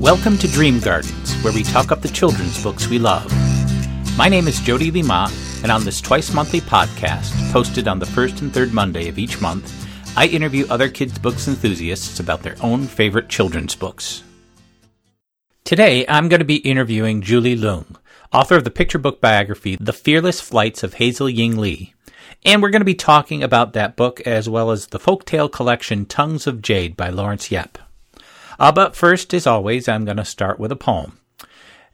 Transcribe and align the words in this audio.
Welcome 0.00 0.38
to 0.38 0.48
Dream 0.48 0.80
Gardens, 0.80 1.34
where 1.42 1.52
we 1.52 1.62
talk 1.62 1.92
up 1.92 2.00
the 2.00 2.08
children's 2.08 2.62
books 2.62 2.88
we 2.88 2.98
love. 2.98 3.30
My 4.16 4.30
name 4.30 4.48
is 4.48 4.58
Jody 4.58 4.90
Lima, 4.90 5.30
and 5.62 5.70
on 5.70 5.84
this 5.84 6.00
twice 6.00 6.32
monthly 6.32 6.62
podcast, 6.62 7.52
posted 7.52 7.86
on 7.86 7.98
the 7.98 8.06
first 8.06 8.40
and 8.40 8.50
third 8.50 8.72
Monday 8.72 9.08
of 9.08 9.18
each 9.18 9.42
month, 9.42 9.70
I 10.16 10.26
interview 10.28 10.66
other 10.70 10.88
kids' 10.88 11.18
books 11.18 11.48
enthusiasts 11.48 12.18
about 12.18 12.42
their 12.42 12.56
own 12.62 12.86
favorite 12.86 13.28
children's 13.28 13.74
books. 13.74 14.22
Today, 15.64 16.06
I'm 16.08 16.30
going 16.30 16.40
to 16.40 16.46
be 16.46 16.56
interviewing 16.56 17.20
Julie 17.20 17.58
Leung, 17.58 17.96
author 18.32 18.56
of 18.56 18.64
the 18.64 18.70
picture 18.70 18.98
book 18.98 19.20
biography 19.20 19.76
The 19.78 19.92
Fearless 19.92 20.40
Flights 20.40 20.82
of 20.82 20.94
Hazel 20.94 21.28
Ying 21.28 21.58
Lee. 21.58 21.92
And 22.42 22.62
we're 22.62 22.70
going 22.70 22.80
to 22.80 22.86
be 22.86 22.94
talking 22.94 23.42
about 23.42 23.74
that 23.74 23.96
book 23.96 24.22
as 24.22 24.48
well 24.48 24.70
as 24.70 24.86
the 24.86 24.98
folktale 24.98 25.52
collection 25.52 26.06
Tongues 26.06 26.46
of 26.46 26.62
Jade 26.62 26.96
by 26.96 27.10
Lawrence 27.10 27.50
Yep. 27.50 27.76
Uh, 28.60 28.70
but 28.70 28.94
first, 28.94 29.32
as 29.32 29.46
always, 29.46 29.88
I'm 29.88 30.04
going 30.04 30.18
to 30.18 30.24
start 30.24 30.60
with 30.60 30.70
a 30.70 30.76
poem. 30.76 31.18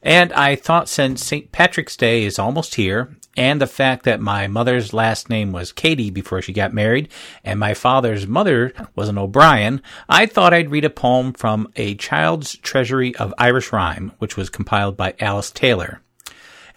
And 0.03 0.33
I 0.33 0.55
thought 0.55 0.89
since 0.89 1.25
St. 1.25 1.51
Patrick's 1.51 1.95
Day 1.95 2.23
is 2.23 2.37
almost 2.37 2.75
here, 2.75 3.15
and 3.37 3.61
the 3.61 3.67
fact 3.67 4.03
that 4.03 4.19
my 4.19 4.47
mother's 4.47 4.93
last 4.93 5.29
name 5.29 5.53
was 5.53 5.71
Katie 5.71 6.11
before 6.11 6.41
she 6.41 6.51
got 6.51 6.73
married, 6.73 7.07
and 7.43 7.59
my 7.59 7.73
father's 7.73 8.27
mother 8.27 8.73
was 8.95 9.07
an 9.07 9.17
O'Brien, 9.17 9.81
I 10.09 10.25
thought 10.25 10.53
I'd 10.53 10.69
read 10.69 10.85
a 10.85 10.89
poem 10.89 11.33
from 11.33 11.71
A 11.77 11.95
Child's 11.95 12.57
Treasury 12.57 13.15
of 13.15 13.33
Irish 13.37 13.71
Rhyme, 13.71 14.11
which 14.19 14.35
was 14.35 14.49
compiled 14.49 14.97
by 14.97 15.15
Alice 15.19 15.51
Taylor. 15.51 16.01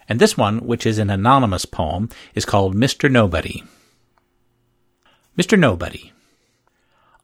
And 0.07 0.19
this 0.19 0.37
one, 0.37 0.59
which 0.59 0.85
is 0.85 0.99
an 0.99 1.09
anonymous 1.09 1.65
poem, 1.65 2.09
is 2.33 2.45
called 2.45 2.75
Mr. 2.75 3.11
Nobody. 3.11 3.63
Mr. 5.37 5.59
Nobody. 5.59 6.11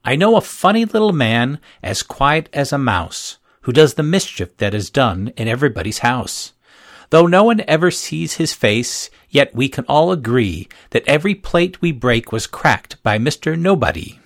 I 0.08 0.16
know 0.16 0.38
a 0.38 0.42
funny 0.42 0.86
little 0.86 1.12
man, 1.12 1.60
as 1.84 2.02
quiet 2.02 2.48
as 2.54 2.72
a 2.72 2.78
mouse, 2.78 3.40
who 3.64 3.74
does 3.74 3.96
the 3.96 4.04
mischief 4.04 4.56
that 4.56 4.74
is 4.74 4.90
done 4.90 5.34
in 5.36 5.50
everybody's 5.50 6.00
house. 6.00 6.54
Though 7.10 7.28
no 7.28 7.44
one 7.44 7.62
ever 7.68 7.92
sees 7.92 8.36
his 8.36 8.54
face, 8.54 9.10
yet 9.30 9.54
we 9.54 9.68
can 9.68 9.84
all 9.90 10.14
agree 10.14 10.70
that 10.92 11.06
every 11.10 11.36
plate 11.36 11.82
we 11.82 11.92
break 11.92 12.32
was 12.32 12.48
cracked 12.48 13.04
by 13.04 13.18
Mr. 13.18 13.60
Nobody. 13.60 14.18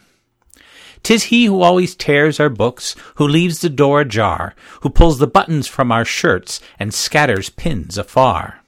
Tis 1.01 1.23
he 1.23 1.45
who 1.45 1.63
always 1.63 1.95
tears 1.95 2.39
our 2.39 2.49
books, 2.49 2.95
who 3.15 3.27
leaves 3.27 3.61
the 3.61 3.67
door 3.69 4.01
ajar, 4.01 4.53
who 4.81 4.89
pulls 4.91 5.17
the 5.17 5.25
buttons 5.25 5.65
from 5.67 5.91
our 5.91 6.05
shirts 6.05 6.61
and 6.77 6.93
scatters 6.93 7.49
pins 7.49 7.97
afar. 7.97 8.61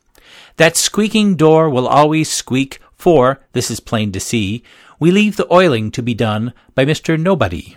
That 0.58 0.76
squeaking 0.76 1.36
door 1.36 1.70
will 1.70 1.88
always 1.88 2.32
squeak, 2.32 2.80
for, 2.96 3.40
this 3.52 3.70
is 3.70 3.80
plain 3.80 4.12
to 4.14 4.20
see, 4.20 4.64
we 5.04 5.12
leave 5.12 5.36
the 5.36 5.54
oiling 5.54 5.92
to 5.92 6.02
be 6.02 6.14
done 6.14 6.54
by 6.76 6.86
Mr. 6.86 7.20
Nobody. 7.20 7.76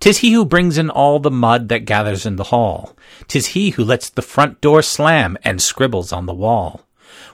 Tis 0.00 0.18
he 0.18 0.32
who 0.32 0.44
brings 0.44 0.76
in 0.76 0.90
all 0.90 1.20
the 1.20 1.30
mud 1.30 1.68
that 1.68 1.84
gathers 1.84 2.26
in 2.26 2.34
the 2.34 2.50
hall. 2.50 2.96
Tis 3.28 3.46
he 3.54 3.70
who 3.70 3.84
lets 3.84 4.10
the 4.10 4.20
front 4.20 4.60
door 4.60 4.82
slam 4.82 5.38
and 5.44 5.62
scribbles 5.62 6.12
on 6.12 6.26
the 6.26 6.34
wall. 6.34 6.88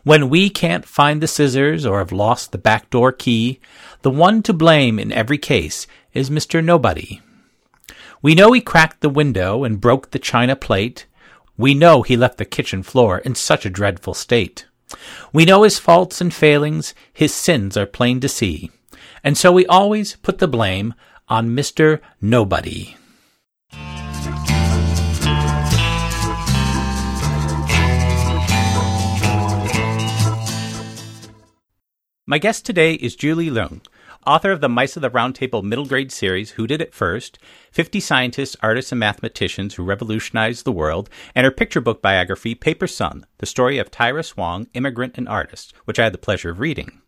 When 0.05 0.29
we 0.29 0.51
can't 0.51 0.85
find 0.85 1.23
the 1.23 1.27
scissors 1.27 1.87
or 1.87 1.99
have 2.01 2.13
lost 2.13 2.53
the 2.53 2.59
back 2.59 2.91
door 2.91 3.11
key, 3.11 3.59
the 4.03 4.11
one 4.11 4.43
to 4.43 4.53
blame 4.53 4.99
in 4.99 5.13
every 5.13 5.39
case 5.39 5.87
is 6.13 6.29
Mr. 6.29 6.63
Nobody. 6.63 7.23
We 8.21 8.35
know 8.35 8.53
he 8.53 8.61
cracked 8.61 9.01
the 9.01 9.09
window 9.09 9.65
and 9.65 9.81
broke 9.81 10.11
the 10.11 10.19
china 10.19 10.57
plate. 10.57 11.07
We 11.57 11.73
know 11.73 12.03
he 12.03 12.19
left 12.19 12.37
the 12.37 12.45
kitchen 12.45 12.83
floor 12.83 13.17
in 13.21 13.35
such 13.35 13.65
a 13.65 13.71
dreadful 13.71 14.13
state. 14.13 14.67
We 15.33 15.47
know 15.47 15.63
his 15.63 15.79
faults 15.79 16.21
and 16.21 16.35
failings, 16.35 16.93
his 17.15 17.33
sins 17.33 17.79
are 17.79 17.87
plain 17.87 18.21
to 18.21 18.29
see. 18.29 18.71
And 19.23 19.37
so 19.37 19.53
we 19.53 19.67
always 19.67 20.17
put 20.17 20.39
the 20.39 20.49
blame 20.49 20.95
on 21.29 21.51
Mr. 21.51 22.01
Nobody. 22.21 22.97
My 32.27 32.39
guest 32.39 32.65
today 32.65 32.95
is 32.95 33.17
Julie 33.17 33.51
Leung, 33.51 33.85
author 34.25 34.53
of 34.53 34.61
the 34.61 34.69
Mice 34.69 34.95
of 34.95 35.03
the 35.03 35.11
Roundtable 35.11 35.65
middle 35.65 35.85
grade 35.85 36.13
series, 36.13 36.53
Who 36.53 36.69
Did 36.69 36.81
It 36.81 36.95
First, 36.95 37.41
50 37.73 37.99
Scientists, 37.99 38.57
Artists, 38.63 38.93
and 38.93 39.01
Mathematicians 39.01 39.75
Who 39.75 39.83
Revolutionized 39.83 40.65
the 40.65 40.71
World, 40.71 41.11
and 41.35 41.45
her 41.45 41.51
picture 41.51 41.81
book 41.81 42.01
biography, 42.01 42.55
Paper 42.55 42.87
Son, 42.87 43.27
the 43.39 43.47
story 43.47 43.79
of 43.79 43.91
Tyrus 43.91 44.37
Wong, 44.37 44.69
immigrant 44.75 45.19
and 45.19 45.29
artist, 45.29 45.75
which 45.87 45.99
I 45.99 46.05
had 46.05 46.15
the 46.15 46.19
pleasure 46.19 46.51
of 46.51 46.61
reading. 46.61 47.00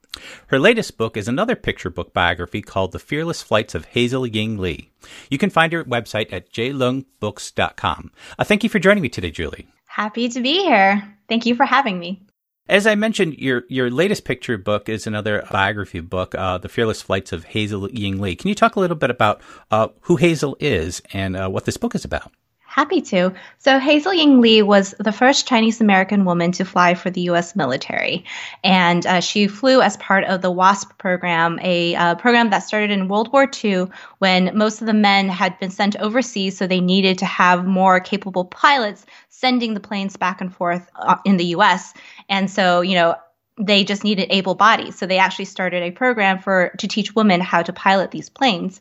Her 0.48 0.58
latest 0.58 0.98
book 0.98 1.16
is 1.16 1.28
another 1.28 1.56
picture 1.56 1.90
book 1.90 2.12
biography 2.12 2.62
called 2.62 2.92
The 2.92 2.98
Fearless 2.98 3.42
Flights 3.42 3.74
of 3.74 3.86
Hazel 3.86 4.26
Ying 4.26 4.58
Lee. 4.58 4.90
You 5.30 5.38
can 5.38 5.50
find 5.50 5.72
her 5.72 5.84
website 5.84 6.32
at 6.32 6.52
jleungbooks.com. 6.52 8.12
Uh, 8.38 8.44
thank 8.44 8.62
you 8.62 8.70
for 8.70 8.78
joining 8.78 9.02
me 9.02 9.08
today, 9.08 9.30
Julie. 9.30 9.68
Happy 9.86 10.28
to 10.28 10.40
be 10.40 10.60
here. 10.62 11.16
Thank 11.28 11.46
you 11.46 11.54
for 11.54 11.64
having 11.64 11.98
me. 11.98 12.22
As 12.68 12.86
I 12.86 12.94
mentioned, 12.94 13.38
your 13.38 13.64
your 13.68 13.90
latest 13.90 14.24
picture 14.24 14.56
book 14.56 14.88
is 14.88 15.06
another 15.06 15.44
biography 15.50 16.00
book, 16.00 16.34
uh, 16.34 16.58
The 16.58 16.68
Fearless 16.68 17.02
Flights 17.02 17.32
of 17.32 17.44
Hazel 17.44 17.90
Ying 17.90 18.20
Lee. 18.20 18.36
Can 18.36 18.48
you 18.48 18.54
talk 18.54 18.76
a 18.76 18.80
little 18.80 18.96
bit 18.96 19.10
about 19.10 19.42
uh, 19.70 19.88
who 20.02 20.16
Hazel 20.16 20.56
is 20.60 21.02
and 21.12 21.36
uh, 21.36 21.48
what 21.48 21.64
this 21.64 21.76
book 21.76 21.94
is 21.94 22.04
about? 22.04 22.32
Happy 22.72 23.02
to. 23.02 23.34
So, 23.58 23.78
Hazel 23.78 24.14
Ying 24.14 24.40
Lee 24.40 24.62
was 24.62 24.94
the 24.98 25.12
first 25.12 25.46
Chinese 25.46 25.82
American 25.82 26.24
woman 26.24 26.52
to 26.52 26.64
fly 26.64 26.94
for 26.94 27.10
the 27.10 27.20
U.S. 27.32 27.54
military. 27.54 28.24
And 28.64 29.06
uh, 29.06 29.20
she 29.20 29.46
flew 29.46 29.82
as 29.82 29.98
part 29.98 30.24
of 30.24 30.40
the 30.40 30.50
WASP 30.50 30.96
program, 30.96 31.58
a 31.60 31.94
uh, 31.94 32.14
program 32.14 32.48
that 32.48 32.60
started 32.60 32.90
in 32.90 33.08
World 33.08 33.30
War 33.30 33.46
II 33.62 33.88
when 34.20 34.56
most 34.56 34.80
of 34.80 34.86
the 34.86 34.94
men 34.94 35.28
had 35.28 35.58
been 35.58 35.68
sent 35.68 35.96
overseas. 35.96 36.56
So, 36.56 36.66
they 36.66 36.80
needed 36.80 37.18
to 37.18 37.26
have 37.26 37.66
more 37.66 38.00
capable 38.00 38.46
pilots 38.46 39.04
sending 39.28 39.74
the 39.74 39.80
planes 39.80 40.16
back 40.16 40.40
and 40.40 40.50
forth 40.50 40.88
uh, 40.96 41.18
in 41.26 41.36
the 41.36 41.52
U.S. 41.56 41.92
And 42.30 42.50
so, 42.50 42.80
you 42.80 42.94
know, 42.94 43.16
they 43.60 43.84
just 43.84 44.02
needed 44.02 44.28
able 44.30 44.54
bodies. 44.54 44.96
So, 44.96 45.04
they 45.04 45.18
actually 45.18 45.44
started 45.44 45.82
a 45.82 45.90
program 45.90 46.38
for 46.38 46.72
to 46.78 46.88
teach 46.88 47.14
women 47.14 47.42
how 47.42 47.62
to 47.64 47.72
pilot 47.74 48.12
these 48.12 48.30
planes. 48.30 48.80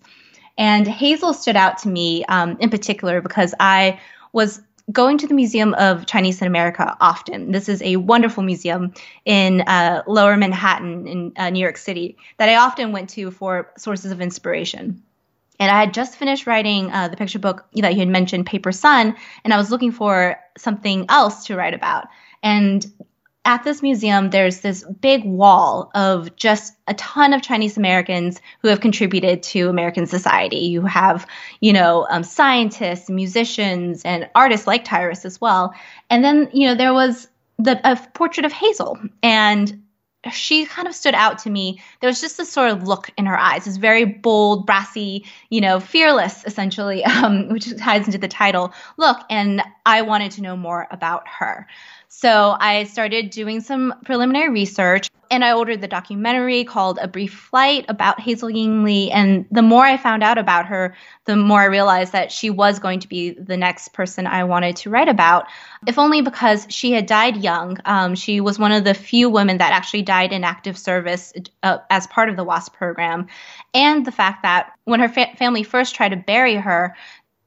And 0.62 0.88
Hazel 0.88 1.34
stood 1.34 1.56
out 1.56 1.80
to 1.80 1.90
me 1.90 2.24
um, 2.26 2.56
in 2.60 2.70
particular 2.70 3.20
because 3.20 3.56
I 3.60 4.00
was 4.32 4.62
going 4.92 5.18
to 5.18 5.26
the 5.26 5.34
Museum 5.34 5.74
of 5.74 6.06
Chinese 6.06 6.40
in 6.40 6.46
America 6.46 6.96
often. 7.02 7.52
This 7.52 7.68
is 7.68 7.82
a 7.82 7.96
wonderful 7.96 8.44
museum 8.44 8.94
in 9.26 9.62
uh, 9.62 10.04
Lower 10.06 10.38
Manhattan 10.38 11.08
in 11.08 11.34
uh, 11.36 11.50
New 11.50 11.62
York 11.62 11.78
City 11.78 12.16
that 12.38 12.48
I 12.48 12.58
often 12.58 12.92
went 12.92 13.10
to 13.12 13.32
for 13.32 13.72
sources 13.76 14.12
of 14.12 14.22
inspiration. 14.22 15.02
And 15.60 15.72
I 15.72 15.80
had 15.80 15.96
just 15.96 16.16
finished 16.16 16.46
writing 16.46 16.92
uh, 16.92 17.08
the 17.08 17.18
picture 17.18 17.40
book 17.40 17.66
that 17.74 17.94
you 17.94 18.00
had 18.00 18.10
mentioned, 18.10 18.46
Paper 18.46 18.72
Son, 18.72 19.16
and 19.44 19.56
I 19.56 19.58
was 19.58 19.72
looking 19.72 19.92
for 19.92 20.40
something 20.60 21.08
else 21.10 21.48
to 21.48 21.56
write 21.56 21.74
about. 21.74 22.06
And 22.44 22.86
at 23.44 23.64
this 23.64 23.82
museum, 23.82 24.30
there's 24.30 24.60
this 24.62 24.84
big 24.84 25.24
wall 25.26 25.90
of 25.96 26.36
just 26.36 26.76
a 26.88 26.94
ton 26.94 27.34
of 27.34 27.42
Chinese 27.42 27.76
Americans 27.76 28.40
who 28.62 28.68
have 28.68 28.82
contributed 28.82 29.42
to 29.42 29.68
American 29.68 30.06
society. 30.06 30.58
You 30.58 30.82
have, 30.82 31.26
you 31.60 31.74
know, 31.74 32.06
um, 32.12 32.24
scientists, 32.24 33.10
musicians, 33.10 34.04
and 34.04 34.30
artists 34.36 34.68
like 34.68 34.86
Tyrus 34.86 35.26
as 35.26 35.42
well. 35.42 35.74
And 36.10 36.24
then, 36.24 36.50
you 36.54 36.68
know, 36.68 36.76
there 36.76 36.94
was 36.94 37.28
the 37.58 37.80
a 37.84 37.96
portrait 38.14 38.46
of 38.46 38.52
Hazel, 38.52 39.00
and 39.24 39.82
she 40.32 40.66
kind 40.66 40.88
of 40.88 40.94
stood 40.94 41.16
out 41.16 41.40
to 41.40 41.50
me. 41.50 41.82
There 42.00 42.08
was 42.08 42.22
just 42.22 42.38
this 42.38 42.52
sort 42.52 42.70
of 42.70 42.88
look 42.88 43.10
in 43.18 43.26
her 43.26 43.38
eyes, 43.38 43.66
this 43.66 43.78
very 43.78 44.06
bold, 44.06 44.68
brassy, 44.68 45.26
you 45.50 45.62
know, 45.62 45.80
fearless, 45.80 46.44
essentially, 46.46 47.04
um, 47.06 47.50
which 47.50 47.76
ties 47.78 48.06
into 48.06 48.20
the 48.20 48.28
title 48.28 48.72
look. 48.98 49.18
And 49.30 49.64
I 49.86 50.04
wanted 50.04 50.32
to 50.34 50.42
know 50.44 50.56
more 50.56 50.88
about 50.92 51.28
her. 51.28 51.68
So 52.14 52.58
I 52.60 52.84
started 52.84 53.30
doing 53.30 53.62
some 53.62 53.96
preliminary 54.04 54.50
research 54.50 55.10
and 55.32 55.46
I 55.46 55.54
ordered 55.54 55.80
the 55.80 55.88
documentary 55.88 56.66
called 56.66 57.00
A 57.02 57.08
Brief 57.08 57.34
Flight 57.34 57.86
about 57.88 58.20
Hazel 58.20 58.50
Ying 58.50 58.84
Lee. 58.84 59.10
And 59.10 59.46
the 59.50 59.62
more 59.62 59.86
I 59.86 59.96
found 59.96 60.22
out 60.22 60.38
about 60.38 60.66
her, 60.66 60.94
the 61.24 61.38
more 61.38 61.62
I 61.62 61.66
realized 61.66 62.12
that 62.12 62.30
she 62.30 62.50
was 62.50 62.80
going 62.80 63.00
to 63.00 63.08
be 63.08 63.32
the 63.32 63.56
next 63.56 63.94
person 63.94 64.28
I 64.28 64.44
wanted 64.44 64.76
to 64.76 64.90
write 64.90 65.08
about, 65.08 65.46
if 65.88 65.98
only 65.98 66.22
because 66.22 66.68
she 66.70 66.92
had 66.92 67.06
died 67.06 67.38
young. 67.38 67.78
Um, 67.86 68.14
she 68.14 68.42
was 68.42 68.60
one 68.60 68.74
of 68.74 68.84
the 68.84 68.94
few 68.94 69.30
women 69.30 69.60
that 69.60 69.72
actually 69.72 70.02
died 70.02 70.34
in 70.34 70.44
active 70.44 70.78
service 70.78 71.32
uh, 71.64 71.78
as 71.90 72.08
part 72.08 72.28
of 72.28 72.36
the 72.36 72.44
WASP 72.44 72.74
program. 72.74 73.28
And 73.74 74.06
the 74.06 74.12
fact 74.12 74.44
that 74.44 74.74
when 74.84 75.00
her 75.00 75.08
fa- 75.08 75.34
family 75.38 75.64
first 75.64 75.96
tried 75.96 76.10
to 76.10 76.18
bury 76.18 76.56
her, 76.56 76.94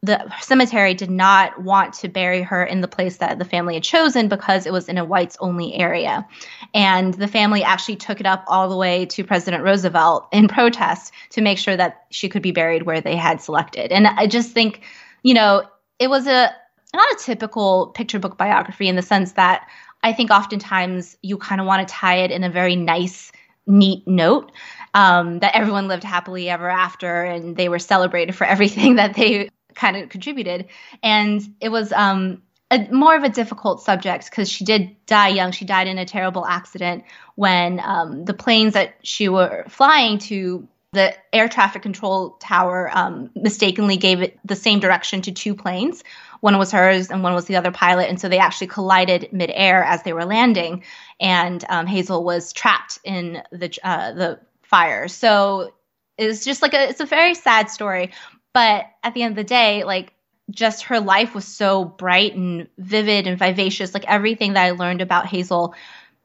the 0.05 0.31
cemetery 0.41 0.93
did 0.93 1.11
not 1.11 1.62
want 1.62 1.95
to 1.95 2.09
bury 2.09 2.43
her 2.43 2.62
in 2.62 2.83
the 2.83 2.89
place 2.89 3.17
that 3.17 3.39
the 3.39 3.45
family 3.45 3.75
had 3.75 3.83
chosen 3.83 4.29
because 4.29 4.67
it 4.67 4.73
was 4.73 4.89
in 4.89 4.99
a 4.99 5.05
whites 5.05 5.37
only 5.41 5.75
area. 5.75 6.27
And 6.75 7.15
the 7.15 7.29
family 7.29 7.62
actually 7.62 7.97
took 7.97 8.21
it 8.21 8.27
up 8.27 8.45
all 8.47 8.69
the 8.69 8.77
way 8.77 9.06
to 9.06 9.25
President 9.25 9.65
Roosevelt 9.65 10.29
in 10.31 10.47
protest 10.59 11.12
to 11.31 11.41
make 11.41 11.56
sure 11.56 11.77
that 11.77 12.05
she 12.11 12.29
could 12.29 12.43
be 12.43 12.53
buried 12.53 12.83
where 12.83 13.01
they 13.01 13.17
had 13.17 13.41
selected. 13.41 13.93
And 13.93 14.06
I 14.06 14.27
just 14.27 14.53
think, 14.53 14.83
you 15.23 15.33
know, 15.33 15.62
it 15.99 16.11
was 16.11 16.27
a 16.27 16.55
not 16.95 17.12
a 17.12 17.17
typical 17.19 17.89
picture 17.89 18.19
book 18.19 18.37
biography 18.37 18.89
in 18.89 18.97
the 18.97 19.03
sense 19.03 19.33
that 19.33 19.69
I 20.03 20.12
think 20.12 20.31
oftentimes 20.31 21.17
you 21.23 21.39
kind 21.39 21.61
of 21.61 21.67
want 21.67 21.87
to 21.87 21.93
tie 21.93 22.19
it 22.19 22.31
in 22.31 22.45
a 22.45 22.50
very 22.50 22.77
nice, 22.77 23.33
neat 23.67 24.07
note. 24.07 24.53
Um, 24.93 25.41
that 25.41 25.57
everyone 25.57 25.89
lived 25.89 26.05
happily 26.05 26.49
ever 26.49 26.71
after 26.71 27.25
and 27.25 27.57
they 27.57 27.69
were 27.69 27.81
celebrated 27.81 28.37
for 28.37 28.45
everything 28.55 28.95
that 28.97 29.15
they 29.15 29.49
kind 29.75 29.97
of 29.97 30.09
contributed. 30.09 30.69
And 31.03 31.43
it 31.61 31.69
was 31.71 31.93
um, 31.93 32.43
a, 32.71 32.88
more 32.91 33.17
of 33.17 33.23
a 33.23 33.29
difficult 33.29 33.82
subject 33.82 34.31
because 34.31 34.50
she 34.50 34.65
did 34.65 34.97
die 35.06 35.29
young. 35.29 35.53
She 35.53 35.65
died 35.65 35.87
in 35.87 35.99
a 35.99 36.05
terrible 36.05 36.47
accident 36.47 37.05
when 37.35 37.81
um, 37.81 38.25
the 38.25 38.35
planes 38.35 38.75
that 38.75 38.94
she 39.03 39.29
were 39.29 39.65
flying 39.69 40.19
to 40.19 40.69
the 40.93 41.12
air 41.32 41.49
traffic 41.49 41.82
control 41.82 42.31
tower 42.41 42.88
um, 42.94 43.31
mistakenly 43.35 43.97
gave 43.97 44.23
it 44.23 44.38
the 44.44 44.56
same 44.56 44.79
direction 44.79 45.23
to 45.23 45.32
two 45.32 45.55
planes. 45.55 46.05
One 46.41 46.56
was 46.56 46.71
hers 46.71 47.11
and 47.11 47.23
one 47.23 47.35
was 47.35 47.47
the 47.47 47.56
other 47.56 47.73
pilot, 47.73 48.09
and 48.09 48.21
so 48.21 48.29
they 48.29 48.38
actually 48.38 48.69
collided 48.69 49.32
midair 49.32 49.82
as 49.82 50.03
they 50.03 50.12
were 50.12 50.25
landing. 50.25 50.85
And 51.19 51.65
um, 51.69 51.87
Hazel 51.87 52.23
was 52.23 52.53
trapped 52.53 52.99
in 53.03 53.43
the 53.50 53.76
uh, 53.82 54.12
the 54.12 54.41
fire. 54.62 55.09
So 55.09 55.73
it's 56.17 56.44
just 56.44 56.62
like 56.62 56.75
a, 56.75 56.88
it's 56.88 57.00
a 57.00 57.06
very 57.06 57.35
sad 57.35 57.71
story. 57.71 58.12
But 58.55 58.87
at 59.03 59.12
the 59.12 59.23
end 59.23 59.33
of 59.33 59.37
the 59.37 59.45
day, 59.45 59.85
like 59.85 60.15
just 60.51 60.85
her 60.85 61.01
life 61.01 61.35
was 61.35 61.45
so 61.45 61.85
bright 61.85 62.35
and 62.35 62.69
vivid 62.79 63.27
and 63.27 63.39
vivacious. 63.39 63.93
Like 63.93 64.05
everything 64.06 64.55
that 64.55 64.65
I 64.65 64.71
learned 64.71 65.03
about 65.03 65.27
Hazel 65.27 65.75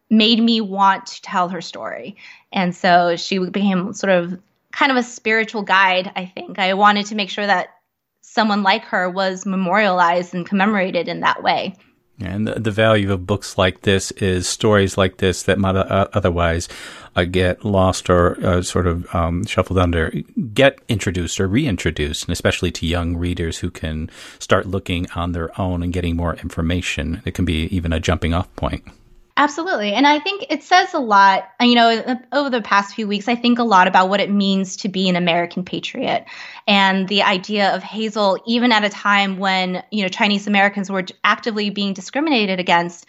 made 0.09 0.39
me 0.39 0.61
want 0.61 1.07
to 1.07 1.21
tell 1.21 1.49
her 1.49 1.61
story. 1.61 2.17
And 2.51 2.75
so 2.75 3.15
she 3.15 3.39
became 3.39 3.93
sort 3.93 4.11
of 4.11 4.39
kind 4.71 4.91
of 4.91 4.97
a 4.97 5.03
spiritual 5.03 5.63
guide, 5.63 6.11
I 6.15 6.25
think. 6.25 6.59
I 6.59 6.73
wanted 6.75 7.07
to 7.07 7.15
make 7.15 7.29
sure 7.29 7.45
that 7.45 7.69
someone 8.21 8.63
like 8.63 8.83
her 8.85 9.09
was 9.09 9.45
memorialized 9.45 10.35
and 10.35 10.45
commemorated 10.45 11.07
in 11.07 11.21
that 11.21 11.41
way. 11.41 11.75
And 12.21 12.47
the, 12.47 12.59
the, 12.59 12.71
value 12.71 13.13
of 13.13 13.25
books 13.25 13.57
like 13.57 13.81
this 13.81 14.11
is 14.11 14.47
stories 14.47 14.97
like 14.97 15.17
this 15.17 15.43
that 15.43 15.57
might 15.57 15.75
uh, 15.75 16.07
otherwise 16.11 16.67
uh, 17.15 17.23
get 17.23 17.63
lost 17.63 18.09
or 18.09 18.37
uh, 18.45 18.61
sort 18.61 18.87
of 18.87 19.13
um, 19.15 19.45
shuffled 19.45 19.79
under, 19.79 20.11
get 20.53 20.79
introduced 20.89 21.39
or 21.39 21.47
reintroduced, 21.47 22.25
and 22.25 22.33
especially 22.33 22.71
to 22.71 22.85
young 22.85 23.15
readers 23.15 23.59
who 23.59 23.71
can 23.71 24.09
start 24.37 24.65
looking 24.65 25.09
on 25.11 25.31
their 25.31 25.59
own 25.59 25.81
and 25.81 25.93
getting 25.93 26.15
more 26.15 26.35
information. 26.35 27.21
It 27.25 27.33
can 27.33 27.45
be 27.45 27.73
even 27.75 27.93
a 27.93 27.99
jumping 27.99 28.33
off 28.33 28.53
point. 28.55 28.83
Absolutely. 29.39 29.93
And 29.93 30.05
I 30.05 30.19
think 30.19 30.47
it 30.49 30.63
says 30.63 30.93
a 30.93 30.99
lot, 30.99 31.47
uh, 31.61 31.63
you 31.63 31.73
know, 31.73 31.91
uh, 31.91 32.15
over 32.33 32.49
the 32.49 32.61
past 32.61 32.93
few 32.93 33.07
weeks, 33.07 33.29
I 33.29 33.35
think 33.35 33.57
a 33.57 33.63
lot 33.63 33.87
about 33.87 34.09
what 34.09 34.19
it 34.19 34.29
means 34.29 34.75
to 34.77 34.89
be 34.89 35.07
an 35.07 35.15
American 35.15 35.63
patriot 35.63 36.25
and 36.67 37.07
the 37.07 37.23
idea 37.23 37.73
of 37.73 37.81
Hazel, 37.81 38.43
even 38.45 38.73
at 38.73 38.83
a 38.83 38.89
time 38.89 39.37
when, 39.37 39.81
you 39.91 40.01
know, 40.01 40.09
Chinese 40.09 40.45
Americans 40.45 40.91
were 40.91 41.05
actively 41.23 41.69
being 41.69 41.93
discriminated 41.93 42.59
against, 42.59 43.05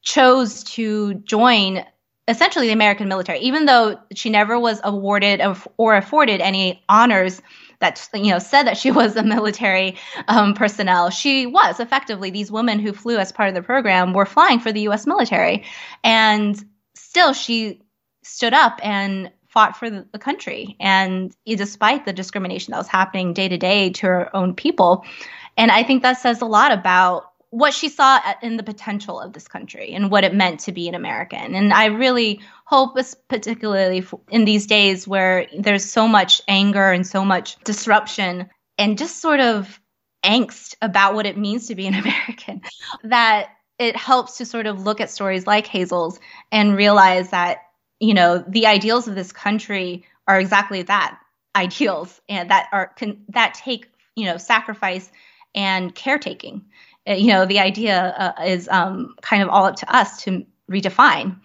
chose 0.00 0.64
to 0.64 1.16
join 1.16 1.84
essentially 2.28 2.68
the 2.68 2.72
American 2.72 3.06
military, 3.06 3.40
even 3.40 3.66
though 3.66 3.98
she 4.14 4.30
never 4.30 4.58
was 4.58 4.80
awarded 4.84 5.42
or 5.76 5.96
afforded 5.96 6.40
any 6.40 6.82
honors 6.88 7.42
that 7.84 8.08
you 8.14 8.30
know 8.30 8.38
said 8.38 8.64
that 8.64 8.76
she 8.76 8.90
was 9.00 9.16
a 9.16 9.22
military 9.22 9.96
um, 10.28 10.54
personnel. 10.54 11.10
She 11.10 11.46
was 11.46 11.80
effectively 11.80 12.30
these 12.30 12.50
women 12.50 12.78
who 12.78 12.92
flew 12.92 13.18
as 13.18 13.32
part 13.32 13.48
of 13.48 13.54
the 13.54 13.62
program 13.62 14.12
were 14.12 14.26
flying 14.26 14.58
for 14.58 14.72
the 14.72 14.82
U.S. 14.82 15.06
military, 15.06 15.64
and 16.02 16.62
still 16.94 17.32
she 17.32 17.82
stood 18.22 18.54
up 18.54 18.80
and 18.82 19.30
fought 19.48 19.76
for 19.76 19.88
the, 19.88 20.18
country, 20.18 20.76
and 20.80 21.32
despite 21.46 22.04
the 22.04 22.12
discrimination 22.12 22.72
that 22.72 22.78
was 22.78 22.88
happening 22.88 23.32
day 23.32 23.48
to 23.48 23.56
day 23.56 23.90
to 23.90 24.06
her 24.06 24.36
own 24.36 24.52
people. 24.52 25.04
And 25.56 25.70
I 25.70 25.84
think 25.84 26.02
that 26.02 26.14
says 26.14 26.40
a 26.40 26.46
lot 26.46 26.72
about 26.72 27.33
what 27.54 27.72
she 27.72 27.88
saw 27.88 28.20
in 28.42 28.56
the 28.56 28.64
potential 28.64 29.20
of 29.20 29.32
this 29.32 29.46
country 29.46 29.92
and 29.92 30.10
what 30.10 30.24
it 30.24 30.34
meant 30.34 30.58
to 30.58 30.72
be 30.72 30.88
an 30.88 30.96
American. 30.96 31.54
And 31.54 31.72
I 31.72 31.84
really 31.84 32.40
hope, 32.64 32.98
particularly 33.28 34.04
in 34.28 34.44
these 34.44 34.66
days 34.66 35.06
where 35.06 35.46
there's 35.56 35.84
so 35.84 36.08
much 36.08 36.42
anger 36.48 36.90
and 36.90 37.06
so 37.06 37.24
much 37.24 37.56
disruption 37.62 38.50
and 38.76 38.98
just 38.98 39.20
sort 39.20 39.38
of 39.38 39.80
angst 40.24 40.74
about 40.82 41.14
what 41.14 41.26
it 41.26 41.38
means 41.38 41.68
to 41.68 41.76
be 41.76 41.86
an 41.86 41.94
American, 42.04 42.60
that 43.04 43.50
it 43.78 43.94
helps 43.94 44.38
to 44.38 44.46
sort 44.46 44.66
of 44.66 44.82
look 44.82 45.00
at 45.00 45.08
stories 45.08 45.46
like 45.46 45.68
Hazel's 45.68 46.18
and 46.50 46.76
realize 46.76 47.30
that, 47.30 47.58
you 48.00 48.14
know, 48.14 48.44
the 48.48 48.66
ideals 48.66 49.06
of 49.06 49.14
this 49.14 49.30
country 49.30 50.04
are 50.26 50.40
exactly 50.40 50.82
that 50.82 51.20
ideals 51.54 52.20
and 52.28 52.50
that 52.50 52.68
are 52.72 52.88
can, 52.96 53.22
that 53.28 53.54
take, 53.54 53.86
you 54.16 54.24
know, 54.24 54.38
sacrifice 54.38 55.08
and 55.54 55.94
caretaking 55.94 56.64
you 57.06 57.28
know, 57.28 57.44
the 57.46 57.58
idea 57.58 58.14
uh, 58.16 58.42
is 58.44 58.68
um, 58.68 59.14
kind 59.22 59.42
of 59.42 59.48
all 59.48 59.64
up 59.64 59.76
to 59.76 59.96
us 59.96 60.22
to 60.24 60.44
redefine. 60.70 61.38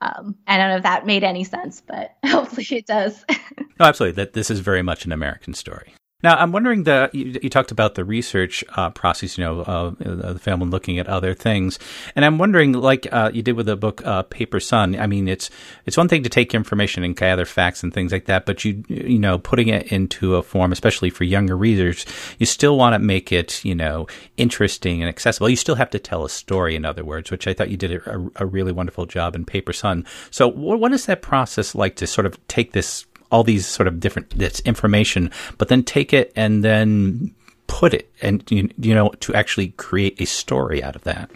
Um, 0.00 0.36
I 0.46 0.56
don't 0.56 0.68
know 0.68 0.76
if 0.76 0.82
that 0.82 1.06
made 1.06 1.22
any 1.22 1.44
sense, 1.44 1.80
but 1.80 2.16
hopefully 2.26 2.66
it 2.70 2.86
does. 2.86 3.24
no, 3.58 3.86
absolutely. 3.86 4.16
That 4.16 4.32
this 4.32 4.50
is 4.50 4.60
very 4.60 4.82
much 4.82 5.04
an 5.04 5.12
American 5.12 5.54
story. 5.54 5.94
Now, 6.22 6.36
I'm 6.36 6.52
wondering 6.52 6.84
that 6.84 7.14
you, 7.14 7.38
you, 7.42 7.50
talked 7.50 7.72
about 7.72 7.94
the 7.94 8.04
research 8.04 8.64
uh, 8.76 8.90
process, 8.90 9.36
you 9.36 9.44
know, 9.44 9.60
uh, 9.60 9.90
the 9.98 10.38
family 10.38 10.68
looking 10.68 10.98
at 10.98 11.06
other 11.08 11.34
things, 11.34 11.78
and 12.14 12.24
I'm 12.24 12.38
wondering, 12.38 12.72
like 12.72 13.06
uh, 13.10 13.30
you 13.32 13.42
did 13.42 13.52
with 13.52 13.66
the 13.66 13.76
book 13.76 14.04
uh, 14.06 14.22
Paper 14.22 14.60
Son. 14.60 14.98
I 14.98 15.06
mean, 15.06 15.28
it's 15.28 15.50
it's 15.86 15.96
one 15.96 16.08
thing 16.08 16.22
to 16.22 16.28
take 16.28 16.54
information 16.54 17.02
and 17.02 17.16
gather 17.16 17.44
facts 17.44 17.82
and 17.82 17.92
things 17.92 18.12
like 18.12 18.26
that, 18.26 18.46
but 18.46 18.64
you 18.64 18.84
you 18.88 19.18
know, 19.18 19.38
putting 19.38 19.68
it 19.68 19.90
into 19.90 20.36
a 20.36 20.42
form, 20.42 20.72
especially 20.72 21.10
for 21.10 21.24
younger 21.24 21.56
readers, 21.56 22.06
you 22.38 22.46
still 22.46 22.76
want 22.76 22.94
to 22.94 22.98
make 22.98 23.32
it, 23.32 23.64
you 23.64 23.74
know, 23.74 24.06
interesting 24.36 25.02
and 25.02 25.08
accessible. 25.08 25.48
You 25.48 25.56
still 25.56 25.74
have 25.74 25.90
to 25.90 25.98
tell 25.98 26.24
a 26.24 26.30
story, 26.30 26.76
in 26.76 26.84
other 26.84 27.04
words, 27.04 27.30
which 27.30 27.46
I 27.46 27.54
thought 27.54 27.70
you 27.70 27.76
did 27.76 27.92
a, 27.92 28.30
a 28.36 28.46
really 28.46 28.72
wonderful 28.72 29.06
job 29.06 29.34
in 29.34 29.44
Paper 29.44 29.72
Son. 29.72 30.04
So, 30.30 30.48
what 30.48 30.92
is 30.92 31.06
that 31.06 31.22
process 31.22 31.74
like 31.74 31.96
to 31.96 32.06
sort 32.06 32.26
of 32.26 32.46
take 32.48 32.72
this 32.72 33.06
all 33.32 33.42
these 33.42 33.66
sort 33.66 33.88
of 33.88 33.98
different 33.98 34.30
this 34.30 34.60
information, 34.60 35.30
but 35.58 35.68
then 35.68 35.82
take 35.82 36.12
it 36.12 36.32
and 36.36 36.62
then 36.62 37.34
put 37.66 37.94
it 37.94 38.12
and 38.20 38.44
you, 38.50 38.94
know 38.94 39.08
to 39.20 39.34
actually 39.34 39.68
create 39.70 40.20
a 40.20 40.26
story 40.26 40.82
out 40.82 40.94
of 40.94 41.02
that. 41.02 41.30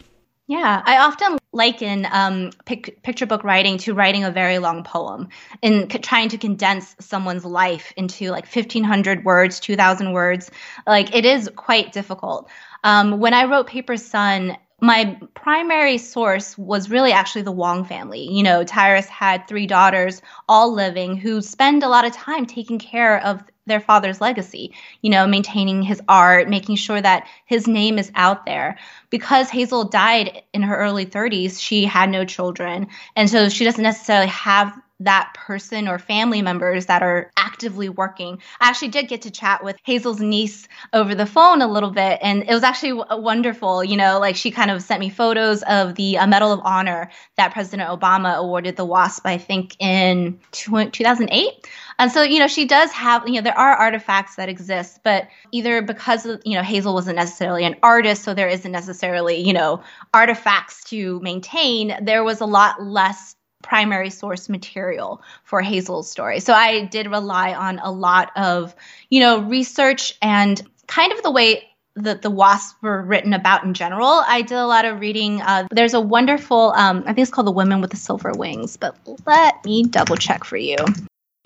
Yeah, 0.49 0.81
I 0.85 0.99
often 0.99 1.39
liken 1.53 2.07
um, 2.13 2.51
pic- 2.67 3.03
picture 3.03 3.27
book 3.27 3.43
writing 3.43 3.79
to 3.79 3.95
writing 3.95 4.23
a 4.23 4.31
very 4.31 4.59
long 4.59 4.85
poem 4.85 5.29
and 5.61 5.91
c- 5.91 5.99
trying 5.99 6.29
to 6.29 6.39
condense 6.39 6.95
someone's 7.01 7.45
life 7.45 7.93
into 7.97 8.31
like 8.31 8.47
1,500 8.47 9.25
words, 9.25 9.59
2,000 9.59 10.13
words. 10.13 10.51
Like 10.87 11.17
it 11.17 11.25
is 11.25 11.51
quite 11.57 11.93
difficult. 11.93 12.49
Um, 12.85 13.19
when 13.19 13.35
I 13.35 13.47
wrote 13.47 13.67
Paper 13.67 13.97
Son, 13.97 14.57
my 14.81 15.19
primary 15.35 15.97
source 15.97 16.57
was 16.59 16.91
really 16.91 17.13
actually 17.13 17.43
the 17.43 17.53
Wong 17.53 17.85
family. 17.85 18.31
You 18.31 18.43
know, 18.43 18.63
Tyrus 18.63 19.07
had 19.07 19.49
three 19.49 19.67
daughters, 19.67 20.21
all 20.49 20.73
living, 20.73 21.17
who 21.17 21.41
spend 21.41 21.83
a 21.83 21.89
lot 21.89 22.05
of 22.05 22.13
time 22.13 22.45
taking 22.45 22.79
care 22.79 23.25
of 23.25 23.43
their 23.67 23.81
father's 23.81 24.21
legacy, 24.21 24.73
you 25.01 25.11
know, 25.11 25.27
maintaining 25.27 25.83
his 25.83 26.01
art, 26.09 26.49
making 26.49 26.77
sure 26.77 27.01
that 27.01 27.27
his 27.47 27.67
name 27.67 27.99
is 27.99 28.13
out 28.15 28.45
there. 28.45 28.79
Because 29.11 29.49
Hazel 29.49 29.85
died 29.85 30.43
in 30.53 30.63
her 30.63 30.77
early 30.77 31.07
30s, 31.07 31.61
she 31.61 31.85
had 31.85 32.11
no 32.11 32.25
children. 32.25 32.89
And 33.17 33.29
so 33.29 33.49
she 33.49 33.65
doesn't 33.65 33.83
necessarily 33.83 34.29
have 34.29 34.79
that 35.01 35.33
person 35.35 35.89
or 35.89 35.99
family 35.99 36.43
members 36.43 36.87
that 36.87 37.03
are 37.03 37.31
actively 37.37 37.89
working. 37.89 38.41
I 38.61 38.69
actually 38.69 38.89
did 38.89 39.09
get 39.09 39.23
to 39.23 39.31
chat 39.31 39.63
with 39.63 39.77
Hazel's 39.85 40.21
niece 40.21 40.69
over 40.93 41.15
the 41.15 41.27
phone 41.27 41.61
a 41.61 41.67
little 41.67 41.91
bit, 41.91 42.19
and 42.23 42.43
it 42.43 42.53
was 42.53 42.63
actually 42.63 43.03
wonderful. 43.11 43.85
You 43.85 43.97
know, 43.97 44.19
like 44.19 44.37
she 44.37 44.51
kind 44.51 44.71
of 44.71 44.83
sent 44.83 45.01
me 45.01 45.11
photos 45.11 45.63
of 45.65 45.95
the 45.97 46.19
uh, 46.19 46.27
Medal 46.27 46.53
of 46.53 46.61
Honor 46.65 47.11
that 47.37 47.53
President 47.53 47.89
Obama 47.89 48.37
awarded 48.37 48.77
the 48.77 48.85
WASP, 48.85 49.27
I 49.27 49.39
think, 49.39 49.77
in 49.81 50.39
2008. 50.53 51.67
And 51.99 52.13
so, 52.13 52.23
you 52.23 52.39
know, 52.39 52.49
she 52.49 52.67
does 52.67 52.91
have, 52.93 53.27
you 53.27 53.35
know, 53.35 53.41
there 53.41 53.59
are 53.59 53.75
artifacts 53.75 54.37
that 54.37 54.49
exist, 54.49 55.01
but 55.03 55.29
either 55.53 55.81
because, 55.81 56.27
of, 56.27 56.43
you 56.45 56.55
know, 56.55 56.63
Hazel 56.63 56.93
wasn't 56.93 57.17
necessarily 57.17 57.65
an 57.65 57.77
artist, 57.83 58.23
so 58.23 58.35
there 58.35 58.49
isn't 58.49 58.71
necessarily, 58.71 59.37
you 59.37 59.55
know, 59.55 59.83
artifacts 60.13 60.85
to 60.85 61.21
maintain, 61.21 61.97
there 62.03 62.23
was 62.23 62.41
a 62.41 62.47
lot 62.47 62.83
less 62.83 63.36
primary 63.67 64.11
source 64.11 64.49
material 64.49 65.23
for 65.45 65.61
Hazel's 65.61 66.11
story. 66.11 66.41
So 66.41 66.53
I 66.53 66.85
did 66.85 67.11
rely 67.11 67.53
on 67.53 67.81
a 67.81 67.91
lot 67.91 68.31
of, 68.37 68.75
you 69.11 69.21
know, 69.21 69.41
research 69.41 70.17
and 70.23 70.63
kind 70.87 71.13
of 71.13 71.23
the 71.23 71.31
way 71.31 71.69
that 71.97 72.23
the 72.23 72.31
wasps 72.31 72.81
were 72.83 73.03
written 73.03 73.33
about 73.33 73.65
in 73.65 73.75
general. 73.75 74.23
I 74.27 74.43
did 74.43 74.57
a 74.57 74.67
lot 74.67 74.85
of 74.85 75.01
reading. 75.01 75.41
Uh, 75.43 75.67
there's 75.71 75.95
a 75.95 76.01
wonderful, 76.01 76.73
um, 76.77 76.99
I 77.07 77.13
think 77.13 77.21
it's 77.21 77.31
called 77.31 77.47
The 77.47 77.53
Women 77.53 77.81
with 77.81 77.91
the 77.91 77.97
Silver 77.97 78.33
Wings, 78.33 78.77
but 78.77 78.97
let 79.27 79.65
me 79.65 79.83
double 79.83 80.17
check 80.17 80.45
for 80.45 80.57
you. 80.57 80.77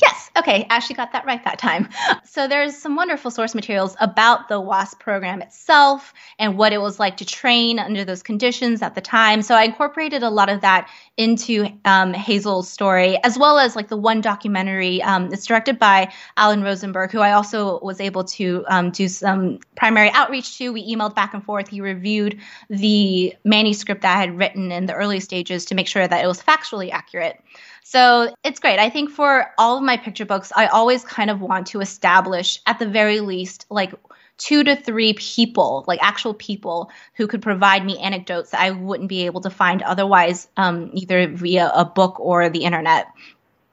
Yes. 0.02 0.30
Okay. 0.36 0.66
Ashley 0.70 0.94
got 0.94 1.12
that 1.12 1.26
right 1.26 1.42
that 1.44 1.58
time. 1.58 1.88
So 2.30 2.46
there's 2.46 2.76
some 2.76 2.94
wonderful 2.94 3.32
source 3.32 3.56
materials 3.56 3.96
about 3.98 4.48
the 4.48 4.60
WASP 4.60 5.00
program 5.00 5.42
itself 5.42 6.14
and 6.38 6.56
what 6.56 6.72
it 6.72 6.80
was 6.80 7.00
like 7.00 7.16
to 7.16 7.24
train 7.24 7.80
under 7.80 8.04
those 8.04 8.22
conditions 8.22 8.82
at 8.82 8.94
the 8.94 9.00
time. 9.00 9.42
So 9.42 9.56
I 9.56 9.64
incorporated 9.64 10.22
a 10.22 10.30
lot 10.30 10.48
of 10.48 10.60
that 10.60 10.88
into 11.16 11.66
um, 11.84 12.14
Hazel's 12.14 12.70
story, 12.70 13.18
as 13.24 13.36
well 13.36 13.58
as 13.58 13.74
like 13.74 13.88
the 13.88 13.96
one 13.96 14.20
documentary. 14.20 15.02
Um, 15.02 15.32
it's 15.32 15.44
directed 15.44 15.80
by 15.80 16.12
Alan 16.36 16.62
Rosenberg, 16.62 17.10
who 17.10 17.18
I 17.18 17.32
also 17.32 17.80
was 17.80 18.00
able 18.00 18.22
to 18.24 18.64
um, 18.68 18.92
do 18.92 19.08
some 19.08 19.58
primary 19.74 20.10
outreach 20.10 20.56
to. 20.58 20.72
We 20.72 20.88
emailed 20.94 21.16
back 21.16 21.34
and 21.34 21.44
forth. 21.44 21.66
He 21.66 21.80
reviewed 21.80 22.38
the 22.68 23.34
manuscript 23.44 24.02
that 24.02 24.16
I 24.16 24.20
had 24.20 24.38
written 24.38 24.70
in 24.70 24.86
the 24.86 24.94
early 24.94 25.18
stages 25.18 25.64
to 25.66 25.74
make 25.74 25.88
sure 25.88 26.06
that 26.06 26.24
it 26.24 26.28
was 26.28 26.40
factually 26.40 26.92
accurate. 26.92 27.42
So 27.82 28.34
it's 28.44 28.60
great. 28.60 28.78
I 28.78 28.90
think 28.90 29.10
for 29.10 29.52
all 29.58 29.76
of 29.76 29.82
my 29.82 29.96
picture 29.96 30.24
books, 30.24 30.52
I 30.54 30.66
always 30.66 31.04
kind 31.04 31.30
of 31.30 31.40
want 31.40 31.66
to 31.68 31.80
establish, 31.80 32.60
at 32.66 32.78
the 32.78 32.88
very 32.88 33.20
least, 33.20 33.66
like 33.70 33.92
two 34.38 34.64
to 34.64 34.76
three 34.76 35.12
people, 35.14 35.84
like 35.86 36.02
actual 36.02 36.34
people, 36.34 36.90
who 37.14 37.26
could 37.26 37.42
provide 37.42 37.84
me 37.84 37.98
anecdotes 37.98 38.50
that 38.50 38.60
I 38.60 38.70
wouldn't 38.70 39.08
be 39.08 39.26
able 39.26 39.40
to 39.42 39.50
find 39.50 39.82
otherwise, 39.82 40.48
um, 40.56 40.90
either 40.94 41.28
via 41.28 41.70
a 41.74 41.84
book 41.84 42.18
or 42.20 42.48
the 42.48 42.64
internet. 42.64 43.08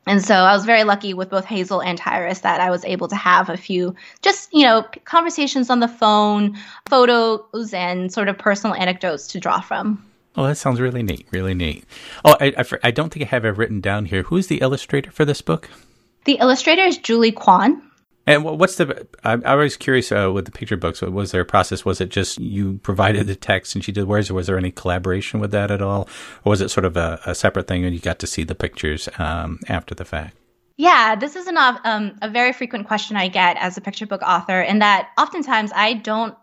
And 0.07 0.23
so 0.23 0.35
I 0.35 0.53
was 0.53 0.65
very 0.65 0.85
lucky 0.85 1.13
with 1.13 1.29
both 1.29 1.43
Hazel 1.45 1.81
and 1.81 1.97
Tyrus 1.97 2.39
that 2.39 2.61
I 2.61 2.69
was 2.69 2.85
able 2.85 3.09
to 3.09 3.15
have 3.15 3.49
a 3.49 3.57
few 3.57 3.93
just, 4.21 4.53
you 4.53 4.63
know, 4.63 4.85
conversations 5.03 5.69
on 5.69 5.81
the 5.81 5.87
phone, 5.87 6.57
photos, 6.89 7.73
and 7.73 8.11
sort 8.11 8.29
of 8.29 8.37
personal 8.37 8.73
anecdotes 8.75 9.27
to 9.27 9.39
draw 9.39 9.59
from. 9.59 10.03
Oh, 10.37 10.45
that 10.45 10.57
sounds 10.57 10.79
really 10.79 11.01
neat. 11.01 11.27
Really 11.31 11.55
neat. 11.55 11.83
Oh, 12.23 12.37
I, 12.39 12.53
I, 12.57 12.65
I 12.83 12.91
don't 12.91 13.11
think 13.11 13.25
I 13.25 13.29
have 13.29 13.43
it 13.43 13.57
written 13.57 13.81
down 13.81 14.05
here. 14.05 14.21
Who's 14.23 14.47
the 14.47 14.57
illustrator 14.57 15.11
for 15.11 15.25
this 15.25 15.41
book? 15.41 15.67
The 16.25 16.35
illustrator 16.35 16.83
is 16.83 16.97
Julie 16.97 17.31
Kwon. 17.31 17.81
And 18.27 18.43
what's 18.43 18.75
the? 18.75 19.07
I, 19.23 19.33
I 19.33 19.55
was 19.55 19.77
curious 19.77 20.11
uh, 20.11 20.29
with 20.33 20.45
the 20.45 20.51
picture 20.51 20.75
books. 20.75 21.01
Was 21.01 21.31
there 21.31 21.41
a 21.41 21.45
process? 21.45 21.85
Was 21.85 22.01
it 22.01 22.09
just 22.09 22.39
you 22.39 22.79
provided 22.83 23.25
the 23.25 23.35
text 23.35 23.73
and 23.73 23.83
she 23.83 23.93
did 23.93 24.05
words, 24.05 24.29
or 24.29 24.33
was 24.33 24.47
there 24.47 24.57
any 24.57 24.69
collaboration 24.69 25.39
with 25.39 25.51
that 25.51 25.71
at 25.71 25.81
all, 25.81 26.09
or 26.43 26.49
was 26.49 26.59
it 26.59 26.69
sort 26.69 26.83
of 26.83 26.97
a, 26.97 27.21
a 27.25 27.33
separate 27.33 27.67
thing 27.67 27.85
and 27.85 27.95
you 27.95 28.01
got 28.01 28.19
to 28.19 28.27
see 28.27 28.43
the 28.43 28.53
pictures 28.53 29.07
um, 29.17 29.59
after 29.69 29.95
the 29.95 30.03
fact? 30.03 30.35
Yeah, 30.79 31.15
this 31.15 31.35
is 31.35 31.47
an, 31.47 31.57
um, 31.57 32.19
a 32.21 32.29
very 32.29 32.53
frequent 32.53 32.85
question 32.85 33.17
I 33.17 33.29
get 33.29 33.57
as 33.57 33.77
a 33.77 33.81
picture 33.81 34.05
book 34.05 34.21
author, 34.21 34.61
and 34.61 34.79
that 34.83 35.09
oftentimes 35.17 35.71
I 35.73 35.93
don't 35.93 36.35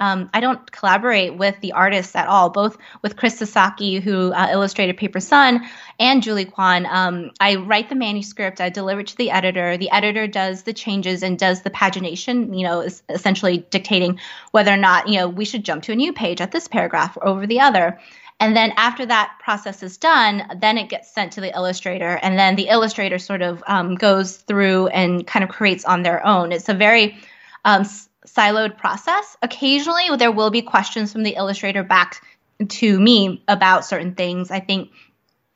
um, 0.00 0.30
I 0.32 0.40
don't 0.40 0.72
collaborate 0.72 1.36
with 1.36 1.60
the 1.60 1.72
artists 1.72 2.16
at 2.16 2.26
all. 2.26 2.48
Both 2.48 2.78
with 3.02 3.16
Chris 3.16 3.36
Sasaki, 3.36 4.00
who 4.00 4.32
uh, 4.32 4.48
illustrated 4.50 4.96
Paper 4.96 5.20
Son, 5.20 5.68
and 6.00 6.22
Julie 6.22 6.46
Kwon. 6.46 6.86
Um, 6.86 7.32
I 7.38 7.56
write 7.56 7.90
the 7.90 7.94
manuscript, 7.94 8.62
I 8.62 8.70
deliver 8.70 9.02
it 9.02 9.08
to 9.08 9.16
the 9.18 9.30
editor. 9.30 9.76
The 9.76 9.90
editor 9.90 10.26
does 10.26 10.62
the 10.62 10.72
changes 10.72 11.22
and 11.22 11.38
does 11.38 11.60
the 11.60 11.70
pagination. 11.70 12.58
You 12.58 12.64
know, 12.66 12.80
essentially 13.10 13.58
dictating 13.68 14.18
whether 14.52 14.72
or 14.72 14.78
not 14.78 15.08
you 15.08 15.18
know 15.18 15.28
we 15.28 15.44
should 15.44 15.66
jump 15.66 15.82
to 15.82 15.92
a 15.92 15.96
new 15.96 16.14
page 16.14 16.40
at 16.40 16.50
this 16.50 16.66
paragraph 16.66 17.18
or 17.18 17.28
over 17.28 17.46
the 17.46 17.60
other. 17.60 18.00
And 18.42 18.56
then 18.56 18.72
after 18.76 19.06
that 19.06 19.38
process 19.38 19.84
is 19.84 19.96
done, 19.96 20.42
then 20.56 20.76
it 20.76 20.88
gets 20.88 21.14
sent 21.14 21.32
to 21.34 21.40
the 21.40 21.54
illustrator, 21.54 22.18
and 22.22 22.36
then 22.36 22.56
the 22.56 22.66
illustrator 22.70 23.20
sort 23.20 23.40
of 23.40 23.62
um, 23.68 23.94
goes 23.94 24.38
through 24.38 24.88
and 24.88 25.24
kind 25.24 25.44
of 25.44 25.48
creates 25.48 25.84
on 25.84 26.02
their 26.02 26.26
own. 26.26 26.50
It's 26.50 26.68
a 26.68 26.74
very 26.74 27.16
um, 27.64 27.84
siloed 28.26 28.76
process. 28.76 29.36
Occasionally, 29.42 30.16
there 30.16 30.32
will 30.32 30.50
be 30.50 30.60
questions 30.60 31.12
from 31.12 31.22
the 31.22 31.36
illustrator 31.36 31.84
back 31.84 32.26
to 32.68 32.98
me 32.98 33.44
about 33.46 33.84
certain 33.84 34.16
things. 34.16 34.50
I 34.50 34.58
think 34.58 34.90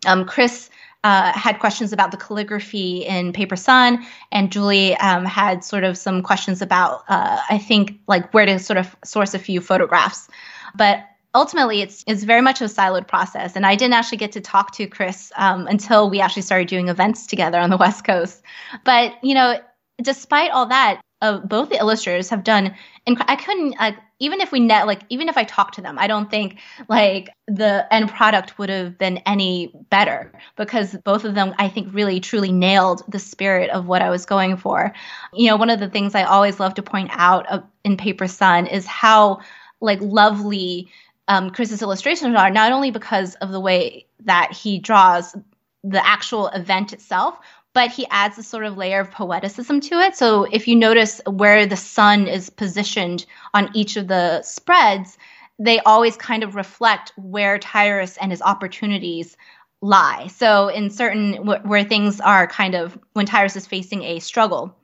um, 0.07 0.25
Chris 0.25 0.71
uh, 1.03 1.33
had 1.33 1.59
questions 1.59 1.93
about 1.93 2.13
the 2.13 2.17
calligraphy 2.17 3.05
in 3.05 3.33
Paper 3.33 3.57
Son, 3.57 4.07
and 4.31 4.53
Julie 4.53 4.97
um, 4.99 5.25
had 5.25 5.65
sort 5.65 5.83
of 5.83 5.99
some 5.99 6.23
questions 6.23 6.63
about, 6.63 7.03
uh, 7.09 7.41
I 7.51 7.59
think, 7.59 7.99
like 8.07 8.33
where 8.33 8.47
to 8.47 8.61
sort 8.61 8.77
of 8.77 8.95
source 9.05 9.35
a 9.35 9.41
few 9.41 9.61
photographs. 9.61 10.29
But 10.77 11.05
ultimately 11.37 11.83
it's 11.83 12.03
it's 12.07 12.25
very 12.25 12.41
much 12.41 12.61
a 12.61 12.65
siloed 12.65 13.07
process 13.07 13.55
and 13.55 13.67
i 13.67 13.77
didn't 13.77 13.95
actually 13.95 14.19
get 14.19 14.33
to 14.33 14.41
talk 14.41 14.73
to 14.73 14.87
chris 14.87 15.31
um, 15.37 15.67
until 15.69 16.11
we 16.11 16.21
actually 16.21 16.43
started 16.43 16.67
doing 16.67 16.89
events 16.89 17.27
together 17.27 17.61
on 17.61 17.71
the 17.71 17.77
west 17.85 18.05
coast. 18.05 18.43
But 18.85 19.13
you 19.23 19.35
know 19.35 19.59
despite 20.03 20.51
all 20.51 20.67
that 20.67 21.01
uh, 21.23 21.39
both 21.39 21.71
the 21.71 21.79
illustrators 21.79 22.29
have 22.29 22.45
done 22.45 22.75
and 23.07 23.17
i 23.29 23.37
couldn't 23.37 23.75
uh, 23.79 23.93
even 24.19 24.41
if 24.41 24.53
we 24.53 24.61
net 24.61 24.87
like 24.87 25.03
even 25.09 25.29
if 25.29 25.37
i 25.37 25.45
talked 25.45 25.75
to 25.75 25.81
them 25.81 25.99
i 25.99 26.07
don't 26.07 26.31
think 26.31 26.59
like 26.89 27.31
the 27.47 27.87
end 27.91 28.11
product 28.11 28.59
would 28.59 28.69
have 28.69 28.99
been 28.99 29.19
any 29.19 29.73
better 29.89 30.33
because 30.57 30.95
both 31.05 31.25
of 31.25 31.35
them 31.35 31.55
i 31.59 31.69
think 31.69 31.89
really 31.95 32.21
truly 32.21 32.53
nailed 32.53 33.03
the 33.09 33.19
spirit 33.19 33.71
of 33.71 33.87
what 33.87 34.03
i 34.03 34.11
was 34.11 34.27
going 34.27 34.57
for. 34.57 34.93
You 35.33 35.49
know 35.49 35.57
one 35.57 35.71
of 35.71 35.81
the 35.81 35.89
things 35.89 36.15
i 36.15 36.23
always 36.23 36.61
love 36.61 36.75
to 36.75 36.83
point 36.83 37.11
out 37.13 37.47
in 37.85 37.97
paper 37.97 38.27
son 38.27 38.67
is 38.67 38.87
how 38.87 39.41
like 39.81 40.01
lovely 40.01 40.89
um, 41.29 41.51
Chris's 41.51 41.83
illustrations 41.83 42.37
are, 42.37 42.51
not 42.51 42.73
only 42.73 42.91
because 42.91 43.35
of 43.37 43.51
the 43.51 43.61
way 43.61 44.07
that 44.25 44.53
he 44.53 44.79
draws 44.79 45.37
the 45.83 46.07
actual 46.07 46.49
event 46.49 46.93
itself, 46.93 47.39
but 47.73 47.91
he 47.91 48.07
adds 48.11 48.39
a 48.39 48.43
sort 48.43 48.65
of 48.65 48.77
layer 48.77 49.01
of 49.01 49.11
poeticism 49.11 49.83
to 49.83 50.01
it. 50.01 50.17
So 50.17 50.45
if 50.45 50.67
you 50.67 50.75
notice 50.75 51.21
where 51.27 51.67
the 51.67 51.77
sun 51.77 52.27
is 52.27 52.49
positioned 52.49 53.27
on 53.53 53.71
each 53.75 53.97
of 53.97 54.09
the 54.09 54.43
spreads, 54.43 55.19
they 55.59 55.81
always 55.81 56.17
kind 56.17 56.43
of 56.43 56.55
reflect 56.55 57.13
where 57.17 57.59
Tyrus 57.59 58.17
and 58.17 58.31
his 58.31 58.43
opportunities 58.43 59.37
lie. 59.83 60.27
So 60.29 60.69
in 60.69 60.91
certain 60.91 61.45
where 61.45 61.85
things 61.85 62.21
are 62.21 62.47
kind 62.47 62.75
of 62.75 62.99
when 63.13 63.27
Tyrus 63.27 63.57
is 63.57 63.67
facing 63.67 64.03
a 64.03 64.21
struggle, 64.21 64.75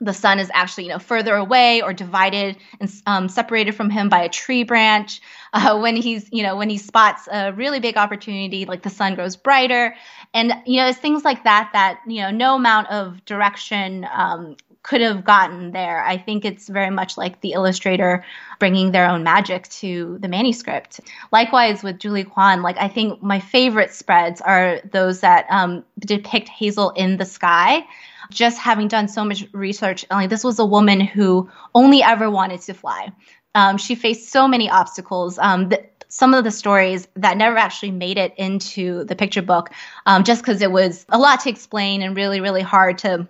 the 0.00 0.12
sun 0.12 0.38
is 0.38 0.50
actually 0.52 0.84
you 0.84 0.90
know 0.90 0.98
further 0.98 1.34
away 1.34 1.80
or 1.80 1.92
divided 1.92 2.56
and 2.80 2.92
um, 3.06 3.28
separated 3.28 3.74
from 3.74 3.90
him 3.90 4.08
by 4.08 4.22
a 4.22 4.28
tree 4.28 4.64
branch. 4.64 5.20
Uh, 5.52 5.78
when 5.78 5.96
he's 5.96 6.28
you 6.32 6.42
know 6.42 6.56
when 6.56 6.68
he 6.68 6.78
spots 6.78 7.28
a 7.30 7.52
really 7.52 7.80
big 7.80 7.96
opportunity 7.96 8.64
like 8.64 8.82
the 8.82 8.90
sun 8.90 9.14
grows 9.14 9.36
brighter. 9.36 9.94
And 10.32 10.52
you 10.66 10.80
know 10.80 10.88
it's 10.88 10.98
things 10.98 11.24
like 11.24 11.44
that 11.44 11.70
that 11.72 12.00
you 12.06 12.22
know 12.22 12.30
no 12.30 12.56
amount 12.56 12.90
of 12.90 13.24
direction 13.24 14.06
um, 14.12 14.56
could 14.82 15.00
have 15.00 15.24
gotten 15.24 15.70
there. 15.70 16.04
I 16.04 16.18
think 16.18 16.44
it's 16.44 16.68
very 16.68 16.90
much 16.90 17.16
like 17.16 17.40
the 17.40 17.52
illustrator 17.52 18.24
bringing 18.58 18.92
their 18.92 19.08
own 19.08 19.22
magic 19.22 19.68
to 19.68 20.18
the 20.20 20.28
manuscript. 20.28 21.00
Likewise 21.32 21.82
with 21.82 21.98
julie 21.98 22.24
kwon 22.24 22.62
like 22.62 22.76
i 22.78 22.88
think 22.88 23.22
my 23.22 23.38
favorite 23.38 23.92
spreads 23.92 24.40
are 24.40 24.80
those 24.90 25.20
that 25.20 25.46
um, 25.50 25.84
depict 26.00 26.48
hazel 26.48 26.90
in 26.90 27.16
the 27.16 27.24
sky 27.24 27.86
just 28.30 28.58
having 28.58 28.88
done 28.88 29.08
so 29.08 29.24
much 29.24 29.46
research, 29.52 30.04
like 30.10 30.30
this 30.30 30.44
was 30.44 30.58
a 30.58 30.64
woman 30.64 31.00
who 31.00 31.50
only 31.74 32.02
ever 32.02 32.30
wanted 32.30 32.60
to 32.62 32.74
fly. 32.74 33.12
Um, 33.54 33.78
she 33.78 33.94
faced 33.94 34.30
so 34.30 34.48
many 34.48 34.68
obstacles. 34.68 35.38
Um, 35.38 35.70
some 36.08 36.32
of 36.32 36.44
the 36.44 36.50
stories 36.50 37.08
that 37.16 37.36
never 37.36 37.56
actually 37.56 37.90
made 37.90 38.18
it 38.18 38.34
into 38.36 39.02
the 39.04 39.16
picture 39.16 39.42
book, 39.42 39.70
um, 40.06 40.22
just 40.22 40.42
because 40.42 40.62
it 40.62 40.70
was 40.70 41.04
a 41.08 41.18
lot 41.18 41.40
to 41.40 41.50
explain 41.50 42.02
and 42.02 42.16
really, 42.16 42.40
really 42.40 42.62
hard 42.62 42.98
to 42.98 43.26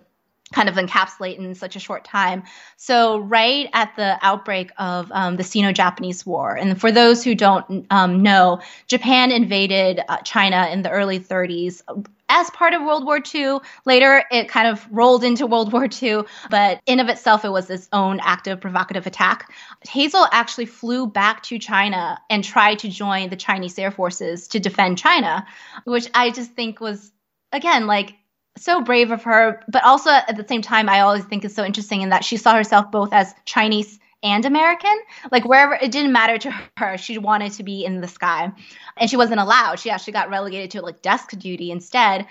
kind 0.55 0.69
of 0.69 0.75
encapsulate 0.75 1.37
in 1.37 1.53
such 1.53 1.75
a 1.75 1.79
short 1.79 2.05
time. 2.05 2.43
So, 2.77 3.19
right 3.19 3.69
at 3.73 3.95
the 3.97 4.17
outbreak 4.21 4.71
of 4.77 5.11
um, 5.11 5.35
the 5.35 5.43
Sino 5.43 5.71
Japanese 5.71 6.25
War, 6.25 6.55
and 6.55 6.79
for 6.79 6.91
those 6.91 7.23
who 7.23 7.35
don't 7.35 7.85
um, 7.91 8.23
know, 8.23 8.61
Japan 8.87 9.31
invaded 9.31 10.01
uh, 10.07 10.17
China 10.19 10.67
in 10.71 10.81
the 10.81 10.89
early 10.89 11.19
30s. 11.19 11.81
As 12.27 12.49
part 12.49 12.73
of 12.73 12.81
World 12.81 13.05
War 13.05 13.19
II. 13.33 13.59
Later, 13.85 14.23
it 14.31 14.49
kind 14.49 14.67
of 14.67 14.87
rolled 14.89 15.23
into 15.23 15.45
World 15.45 15.71
War 15.71 15.87
II, 15.87 16.23
but 16.49 16.81
in 16.87 16.99
of 16.99 17.07
itself, 17.07 17.45
it 17.45 17.49
was 17.49 17.69
its 17.69 17.87
own 17.93 18.19
active, 18.19 18.59
provocative 18.59 19.05
attack. 19.05 19.53
Hazel 19.87 20.27
actually 20.31 20.65
flew 20.65 21.05
back 21.05 21.43
to 21.43 21.59
China 21.59 22.17
and 22.31 22.43
tried 22.43 22.79
to 22.79 22.89
join 22.89 23.29
the 23.29 23.35
Chinese 23.35 23.77
Air 23.77 23.91
Forces 23.91 24.47
to 24.47 24.59
defend 24.59 24.97
China, 24.97 25.45
which 25.83 26.09
I 26.15 26.31
just 26.31 26.51
think 26.53 26.79
was, 26.79 27.11
again, 27.51 27.85
like 27.85 28.15
so 28.57 28.81
brave 28.81 29.11
of 29.11 29.23
her, 29.23 29.61
but 29.67 29.83
also 29.83 30.09
at 30.09 30.35
the 30.37 30.45
same 30.47 30.61
time, 30.61 30.89
I 30.89 31.01
always 31.01 31.25
think 31.25 31.43
is 31.43 31.53
so 31.53 31.65
interesting 31.65 32.01
in 32.01 32.09
that 32.09 32.23
she 32.23 32.37
saw 32.37 32.55
herself 32.55 32.91
both 32.91 33.13
as 33.13 33.33
Chinese 33.45 33.99
and 34.23 34.45
American. 34.45 34.97
Like 35.31 35.45
wherever 35.45 35.75
it 35.75 35.91
didn't 35.91 36.11
matter 36.11 36.37
to 36.37 36.51
her, 36.77 36.97
she 36.97 37.17
wanted 37.17 37.51
to 37.53 37.63
be 37.63 37.85
in 37.85 38.01
the 38.01 38.07
sky, 38.07 38.51
and 38.97 39.09
she 39.09 39.17
wasn't 39.17 39.39
allowed. 39.39 39.79
She 39.79 39.89
actually 39.89 40.13
got 40.13 40.29
relegated 40.29 40.71
to 40.71 40.81
like 40.81 41.01
desk 41.01 41.31
duty 41.37 41.71
instead. 41.71 42.25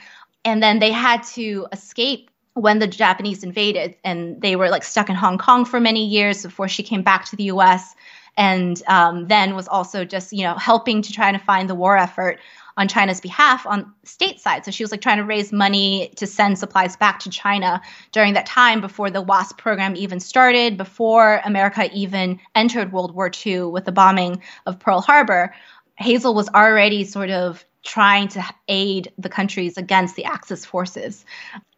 And 0.44 0.62
then 0.62 0.78
they 0.78 0.92
had 0.92 1.22
to 1.34 1.66
escape 1.72 2.30
when 2.54 2.78
the 2.78 2.86
Japanese 2.86 3.42
invaded, 3.42 3.96
and 4.04 4.40
they 4.40 4.56
were 4.56 4.70
like 4.70 4.84
stuck 4.84 5.08
in 5.08 5.16
Hong 5.16 5.38
Kong 5.38 5.64
for 5.64 5.80
many 5.80 6.06
years 6.06 6.42
before 6.42 6.68
she 6.68 6.82
came 6.82 7.02
back 7.02 7.26
to 7.26 7.36
the 7.36 7.44
U.S. 7.44 7.94
And 8.36 8.82
um, 8.88 9.28
then 9.28 9.54
was 9.54 9.68
also 9.68 10.04
just 10.04 10.32
you 10.32 10.42
know 10.42 10.54
helping 10.54 11.02
to 11.02 11.12
try 11.12 11.32
to 11.32 11.38
find 11.38 11.68
the 11.68 11.74
war 11.74 11.96
effort 11.96 12.40
on 12.76 12.88
China's 12.88 13.20
behalf 13.20 13.66
on 13.66 13.92
stateside. 14.04 14.64
So 14.64 14.70
she 14.70 14.82
was 14.82 14.90
like 14.90 15.00
trying 15.00 15.18
to 15.18 15.24
raise 15.24 15.52
money 15.52 16.12
to 16.16 16.26
send 16.26 16.58
supplies 16.58 16.96
back 16.96 17.20
to 17.20 17.30
China 17.30 17.80
during 18.12 18.34
that 18.34 18.46
time 18.46 18.80
before 18.80 19.10
the 19.10 19.22
WASP 19.22 19.58
program 19.58 19.96
even 19.96 20.20
started, 20.20 20.76
before 20.76 21.40
America 21.44 21.88
even 21.92 22.40
entered 22.54 22.92
World 22.92 23.14
War 23.14 23.30
II 23.44 23.64
with 23.64 23.84
the 23.84 23.92
bombing 23.92 24.42
of 24.66 24.78
Pearl 24.78 25.00
Harbor. 25.00 25.54
Hazel 25.96 26.34
was 26.34 26.48
already 26.48 27.04
sort 27.04 27.30
of 27.30 27.64
trying 27.84 28.28
to 28.28 28.42
aid 28.66 29.12
the 29.18 29.28
countries 29.28 29.76
against 29.76 30.16
the 30.16 30.24
Axis 30.24 30.64
forces 30.64 31.24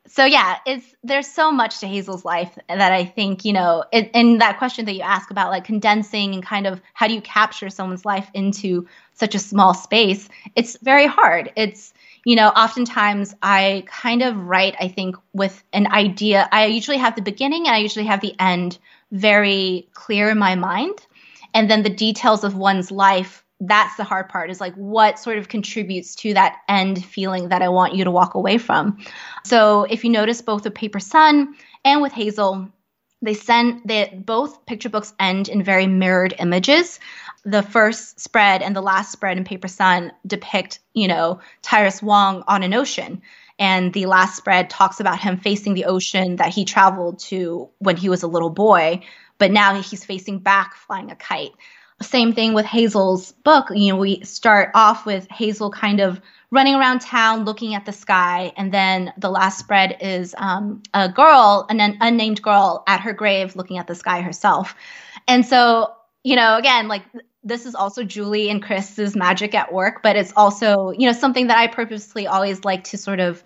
so 0.08 0.24
yeah, 0.24 0.58
it's 0.66 0.94
there's 1.02 1.26
so 1.26 1.50
much 1.50 1.80
to 1.80 1.86
Hazel's 1.86 2.24
life 2.24 2.58
that 2.68 2.92
I 2.92 3.04
think 3.04 3.44
you 3.44 3.52
know. 3.52 3.84
In, 3.92 4.04
in, 4.06 4.38
that 4.38 4.58
question 4.58 4.84
that 4.86 4.94
you 4.94 5.02
ask 5.02 5.30
about 5.30 5.50
like 5.50 5.64
condensing 5.64 6.34
and 6.34 6.42
kind 6.42 6.66
of 6.66 6.80
how 6.94 7.06
do 7.06 7.14
you 7.14 7.20
capture 7.20 7.70
someone's 7.70 8.04
life 8.04 8.30
into 8.34 8.86
such 9.14 9.34
a 9.34 9.38
small 9.38 9.74
space, 9.74 10.28
it's 10.54 10.76
very 10.82 11.06
hard. 11.06 11.52
It's 11.56 11.94
you 12.24 12.36
know, 12.36 12.48
oftentimes 12.48 13.34
I 13.42 13.84
kind 13.86 14.22
of 14.22 14.36
write. 14.36 14.74
I 14.80 14.88
think 14.88 15.16
with 15.32 15.62
an 15.72 15.86
idea. 15.86 16.48
I 16.50 16.66
usually 16.66 16.98
have 16.98 17.14
the 17.14 17.22
beginning 17.22 17.66
and 17.66 17.74
I 17.74 17.78
usually 17.78 18.06
have 18.06 18.20
the 18.20 18.34
end 18.38 18.78
very 19.12 19.88
clear 19.92 20.30
in 20.30 20.38
my 20.38 20.56
mind, 20.56 21.06
and 21.54 21.70
then 21.70 21.82
the 21.82 21.90
details 21.90 22.44
of 22.44 22.56
one's 22.56 22.90
life 22.90 23.44
that's 23.60 23.96
the 23.96 24.04
hard 24.04 24.28
part 24.28 24.50
is 24.50 24.60
like 24.60 24.74
what 24.74 25.18
sort 25.18 25.38
of 25.38 25.48
contributes 25.48 26.14
to 26.16 26.34
that 26.34 26.58
end 26.68 27.04
feeling 27.04 27.48
that 27.48 27.62
I 27.62 27.68
want 27.68 27.94
you 27.94 28.04
to 28.04 28.10
walk 28.10 28.34
away 28.34 28.58
from. 28.58 28.98
So 29.44 29.84
if 29.84 30.04
you 30.04 30.10
notice 30.10 30.42
both 30.42 30.64
with 30.64 30.74
Paper 30.74 31.00
Son 31.00 31.54
and 31.84 32.02
with 32.02 32.12
Hazel, 32.12 32.70
they 33.22 33.34
send 33.34 33.82
they 33.84 34.22
both 34.24 34.66
picture 34.66 34.88
books 34.88 35.14
end 35.18 35.48
in 35.48 35.62
very 35.62 35.86
mirrored 35.86 36.34
images 36.38 37.00
the 37.44 37.62
first 37.62 38.20
spread 38.20 38.62
and 38.62 38.74
the 38.74 38.82
last 38.82 39.12
spread 39.12 39.36
in 39.36 39.44
paper 39.44 39.68
son 39.68 40.12
depict 40.26 40.80
you 40.92 41.08
know 41.08 41.40
tyrus 41.62 42.02
wong 42.02 42.44
on 42.46 42.62
an 42.62 42.74
ocean 42.74 43.22
and 43.58 43.94
the 43.94 44.06
last 44.06 44.36
spread 44.36 44.68
talks 44.68 45.00
about 45.00 45.18
him 45.18 45.38
facing 45.38 45.74
the 45.74 45.86
ocean 45.86 46.36
that 46.36 46.52
he 46.52 46.64
traveled 46.64 47.18
to 47.18 47.68
when 47.78 47.96
he 47.96 48.08
was 48.08 48.22
a 48.22 48.28
little 48.28 48.50
boy 48.50 49.00
but 49.38 49.50
now 49.50 49.80
he's 49.80 50.04
facing 50.04 50.38
back 50.38 50.74
flying 50.74 51.10
a 51.10 51.16
kite 51.16 51.52
same 52.00 52.32
thing 52.32 52.52
with 52.52 52.66
hazel's 52.66 53.32
book 53.32 53.68
you 53.74 53.92
know 53.92 53.98
we 53.98 54.22
start 54.24 54.70
off 54.74 55.06
with 55.06 55.26
hazel 55.30 55.70
kind 55.70 56.00
of 56.00 56.20
running 56.50 56.74
around 56.74 57.00
town 57.00 57.44
looking 57.44 57.74
at 57.74 57.84
the 57.84 57.92
sky. 57.92 58.52
And 58.56 58.72
then 58.72 59.12
the 59.18 59.30
last 59.30 59.58
spread 59.58 59.96
is 60.00 60.34
um, 60.38 60.82
a 60.94 61.08
girl, 61.08 61.66
an 61.68 61.96
unnamed 62.00 62.42
girl 62.42 62.84
at 62.86 63.00
her 63.00 63.12
grave 63.12 63.56
looking 63.56 63.78
at 63.78 63.86
the 63.86 63.94
sky 63.94 64.20
herself. 64.20 64.74
And 65.26 65.44
so, 65.44 65.92
you 66.22 66.36
know, 66.36 66.56
again, 66.56 66.88
like 66.88 67.02
this 67.42 67.66
is 67.66 67.74
also 67.74 68.04
Julie 68.04 68.48
and 68.48 68.62
Chris's 68.62 69.16
magic 69.16 69.54
at 69.54 69.72
work, 69.72 70.02
but 70.02 70.16
it's 70.16 70.32
also, 70.36 70.90
you 70.90 71.06
know, 71.06 71.12
something 71.12 71.48
that 71.48 71.58
I 71.58 71.66
purposely 71.66 72.26
always 72.26 72.64
like 72.64 72.84
to 72.84 72.98
sort 72.98 73.20
of 73.20 73.42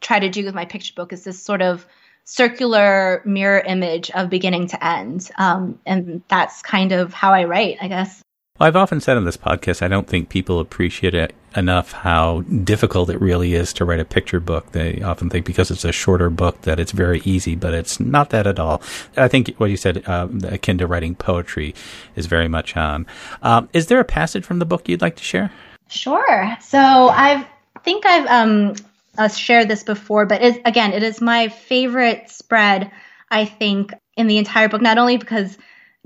try 0.00 0.18
to 0.18 0.28
do 0.28 0.44
with 0.44 0.54
my 0.54 0.64
picture 0.64 0.92
book 0.94 1.12
is 1.12 1.24
this 1.24 1.40
sort 1.40 1.62
of 1.62 1.86
circular 2.24 3.22
mirror 3.24 3.60
image 3.60 4.10
of 4.12 4.30
beginning 4.30 4.66
to 4.68 4.84
end. 4.84 5.30
Um, 5.36 5.78
and 5.86 6.22
that's 6.28 6.62
kind 6.62 6.92
of 6.92 7.12
how 7.12 7.32
I 7.32 7.44
write, 7.44 7.78
I 7.80 7.88
guess. 7.88 8.22
Well, 8.58 8.68
I've 8.68 8.76
often 8.76 9.00
said 9.00 9.16
on 9.16 9.24
this 9.24 9.36
podcast, 9.36 9.82
I 9.82 9.88
don't 9.88 10.06
think 10.06 10.28
people 10.28 10.60
appreciate 10.60 11.12
it 11.12 11.34
enough 11.56 11.90
how 11.90 12.42
difficult 12.42 13.10
it 13.10 13.20
really 13.20 13.54
is 13.54 13.72
to 13.72 13.84
write 13.84 13.98
a 13.98 14.04
picture 14.04 14.38
book. 14.38 14.70
They 14.70 15.02
often 15.02 15.28
think 15.28 15.44
because 15.44 15.72
it's 15.72 15.84
a 15.84 15.90
shorter 15.90 16.30
book 16.30 16.60
that 16.62 16.78
it's 16.78 16.92
very 16.92 17.20
easy, 17.24 17.56
but 17.56 17.74
it's 17.74 17.98
not 17.98 18.30
that 18.30 18.46
at 18.46 18.60
all. 18.60 18.80
I 19.16 19.26
think 19.26 19.56
what 19.56 19.70
you 19.70 19.76
said, 19.76 20.04
uh, 20.06 20.28
akin 20.44 20.78
to 20.78 20.86
writing 20.86 21.16
poetry, 21.16 21.74
is 22.14 22.26
very 22.26 22.46
much 22.46 22.76
on. 22.76 23.06
Um, 23.42 23.68
is 23.72 23.88
there 23.88 23.98
a 23.98 24.04
passage 24.04 24.44
from 24.44 24.60
the 24.60 24.66
book 24.66 24.88
you'd 24.88 25.02
like 25.02 25.16
to 25.16 25.24
share? 25.24 25.50
Sure. 25.88 26.56
So 26.60 26.78
I 26.78 27.44
think 27.82 28.06
I've 28.06 28.26
um, 28.26 28.74
uh, 29.18 29.28
share 29.28 29.64
this 29.64 29.82
before, 29.82 30.26
but 30.26 30.42
it, 30.42 30.62
again, 30.64 30.92
it 30.92 31.02
is 31.02 31.20
my 31.20 31.48
favorite 31.48 32.30
spread. 32.30 32.90
I 33.30 33.44
think 33.44 33.92
in 34.16 34.26
the 34.26 34.38
entire 34.38 34.68
book, 34.68 34.82
not 34.82 34.98
only 34.98 35.16
because 35.16 35.56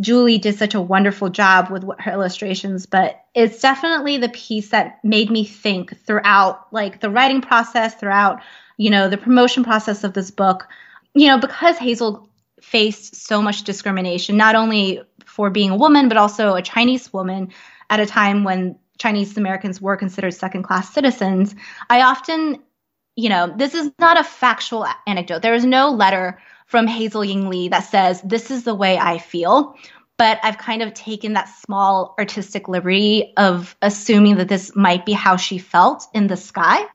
Julie 0.00 0.38
did 0.38 0.56
such 0.56 0.74
a 0.74 0.80
wonderful 0.80 1.28
job 1.28 1.70
with 1.70 1.84
her 1.98 2.12
illustrations, 2.12 2.86
but 2.86 3.24
it's 3.34 3.60
definitely 3.60 4.18
the 4.18 4.28
piece 4.28 4.70
that 4.70 5.02
made 5.02 5.30
me 5.30 5.44
think 5.44 5.98
throughout 6.06 6.72
like 6.72 7.00
the 7.00 7.10
writing 7.10 7.40
process, 7.40 7.94
throughout, 7.94 8.40
you 8.76 8.90
know, 8.90 9.08
the 9.08 9.18
promotion 9.18 9.64
process 9.64 10.04
of 10.04 10.12
this 10.12 10.30
book. 10.30 10.68
You 11.14 11.26
know, 11.26 11.38
because 11.38 11.78
Hazel 11.78 12.28
faced 12.60 13.16
so 13.16 13.42
much 13.42 13.64
discrimination, 13.64 14.36
not 14.36 14.54
only 14.54 15.02
for 15.24 15.50
being 15.50 15.70
a 15.70 15.76
woman, 15.76 16.08
but 16.08 16.16
also 16.16 16.54
a 16.54 16.62
Chinese 16.62 17.12
woman 17.12 17.52
at 17.90 18.00
a 18.00 18.06
time 18.06 18.44
when 18.44 18.78
Chinese 18.98 19.36
Americans 19.36 19.80
were 19.80 19.96
considered 19.96 20.32
second 20.32 20.64
class 20.64 20.92
citizens. 20.92 21.54
I 21.88 22.02
often, 22.02 22.62
you 23.18 23.28
know, 23.28 23.52
this 23.56 23.74
is 23.74 23.90
not 23.98 24.16
a 24.16 24.22
factual 24.22 24.86
anecdote. 25.04 25.42
There 25.42 25.54
is 25.54 25.64
no 25.64 25.90
letter 25.90 26.40
from 26.66 26.86
Hazel 26.86 27.24
Ying 27.24 27.48
Lee 27.48 27.66
that 27.66 27.80
says, 27.80 28.22
This 28.22 28.52
is 28.52 28.62
the 28.62 28.76
way 28.76 28.96
I 28.96 29.18
feel. 29.18 29.74
But 30.16 30.38
I've 30.44 30.58
kind 30.58 30.82
of 30.82 30.94
taken 30.94 31.32
that 31.32 31.48
small 31.48 32.14
artistic 32.16 32.68
liberty 32.68 33.32
of 33.36 33.74
assuming 33.82 34.36
that 34.36 34.48
this 34.48 34.76
might 34.76 35.04
be 35.04 35.12
how 35.12 35.36
she 35.36 35.58
felt 35.58 36.06
in 36.14 36.28
the 36.28 36.36
sky. 36.36 36.86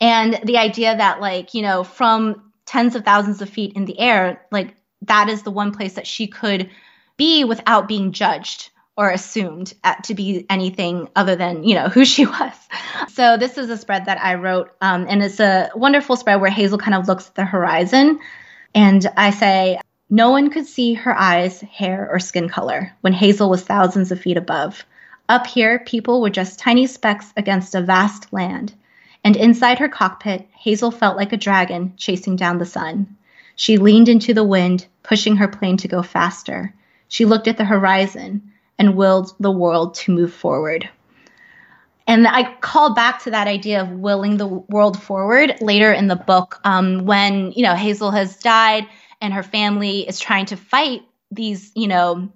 And 0.00 0.40
the 0.44 0.56
idea 0.56 0.96
that, 0.96 1.20
like, 1.20 1.52
you 1.52 1.60
know, 1.60 1.84
from 1.84 2.50
tens 2.64 2.96
of 2.96 3.04
thousands 3.04 3.42
of 3.42 3.50
feet 3.50 3.74
in 3.74 3.84
the 3.84 3.98
air, 3.98 4.46
like, 4.50 4.74
that 5.02 5.28
is 5.28 5.42
the 5.42 5.50
one 5.50 5.72
place 5.72 5.94
that 5.94 6.06
she 6.06 6.26
could 6.26 6.70
be 7.18 7.44
without 7.44 7.86
being 7.86 8.12
judged 8.12 8.70
or 8.96 9.10
assumed 9.10 9.72
at, 9.82 10.04
to 10.04 10.14
be 10.14 10.44
anything 10.50 11.08
other 11.16 11.36
than 11.36 11.64
you 11.64 11.74
know 11.74 11.88
who 11.88 12.04
she 12.04 12.26
was. 12.26 12.54
So 13.08 13.36
this 13.36 13.58
is 13.58 13.70
a 13.70 13.76
spread 13.76 14.06
that 14.06 14.22
I 14.22 14.34
wrote, 14.34 14.70
um, 14.80 15.06
and 15.08 15.22
it's 15.22 15.40
a 15.40 15.70
wonderful 15.74 16.16
spread 16.16 16.40
where 16.40 16.50
Hazel 16.50 16.78
kind 16.78 16.94
of 16.94 17.08
looks 17.08 17.28
at 17.28 17.34
the 17.34 17.44
horizon 17.44 18.20
and 18.74 19.06
I 19.16 19.30
say, 19.30 19.78
no 20.08 20.30
one 20.30 20.50
could 20.50 20.66
see 20.66 20.94
her 20.94 21.18
eyes, 21.18 21.60
hair, 21.60 22.08
or 22.10 22.18
skin 22.18 22.48
color 22.48 22.92
when 23.00 23.12
Hazel 23.12 23.50
was 23.50 23.62
thousands 23.62 24.12
of 24.12 24.20
feet 24.20 24.36
above. 24.36 24.84
Up 25.28 25.46
here, 25.46 25.78
people 25.78 26.20
were 26.20 26.30
just 26.30 26.58
tiny 26.58 26.86
specks 26.86 27.32
against 27.36 27.74
a 27.74 27.80
vast 27.80 28.32
land. 28.32 28.74
And 29.24 29.36
inside 29.36 29.78
her 29.78 29.88
cockpit, 29.88 30.48
Hazel 30.52 30.90
felt 30.90 31.16
like 31.16 31.32
a 31.32 31.38
dragon 31.38 31.94
chasing 31.96 32.36
down 32.36 32.58
the 32.58 32.66
sun. 32.66 33.16
She 33.56 33.78
leaned 33.78 34.08
into 34.08 34.34
the 34.34 34.44
wind, 34.44 34.86
pushing 35.02 35.36
her 35.36 35.48
plane 35.48 35.76
to 35.78 35.88
go 35.88 36.02
faster. 36.02 36.74
She 37.08 37.24
looked 37.24 37.48
at 37.48 37.56
the 37.56 37.64
horizon 37.64 38.51
and 38.78 38.96
willed 38.96 39.34
the 39.38 39.50
world 39.50 39.94
to 39.94 40.12
move 40.12 40.32
forward. 40.32 40.88
And 42.06 42.26
I 42.26 42.52
call 42.60 42.94
back 42.94 43.22
to 43.22 43.30
that 43.30 43.46
idea 43.46 43.82
of 43.82 43.90
willing 43.90 44.36
the 44.36 44.46
world 44.46 45.00
forward 45.00 45.54
later 45.60 45.92
in 45.92 46.08
the 46.08 46.16
book 46.16 46.60
um, 46.64 47.06
when, 47.06 47.52
you 47.52 47.62
know, 47.62 47.74
Hazel 47.74 48.10
has 48.10 48.36
died 48.38 48.86
and 49.20 49.32
her 49.32 49.42
family 49.42 50.08
is 50.08 50.18
trying 50.18 50.46
to 50.46 50.56
fight 50.56 51.02
these, 51.30 51.70
you 51.74 51.86
know, 51.86 52.28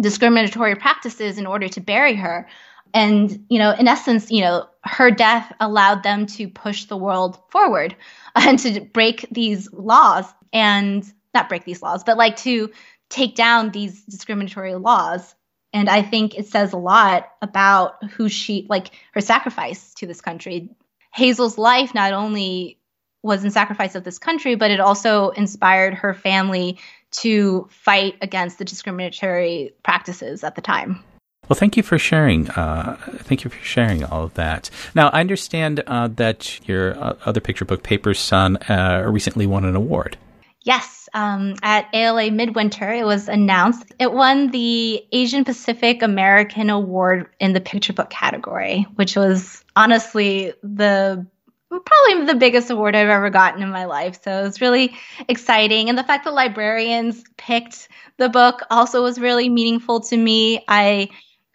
discriminatory 0.00 0.74
practices 0.76 1.38
in 1.38 1.46
order 1.46 1.68
to 1.68 1.80
bury 1.80 2.14
her. 2.14 2.46
And, 2.92 3.44
you 3.48 3.58
know, 3.58 3.72
in 3.72 3.88
essence, 3.88 4.30
you 4.30 4.42
know, 4.42 4.68
her 4.84 5.10
death 5.10 5.52
allowed 5.58 6.02
them 6.02 6.26
to 6.26 6.46
push 6.46 6.84
the 6.84 6.96
world 6.96 7.38
forward 7.50 7.96
and 8.34 8.58
to 8.60 8.80
break 8.80 9.26
these 9.30 9.72
laws 9.72 10.26
and 10.52 11.04
not 11.32 11.48
break 11.48 11.64
these 11.64 11.82
laws, 11.82 12.04
but 12.04 12.16
like 12.16 12.36
to 12.36 12.70
take 13.08 13.34
down 13.34 13.70
these 13.70 14.04
discriminatory 14.04 14.74
laws 14.74 15.34
and 15.74 15.90
I 15.90 16.02
think 16.02 16.38
it 16.38 16.46
says 16.46 16.72
a 16.72 16.78
lot 16.78 17.30
about 17.42 18.02
who 18.12 18.28
she, 18.28 18.64
like 18.70 18.92
her 19.12 19.20
sacrifice 19.20 19.92
to 19.94 20.06
this 20.06 20.20
country. 20.20 20.70
Hazel's 21.12 21.58
life 21.58 21.94
not 21.94 22.12
only 22.12 22.78
was 23.22 23.42
in 23.42 23.50
sacrifice 23.50 23.96
of 23.96 24.04
this 24.04 24.18
country, 24.18 24.54
but 24.54 24.70
it 24.70 24.78
also 24.78 25.30
inspired 25.30 25.94
her 25.94 26.14
family 26.14 26.78
to 27.10 27.66
fight 27.70 28.14
against 28.22 28.58
the 28.58 28.64
discriminatory 28.64 29.74
practices 29.82 30.44
at 30.44 30.54
the 30.54 30.60
time. 30.60 31.02
Well, 31.48 31.56
thank 31.56 31.76
you 31.76 31.82
for 31.82 31.98
sharing. 31.98 32.48
Uh, 32.50 32.96
thank 33.18 33.44
you 33.44 33.50
for 33.50 33.62
sharing 33.62 34.04
all 34.04 34.24
of 34.24 34.34
that. 34.34 34.70
Now, 34.94 35.08
I 35.08 35.20
understand 35.20 35.82
uh, 35.86 36.08
that 36.08 36.66
your 36.68 36.96
uh, 36.96 37.16
other 37.24 37.40
picture 37.40 37.64
book, 37.64 37.82
Paper 37.82 38.14
Son, 38.14 38.56
uh, 38.68 39.04
recently 39.06 39.46
won 39.46 39.64
an 39.64 39.74
award. 39.74 40.16
Yes, 40.64 41.10
um, 41.12 41.56
at 41.62 41.88
ALA 41.92 42.30
Midwinter, 42.30 42.90
it 42.90 43.04
was 43.04 43.28
announced. 43.28 43.84
It 43.98 44.10
won 44.10 44.50
the 44.50 45.04
Asian 45.12 45.44
Pacific 45.44 46.02
American 46.02 46.70
Award 46.70 47.28
in 47.38 47.52
the 47.52 47.60
picture 47.60 47.92
book 47.92 48.08
category, 48.08 48.86
which 48.94 49.14
was 49.14 49.62
honestly 49.76 50.54
the 50.62 51.26
probably 51.68 52.26
the 52.26 52.36
biggest 52.38 52.70
award 52.70 52.96
I've 52.96 53.08
ever 53.08 53.28
gotten 53.28 53.62
in 53.62 53.68
my 53.68 53.84
life. 53.84 54.22
So 54.22 54.40
it 54.40 54.42
was 54.42 54.60
really 54.62 54.96
exciting. 55.28 55.90
And 55.90 55.98
the 55.98 56.04
fact 56.04 56.24
that 56.24 56.32
librarians 56.32 57.24
picked 57.36 57.88
the 58.16 58.30
book 58.30 58.62
also 58.70 59.02
was 59.02 59.18
really 59.18 59.50
meaningful 59.50 60.00
to 60.00 60.16
me. 60.16 60.64
I 60.66 61.10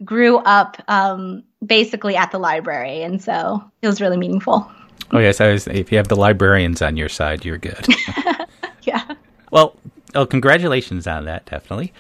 grew 0.05 0.37
up 0.37 0.77
um, 0.87 1.43
basically 1.65 2.15
at 2.15 2.31
the 2.31 2.37
library, 2.37 3.01
and 3.01 3.21
so 3.21 3.63
it 3.81 3.87
was 3.87 4.01
really 4.01 4.17
meaningful. 4.17 4.71
Oh 5.11 5.19
yes, 5.19 5.41
I 5.41 5.51
was, 5.51 5.67
if 5.67 5.91
you 5.91 5.97
have 5.97 6.09
the 6.09 6.15
librarians 6.15 6.83
on 6.83 6.95
your 6.95 7.09
side, 7.09 7.43
you're 7.43 7.57
good. 7.57 7.87
yeah. 9.07 9.15
Well, 9.51 9.75
oh, 10.15 10.25
congratulations 10.25 11.07
on 11.07 11.25
that, 11.25 11.45
definitely. 11.45 11.93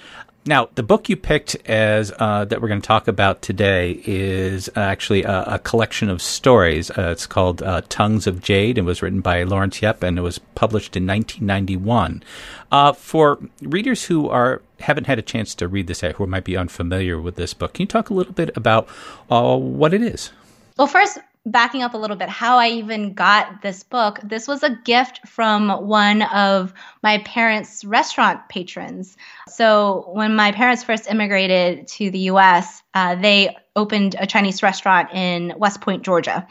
Now, 0.45 0.69
the 0.73 0.83
book 0.83 1.09
you 1.09 1.15
picked 1.15 1.55
as 1.67 2.11
uh, 2.17 2.45
that 2.45 2.61
we're 2.61 2.69
going 2.69 2.81
to 2.81 2.87
talk 2.87 3.07
about 3.07 3.43
today 3.43 4.01
is 4.05 4.67
actually 4.75 5.23
a, 5.23 5.43
a 5.43 5.59
collection 5.59 6.09
of 6.09 6.21
stories. 6.21 6.89
Uh, 6.89 7.09
it's 7.11 7.27
called 7.27 7.61
uh, 7.61 7.81
Tongues 7.89 8.25
of 8.25 8.41
Jade. 8.41 8.77
It 8.79 8.81
was 8.81 9.03
written 9.03 9.21
by 9.21 9.43
Lawrence 9.43 9.81
Yep, 9.81 10.01
and 10.01 10.17
it 10.17 10.21
was 10.21 10.39
published 10.55 10.95
in 10.95 11.05
1991. 11.05 12.23
Uh, 12.71 12.93
for 12.93 13.37
readers 13.61 14.05
who 14.05 14.29
are 14.29 14.63
haven't 14.79 15.05
had 15.07 15.19
a 15.19 15.21
chance 15.21 15.53
to 15.55 15.67
read 15.67 15.87
this 15.87 16.01
yet, 16.01 16.15
who 16.15 16.25
might 16.25 16.45
be 16.45 16.57
unfamiliar 16.57 17.21
with 17.21 17.35
this 17.35 17.53
book, 17.53 17.73
can 17.73 17.83
you 17.83 17.87
talk 17.87 18.09
a 18.09 18.13
little 18.13 18.33
bit 18.33 18.49
about 18.55 18.87
uh, 19.29 19.55
what 19.55 19.93
it 19.93 20.01
is? 20.01 20.31
Well, 20.77 20.87
first, 20.87 21.19
backing 21.45 21.81
up 21.81 21.93
a 21.93 21.97
little 21.97 22.15
bit, 22.15 22.29
how 22.29 22.57
I 22.57 22.69
even 22.69 23.13
got 23.13 23.61
this 23.61 23.83
book. 23.83 24.19
This 24.23 24.47
was 24.47 24.63
a 24.63 24.75
gift 24.85 25.27
from 25.27 25.69
one 25.87 26.21
of 26.21 26.73
my 27.01 27.19
parents' 27.19 27.83
restaurant 27.85 28.47
patrons. 28.49 29.17
So 29.47 30.09
when 30.13 30.35
my 30.35 30.51
parents 30.51 30.83
first 30.83 31.09
immigrated 31.09 31.87
to 31.87 32.11
the 32.11 32.19
U.S., 32.19 32.83
uh, 32.93 33.15
they 33.15 33.55
opened 33.75 34.15
a 34.19 34.27
Chinese 34.27 34.61
restaurant 34.61 35.11
in 35.13 35.53
West 35.57 35.81
Point, 35.81 36.03
Georgia. 36.03 36.47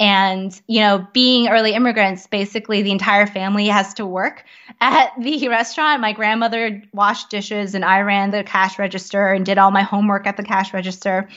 And, 0.00 0.58
you 0.68 0.80
know, 0.80 1.04
being 1.12 1.48
early 1.48 1.72
immigrants, 1.72 2.28
basically 2.28 2.82
the 2.82 2.92
entire 2.92 3.26
family 3.26 3.66
has 3.66 3.94
to 3.94 4.06
work 4.06 4.44
at 4.80 5.12
the 5.20 5.48
restaurant. 5.48 6.00
My 6.00 6.12
grandmother 6.12 6.82
washed 6.92 7.30
dishes 7.30 7.74
and 7.74 7.84
I 7.84 8.00
ran 8.00 8.30
the 8.30 8.44
cash 8.44 8.78
register 8.78 9.32
and 9.32 9.44
did 9.44 9.58
all 9.58 9.72
my 9.72 9.82
homework 9.82 10.26
at 10.26 10.36
the 10.36 10.44
cash 10.44 10.72
register. 10.72 11.28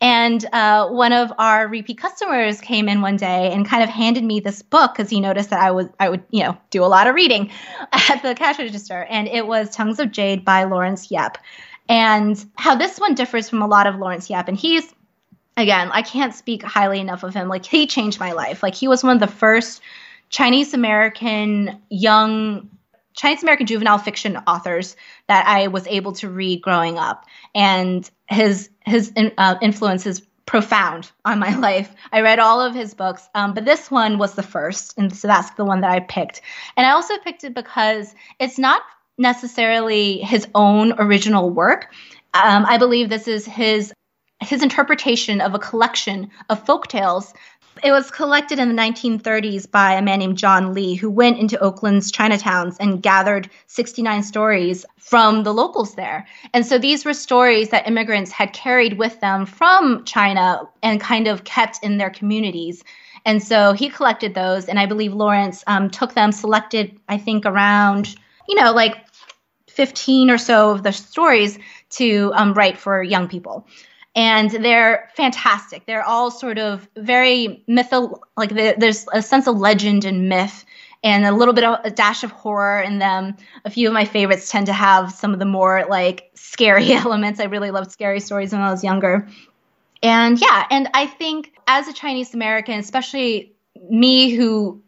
And 0.00 0.44
uh, 0.52 0.88
one 0.88 1.12
of 1.12 1.32
our 1.38 1.66
repeat 1.66 1.98
customers 1.98 2.60
came 2.60 2.88
in 2.88 3.00
one 3.00 3.16
day 3.16 3.52
and 3.52 3.66
kind 3.66 3.82
of 3.82 3.88
handed 3.88 4.22
me 4.22 4.38
this 4.38 4.62
book 4.62 4.92
because 4.94 5.10
he 5.10 5.20
noticed 5.20 5.50
that 5.50 5.60
I 5.60 5.72
would 5.72 5.92
I 5.98 6.08
would 6.08 6.22
you 6.30 6.44
know 6.44 6.56
do 6.70 6.84
a 6.84 6.86
lot 6.86 7.08
of 7.08 7.14
reading 7.16 7.50
at 7.92 8.22
the 8.22 8.34
cash 8.34 8.58
register, 8.58 9.06
and 9.10 9.26
it 9.26 9.46
was 9.46 9.70
Tongues 9.70 9.98
of 9.98 10.12
Jade 10.12 10.44
by 10.44 10.64
Lawrence 10.64 11.10
Yep. 11.10 11.38
And 11.88 12.44
how 12.56 12.76
this 12.76 12.98
one 12.98 13.14
differs 13.14 13.48
from 13.48 13.62
a 13.62 13.66
lot 13.66 13.86
of 13.86 13.96
Lawrence 13.96 14.30
Yep, 14.30 14.48
and 14.48 14.56
he's 14.56 14.94
again 15.56 15.90
I 15.92 16.02
can't 16.02 16.34
speak 16.34 16.62
highly 16.62 17.00
enough 17.00 17.24
of 17.24 17.34
him. 17.34 17.48
Like 17.48 17.64
he 17.64 17.86
changed 17.88 18.20
my 18.20 18.30
life. 18.32 18.62
Like 18.62 18.76
he 18.76 18.86
was 18.86 19.02
one 19.02 19.16
of 19.16 19.20
the 19.20 19.26
first 19.26 19.82
Chinese 20.30 20.74
American 20.74 21.80
young 21.88 22.68
Chinese 23.18 23.42
American 23.42 23.66
juvenile 23.66 23.98
fiction 23.98 24.36
authors 24.46 24.94
that 25.26 25.44
I 25.46 25.66
was 25.66 25.86
able 25.88 26.12
to 26.12 26.30
read 26.30 26.62
growing 26.62 26.98
up, 26.98 27.24
and 27.52 28.08
his 28.28 28.70
his 28.86 29.12
uh, 29.36 29.56
influence 29.60 30.06
is 30.06 30.22
profound 30.46 31.10
on 31.24 31.40
my 31.40 31.54
life. 31.68 31.92
I 32.12 32.20
read 32.20 32.38
all 32.38 32.60
of 32.60 32.76
his 32.76 32.94
books, 32.94 33.28
um, 33.34 33.54
but 33.54 33.64
this 33.64 33.90
one 33.90 34.18
was 34.18 34.34
the 34.34 34.44
first, 34.44 34.96
and 34.96 35.14
so 35.14 35.26
that's 35.26 35.50
the 35.50 35.64
one 35.64 35.80
that 35.80 35.90
I 35.90 35.98
picked. 35.98 36.42
And 36.76 36.86
I 36.86 36.92
also 36.92 37.18
picked 37.18 37.42
it 37.42 37.54
because 37.54 38.14
it's 38.38 38.58
not 38.58 38.82
necessarily 39.18 40.18
his 40.18 40.46
own 40.54 40.92
original 41.00 41.50
work. 41.50 41.92
Um, 42.34 42.64
I 42.66 42.78
believe 42.78 43.08
this 43.08 43.26
is 43.26 43.44
his 43.44 43.92
his 44.40 44.62
interpretation 44.62 45.40
of 45.40 45.54
a 45.54 45.58
collection 45.58 46.30
of 46.48 46.64
folk 46.64 46.86
tales 46.86 47.34
it 47.82 47.92
was 47.92 48.10
collected 48.10 48.58
in 48.58 48.68
the 48.68 48.82
1930s 48.82 49.70
by 49.70 49.94
a 49.94 50.02
man 50.02 50.18
named 50.18 50.38
John 50.38 50.74
Lee, 50.74 50.94
who 50.94 51.10
went 51.10 51.38
into 51.38 51.58
Oakland's 51.58 52.10
Chinatowns 52.10 52.76
and 52.80 53.02
gathered 53.02 53.50
69 53.66 54.22
stories 54.22 54.84
from 54.98 55.42
the 55.42 55.54
locals 55.54 55.94
there. 55.94 56.26
And 56.52 56.66
so 56.66 56.78
these 56.78 57.04
were 57.04 57.14
stories 57.14 57.70
that 57.70 57.86
immigrants 57.86 58.30
had 58.30 58.52
carried 58.52 58.98
with 58.98 59.20
them 59.20 59.46
from 59.46 60.04
China 60.04 60.68
and 60.82 61.00
kind 61.00 61.26
of 61.26 61.44
kept 61.44 61.82
in 61.82 61.98
their 61.98 62.10
communities. 62.10 62.82
And 63.24 63.42
so 63.42 63.72
he 63.72 63.90
collected 63.90 64.34
those, 64.34 64.66
and 64.66 64.78
I 64.78 64.86
believe 64.86 65.12
Lawrence 65.12 65.64
um, 65.66 65.90
took 65.90 66.14
them, 66.14 66.32
selected, 66.32 66.98
I 67.08 67.18
think, 67.18 67.46
around, 67.46 68.14
you 68.48 68.54
know, 68.54 68.72
like 68.72 68.96
15 69.68 70.30
or 70.30 70.38
so 70.38 70.70
of 70.70 70.82
the 70.82 70.92
stories 70.92 71.58
to 71.90 72.32
um, 72.34 72.54
write 72.54 72.78
for 72.78 73.02
young 73.02 73.28
people 73.28 73.66
and 74.18 74.50
they're 74.50 75.08
fantastic. 75.14 75.86
They're 75.86 76.02
all 76.02 76.32
sort 76.32 76.58
of 76.58 76.88
very 76.96 77.62
mytho 77.68 78.18
like 78.36 78.50
there's 78.50 79.06
a 79.12 79.22
sense 79.22 79.46
of 79.46 79.56
legend 79.58 80.04
and 80.04 80.28
myth 80.28 80.64
and 81.04 81.24
a 81.24 81.30
little 81.30 81.54
bit 81.54 81.62
of 81.62 81.78
a 81.84 81.90
dash 81.92 82.24
of 82.24 82.32
horror 82.32 82.80
in 82.80 82.98
them. 82.98 83.36
A 83.64 83.70
few 83.70 83.86
of 83.86 83.94
my 83.94 84.04
favorites 84.04 84.50
tend 84.50 84.66
to 84.66 84.72
have 84.72 85.12
some 85.12 85.32
of 85.32 85.38
the 85.38 85.44
more 85.44 85.86
like 85.88 86.32
scary 86.34 86.92
elements. 87.04 87.38
I 87.38 87.44
really 87.44 87.70
loved 87.70 87.92
scary 87.92 88.18
stories 88.18 88.50
when 88.50 88.60
I 88.60 88.72
was 88.72 88.82
younger. 88.82 89.28
And 90.02 90.40
yeah, 90.40 90.66
and 90.68 90.88
I 90.94 91.06
think 91.06 91.52
as 91.68 91.86
a 91.86 91.92
Chinese 91.92 92.34
American, 92.34 92.80
especially 92.80 93.52
me 93.88 94.30
who 94.30 94.82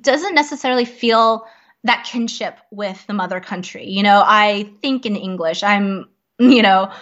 doesn't 0.00 0.36
necessarily 0.36 0.84
feel 0.84 1.44
that 1.82 2.04
kinship 2.04 2.56
with 2.70 3.04
the 3.08 3.14
mother 3.14 3.40
country. 3.40 3.88
You 3.88 4.04
know, 4.04 4.22
I 4.24 4.70
think 4.80 5.06
in 5.06 5.16
English. 5.16 5.64
I'm, 5.64 6.08
you 6.38 6.62
know, 6.62 6.92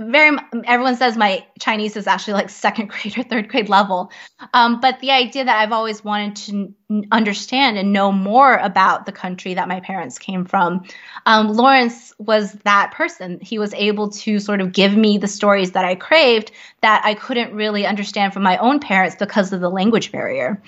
very 0.00 0.36
everyone 0.64 0.96
says 0.96 1.16
my 1.16 1.46
chinese 1.60 1.96
is 1.96 2.06
actually 2.06 2.32
like 2.32 2.48
second 2.48 2.88
grade 2.90 3.18
or 3.18 3.22
third 3.22 3.48
grade 3.48 3.68
level. 3.68 4.10
Um, 4.54 4.80
but 4.80 4.98
the 5.00 5.10
idea 5.10 5.44
that 5.44 5.58
i've 5.60 5.72
always 5.72 6.02
wanted 6.02 6.36
to 6.36 6.74
understand 7.12 7.78
and 7.78 7.92
know 7.92 8.10
more 8.10 8.56
about 8.56 9.06
the 9.06 9.12
country 9.12 9.54
that 9.54 9.68
my 9.68 9.80
parents 9.80 10.18
came 10.18 10.44
from 10.44 10.84
um, 11.26 11.48
lawrence 11.48 12.12
was 12.18 12.52
that 12.64 12.92
person. 12.92 13.38
He 13.40 13.58
was 13.58 13.72
able 13.74 14.10
to 14.10 14.38
sort 14.38 14.60
of 14.60 14.72
give 14.72 14.96
me 14.96 15.18
the 15.18 15.28
stories 15.28 15.72
that 15.72 15.84
i 15.84 15.94
craved 15.94 16.50
that 16.80 17.02
i 17.04 17.14
couldn't 17.14 17.54
really 17.54 17.86
understand 17.86 18.32
from 18.32 18.42
my 18.42 18.56
own 18.56 18.80
parents 18.80 19.16
because 19.16 19.52
of 19.52 19.60
the 19.60 19.70
language 19.70 20.10
barrier. 20.10 20.62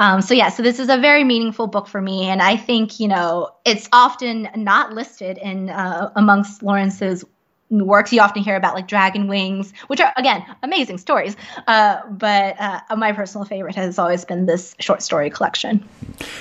Um, 0.00 0.20
so 0.20 0.34
yeah, 0.34 0.48
so 0.48 0.62
this 0.64 0.80
is 0.80 0.88
a 0.88 0.96
very 0.96 1.22
meaningful 1.22 1.68
book 1.68 1.86
for 1.86 2.00
me, 2.00 2.24
and 2.24 2.42
I 2.42 2.56
think 2.56 2.98
you 2.98 3.06
know 3.06 3.50
it's 3.64 3.88
often 3.92 4.48
not 4.56 4.92
listed 4.92 5.38
in 5.38 5.70
uh, 5.70 6.10
amongst 6.16 6.62
Lawrence's 6.62 7.24
works. 7.72 8.12
You 8.12 8.20
often 8.20 8.42
hear 8.42 8.56
about 8.56 8.74
like 8.74 8.86
dragon 8.86 9.28
wings 9.28 9.72
which 9.86 10.00
are 10.00 10.12
again 10.16 10.44
amazing 10.62 10.98
stories. 10.98 11.36
Uh, 11.66 12.00
but 12.08 12.60
uh, 12.60 12.80
my 12.96 13.12
personal 13.12 13.44
favorite 13.44 13.74
has 13.74 13.98
always 13.98 14.24
been 14.24 14.46
this 14.46 14.74
short 14.78 15.02
story 15.02 15.30
collection. 15.30 15.88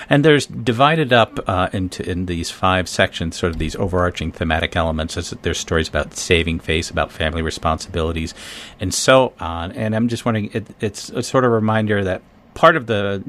And 0.09 0.25
there's 0.25 0.45
divided 0.45 1.13
up 1.13 1.39
uh, 1.47 1.69
into 1.73 2.07
in 2.09 2.25
these 2.25 2.51
five 2.51 2.89
sections 2.89 3.37
sort 3.37 3.53
of 3.53 3.59
these 3.59 3.75
overarching 3.75 4.31
thematic 4.31 4.75
elements. 4.75 5.15
There's 5.41 5.59
stories 5.59 5.87
about 5.87 6.15
saving 6.15 6.59
face 6.59 6.89
about 6.89 7.11
family 7.11 7.41
responsibilities 7.41 8.33
and 8.79 8.93
so 8.93 9.33
on. 9.39 9.71
And 9.71 9.95
i'm 9.95 10.07
just 10.07 10.25
wondering 10.25 10.49
it, 10.53 10.67
it's 10.79 11.09
a 11.09 11.23
sort 11.23 11.45
of 11.45 11.51
reminder 11.51 12.03
that 12.03 12.21
part 12.53 12.75
of 12.75 12.87
the 12.87 13.23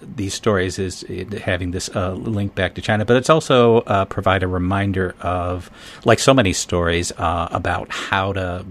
these 0.00 0.34
stories 0.34 0.78
is 0.78 1.02
having 1.42 1.72
this 1.72 1.88
uh, 1.94 2.12
link 2.12 2.54
back 2.54 2.74
to 2.74 2.82
China, 2.82 3.04
but 3.04 3.16
it's 3.16 3.30
also 3.30 3.78
uh, 3.80 4.04
provide 4.04 4.42
a 4.42 4.48
reminder 4.48 5.14
of, 5.20 5.70
like 6.04 6.18
so 6.18 6.34
many 6.34 6.52
stories, 6.52 7.12
uh, 7.12 7.48
about 7.50 7.90
how 7.90 8.32
to 8.32 8.64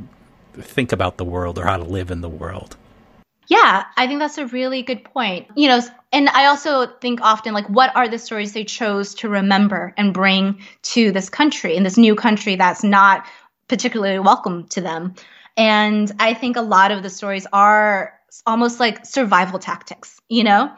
think 0.53 0.91
about 0.91 1.17
the 1.17 1.25
world 1.25 1.57
or 1.57 1.65
how 1.65 1.77
to 1.77 1.83
live 1.83 2.11
in 2.11 2.21
the 2.21 2.29
world. 2.29 2.75
Yeah, 3.47 3.83
I 3.97 4.07
think 4.07 4.19
that's 4.19 4.37
a 4.37 4.47
really 4.47 4.81
good 4.81 5.03
point. 5.03 5.47
You 5.55 5.67
know, 5.67 5.81
and 6.13 6.29
I 6.29 6.45
also 6.45 6.87
think 7.01 7.19
often 7.21 7.53
like 7.53 7.67
what 7.67 7.93
are 7.95 8.07
the 8.07 8.17
stories 8.17 8.53
they 8.53 8.63
chose 8.63 9.13
to 9.15 9.29
remember 9.29 9.93
and 9.97 10.13
bring 10.13 10.61
to 10.83 11.11
this 11.11 11.29
country 11.29 11.75
in 11.75 11.83
this 11.83 11.97
new 11.97 12.15
country 12.15 12.55
that's 12.55 12.83
not 12.83 13.25
particularly 13.67 14.19
welcome 14.19 14.67
to 14.69 14.81
them. 14.81 15.15
And 15.57 16.11
I 16.19 16.33
think 16.33 16.55
a 16.55 16.61
lot 16.61 16.91
of 16.91 17.03
the 17.03 17.09
stories 17.09 17.45
are 17.51 18.13
almost 18.45 18.79
like 18.79 19.05
survival 19.05 19.59
tactics, 19.59 20.19
you 20.29 20.43
know? 20.43 20.71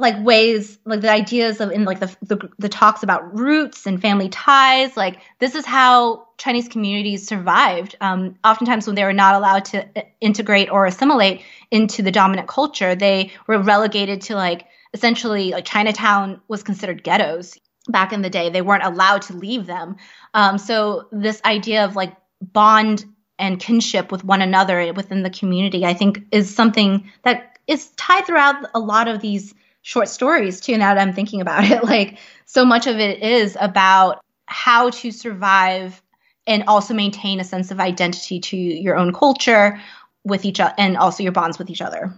Like 0.00 0.24
ways, 0.24 0.78
like 0.84 1.00
the 1.00 1.10
ideas 1.10 1.60
of 1.60 1.72
in 1.72 1.84
like 1.84 1.98
the, 1.98 2.16
the, 2.22 2.48
the 2.58 2.68
talks 2.68 3.02
about 3.02 3.36
roots 3.36 3.84
and 3.84 4.00
family 4.00 4.28
ties. 4.28 4.96
Like 4.96 5.18
this 5.40 5.56
is 5.56 5.66
how 5.66 6.28
Chinese 6.36 6.68
communities 6.68 7.26
survived. 7.26 7.96
Um, 8.00 8.36
oftentimes, 8.44 8.86
when 8.86 8.94
they 8.94 9.02
were 9.02 9.12
not 9.12 9.34
allowed 9.34 9.64
to 9.66 9.84
uh, 9.98 10.02
integrate 10.20 10.70
or 10.70 10.86
assimilate 10.86 11.42
into 11.72 12.02
the 12.02 12.12
dominant 12.12 12.46
culture, 12.46 12.94
they 12.94 13.32
were 13.48 13.60
relegated 13.60 14.20
to 14.22 14.36
like 14.36 14.66
essentially 14.94 15.50
like 15.50 15.64
Chinatown 15.64 16.40
was 16.46 16.62
considered 16.62 17.02
ghettos 17.02 17.58
back 17.88 18.12
in 18.12 18.22
the 18.22 18.30
day. 18.30 18.50
They 18.50 18.62
weren't 18.62 18.84
allowed 18.84 19.22
to 19.22 19.32
leave 19.32 19.66
them. 19.66 19.96
Um, 20.32 20.58
so 20.58 21.08
this 21.10 21.40
idea 21.44 21.84
of 21.84 21.96
like 21.96 22.14
bond 22.40 23.04
and 23.38 23.60
kinship 23.60 24.10
with 24.10 24.24
one 24.24 24.42
another 24.42 24.92
within 24.92 25.22
the 25.22 25.30
community, 25.30 25.84
I 25.84 25.94
think 25.94 26.22
is 26.32 26.54
something 26.54 27.10
that 27.22 27.58
is 27.66 27.88
tied 27.90 28.26
throughout 28.26 28.64
a 28.74 28.80
lot 28.80 29.08
of 29.08 29.20
these 29.20 29.54
short 29.82 30.08
stories 30.08 30.60
too. 30.60 30.76
Now 30.76 30.94
that 30.94 31.00
I'm 31.00 31.14
thinking 31.14 31.40
about 31.40 31.64
it, 31.64 31.84
like 31.84 32.18
so 32.46 32.64
much 32.64 32.86
of 32.86 32.98
it 32.98 33.22
is 33.22 33.56
about 33.60 34.24
how 34.46 34.90
to 34.90 35.10
survive 35.10 36.02
and 36.46 36.64
also 36.66 36.94
maintain 36.94 37.40
a 37.40 37.44
sense 37.44 37.70
of 37.70 37.78
identity 37.78 38.40
to 38.40 38.56
your 38.56 38.96
own 38.96 39.12
culture 39.12 39.80
with 40.24 40.44
each 40.44 40.60
other 40.60 40.74
and 40.78 40.96
also 40.96 41.22
your 41.22 41.32
bonds 41.32 41.58
with 41.58 41.70
each 41.70 41.82
other. 41.82 42.12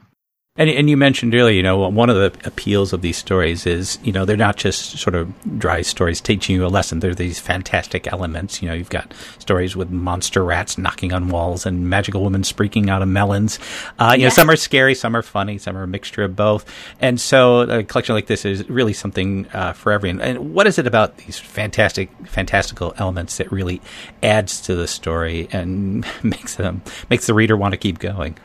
And, 0.57 0.69
and 0.69 0.91
you 0.91 0.97
mentioned 0.97 1.33
earlier, 1.33 1.55
you 1.55 1.63
know, 1.63 1.89
one 1.89 2.11
of 2.11 2.17
the 2.17 2.47
appeals 2.47 2.93
of 2.93 3.03
these 3.03 3.17
stories 3.17 3.67
is, 3.67 4.01
you 4.03 4.13
know, 4.13 4.25
they're 4.25 4.37
not 4.37 4.57
just 4.57 4.99
sort 4.99 5.15
of 5.15 5.33
dry 5.61 5.83
stories 5.83 6.21
teaching 6.21 6.57
you 6.57 6.67
a 6.67 6.69
lesson. 6.69 6.99
They're 6.99 7.15
these 7.15 7.39
fantastic 7.39 8.13
elements. 8.13 8.61
You 8.61 8.69
know, 8.69 8.75
you've 8.75 8.91
got 8.91 9.15
stories 9.39 9.77
with 9.77 9.91
monster 9.91 10.43
rats 10.43 10.77
knocking 10.77 11.13
on 11.13 11.29
walls 11.29 11.67
and 11.67 11.89
magical 11.89 12.25
women 12.25 12.43
speaking 12.43 12.91
out 12.91 13.01
of 13.01 13.07
melons. 13.07 13.61
Uh, 14.01 14.15
you 14.17 14.23
yeah. 14.23 14.27
know, 14.27 14.35
some 14.35 14.51
are 14.51 14.57
scary, 14.57 14.97
some 14.97 15.15
are 15.15 15.23
funny, 15.23 15.57
some 15.57 15.77
are 15.77 15.85
a 15.85 15.87
mixture 15.87 16.25
of 16.25 16.35
both. 16.35 16.67
And 17.01 17.21
so 17.21 17.61
a 17.61 17.85
collection 17.85 18.17
like 18.17 18.27
this 18.27 18.45
is 18.45 18.69
really 18.69 18.93
something 18.93 19.47
uh, 19.53 19.73
for 19.73 19.93
everyone. 19.93 20.21
And 20.21 20.53
what 20.53 20.67
is 20.67 20.81
it 20.81 20.87
about 20.87 21.17
these 21.19 21.39
fantastic, 21.39 22.11
fantastical 22.27 22.93
elements 22.99 23.37
that 23.37 23.53
really 23.53 23.81
adds 24.21 24.61
to 24.63 24.75
the 24.75 24.89
story 24.89 25.49
and 25.53 26.05
makes 26.25 26.57
them 26.57 26.83
makes 27.09 27.29
the 27.29 27.35
reader 27.35 27.57
want 27.57 27.73
to 27.73 27.79
keep 27.79 28.01
going? 28.01 28.37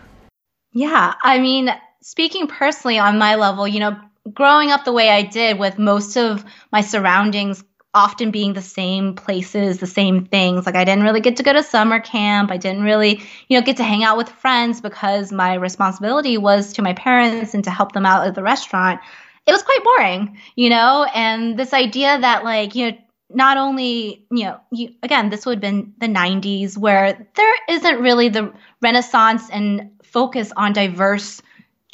Yeah, 0.72 1.16
I 1.24 1.40
mean, 1.40 1.72
speaking 2.06 2.46
personally 2.46 3.00
on 3.00 3.18
my 3.18 3.34
level, 3.34 3.68
you 3.68 3.80
know, 3.80 4.00
growing 4.32 4.70
up 4.70 4.86
the 4.86 4.94
way 4.94 5.10
I 5.10 5.24
did 5.24 5.58
with 5.58 5.80
most 5.80 6.16
of 6.16 6.46
my 6.72 6.82
surroundings 6.82 7.64
often 7.96 8.30
being 8.30 8.54
the 8.54 8.62
same 8.62 9.16
places, 9.16 9.80
the 9.80 9.88
same 9.88 10.24
things. 10.24 10.68
Like 10.68 10.76
I 10.76 10.84
didn't 10.84 11.04
really 11.04 11.20
get 11.20 11.38
to 11.38 11.44
go 11.44 11.52
to 11.52 11.64
summer 11.64 12.00
camp. 12.00 12.52
I 12.52 12.58
didn't 12.58 12.84
really, 12.84 13.24
you 13.48 13.58
know, 13.58 13.66
get 13.66 13.78
to 13.78 13.84
hang 13.84 14.04
out 14.04 14.18
with 14.18 14.30
friends 14.30 14.82
because 14.82 15.32
my 15.32 15.56
responsibility 15.56 16.38
was 16.38 16.74
to 16.74 16.84
my 16.84 16.94
parents 16.94 17.56
and 17.56 17.64
to 17.64 17.72
help 17.72 17.94
them 17.94 18.06
out 18.06 18.28
at 18.28 18.36
the 18.36 18.44
restaurant. 18.44 19.00
It 19.48 19.52
was 19.52 19.64
quite 19.64 19.84
boring, 19.84 20.38
you 20.56 20.70
know, 20.70 21.08
and 21.16 21.58
this 21.58 21.74
idea 21.74 22.20
that 22.20 22.44
like, 22.44 22.76
you 22.76 22.92
know, 22.92 22.98
not 23.32 23.58
only, 23.58 24.28
you 24.30 24.44
know, 24.44 24.60
you, 24.72 24.94
again, 25.02 25.30
this 25.30 25.44
would 25.48 25.56
have 25.56 25.62
been 25.62 25.94
the 25.98 26.08
90s 26.08 26.78
where 26.78 27.28
there 27.36 27.56
isn't 27.68 28.00
really 28.00 28.30
the 28.30 28.54
renaissance 28.84 29.50
and 29.50 29.90
focus 30.04 30.52
on 30.56 30.72
diverse 30.72 31.42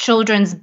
children's 0.01 0.55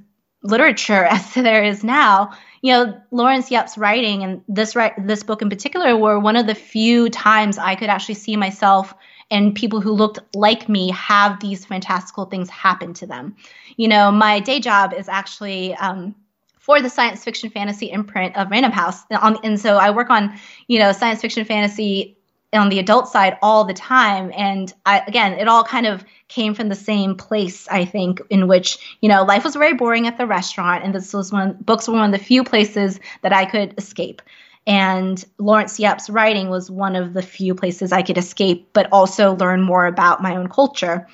literature 0.43 1.05
as 1.09 1.33
there 1.33 1.63
is 1.63 1.83
now, 1.83 2.31
you 2.61 2.73
know, 2.73 3.01
Lawrence 3.11 3.49
Yep's 3.49 3.77
writing 3.77 4.23
and 4.23 4.41
this 4.47 4.75
this 4.97 5.23
book 5.23 5.41
in 5.41 5.49
particular 5.49 5.95
were 5.95 6.19
one 6.19 6.35
of 6.35 6.45
the 6.45 6.55
few 6.55 7.09
times 7.09 7.57
I 7.57 7.75
could 7.75 7.89
actually 7.89 8.15
see 8.15 8.35
myself 8.35 8.93
and 9.31 9.55
people 9.55 9.79
who 9.79 9.91
looked 9.91 10.19
like 10.35 10.67
me 10.67 10.91
have 10.91 11.39
these 11.39 11.65
fantastical 11.65 12.25
things 12.25 12.49
happen 12.49 12.93
to 12.95 13.05
them. 13.05 13.35
You 13.77 13.87
know, 13.87 14.11
my 14.11 14.39
day 14.39 14.59
job 14.59 14.93
is 14.93 15.07
actually 15.07 15.73
um, 15.75 16.15
for 16.57 16.81
the 16.81 16.89
science 16.89 17.23
fiction 17.23 17.49
fantasy 17.49 17.89
imprint 17.89 18.35
of 18.35 18.51
Random 18.51 18.71
House, 18.71 19.03
and 19.09 19.59
so 19.59 19.77
I 19.77 19.91
work 19.91 20.09
on 20.09 20.37
you 20.67 20.79
know 20.79 20.91
science 20.91 21.21
fiction 21.21 21.45
fantasy 21.45 22.18
on 22.53 22.69
the 22.69 22.79
adult 22.79 23.07
side 23.07 23.37
all 23.41 23.63
the 23.65 23.73
time. 23.73 24.31
And 24.35 24.73
I, 24.85 24.99
again 25.07 25.33
it 25.33 25.47
all 25.47 25.63
kind 25.63 25.85
of 25.85 26.03
came 26.27 26.53
from 26.53 26.69
the 26.69 26.75
same 26.75 27.15
place 27.15 27.67
i 27.69 27.85
think 27.85 28.21
in 28.29 28.47
which 28.47 28.77
you 29.01 29.09
know 29.09 29.23
life 29.23 29.43
was 29.43 29.55
very 29.55 29.73
boring 29.73 30.07
at 30.07 30.17
the 30.17 30.25
restaurant. 30.25 30.83
And 30.83 30.93
this 30.93 31.13
was 31.13 31.31
one 31.31 31.57
books 31.61 31.87
were 31.87 31.95
one 31.95 32.13
of 32.13 32.19
the 32.19 32.25
few 32.25 32.43
places 32.43 32.99
that 33.21 33.33
i 33.33 33.45
could 33.45 33.75
escape. 33.77 34.21
And 34.67 35.23
lawrence 35.37 35.79
yep's 35.79 36.09
writing 36.09 36.49
was 36.49 36.69
one 36.71 36.95
of 36.95 37.13
the 37.13 37.21
few 37.21 37.55
places 37.55 37.91
i 37.91 38.01
could 38.01 38.17
escape 38.17 38.69
but 38.73 38.89
also 38.91 39.35
learn 39.35 39.61
more 39.61 39.85
about 39.85 40.21
my 40.21 40.35
own 40.35 40.49
culture. 40.49 41.07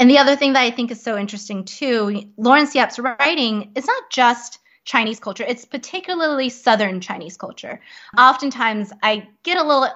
And 0.00 0.10
the 0.10 0.18
other 0.18 0.36
thing 0.36 0.52
that 0.54 0.62
i 0.62 0.70
think 0.70 0.90
is 0.90 1.02
so 1.02 1.16
interesting 1.16 1.64
too 1.64 2.24
lawrence 2.36 2.74
yep's 2.74 2.98
writing 2.98 3.72
is 3.74 3.86
not 3.86 4.10
just 4.10 4.58
Chinese 4.84 5.18
culture. 5.18 5.44
It's 5.46 5.64
particularly 5.64 6.48
Southern 6.50 7.00
Chinese 7.00 7.36
culture. 7.36 7.80
Oftentimes, 8.18 8.92
I 9.02 9.28
get 9.42 9.56
a 9.56 9.62
little, 9.62 9.88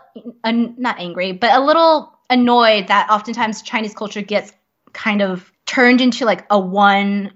uh, 0.44 0.52
not 0.52 0.98
angry, 0.98 1.32
but 1.32 1.54
a 1.54 1.60
little 1.60 2.18
annoyed 2.30 2.88
that 2.88 3.08
oftentimes 3.10 3.62
Chinese 3.62 3.94
culture 3.94 4.22
gets 4.22 4.52
kind 4.92 5.22
of 5.22 5.52
turned 5.66 6.00
into 6.00 6.24
like 6.24 6.46
a 6.50 6.58
one. 6.58 7.32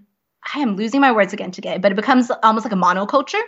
I 0.54 0.60
am 0.60 0.76
losing 0.76 1.00
my 1.00 1.12
words 1.12 1.32
again 1.32 1.50
today, 1.50 1.78
but 1.78 1.92
it 1.92 1.94
becomes 1.94 2.30
almost 2.42 2.64
like 2.64 2.72
a 2.72 2.76
monoculture. 2.76 3.42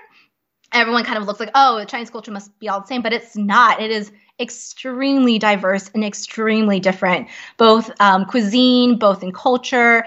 Everyone 0.72 1.04
kind 1.04 1.18
of 1.18 1.26
looks 1.26 1.40
like, 1.40 1.50
oh, 1.54 1.84
Chinese 1.86 2.10
culture 2.10 2.30
must 2.30 2.56
be 2.58 2.68
all 2.68 2.80
the 2.80 2.86
same, 2.86 3.02
but 3.02 3.12
it's 3.12 3.36
not. 3.36 3.80
It 3.80 3.90
is 3.90 4.12
extremely 4.40 5.38
diverse 5.38 5.90
and 5.94 6.04
extremely 6.04 6.80
different, 6.80 7.28
both 7.56 7.90
um, 8.00 8.24
cuisine, 8.26 8.98
both 8.98 9.22
in 9.22 9.32
culture, 9.32 10.04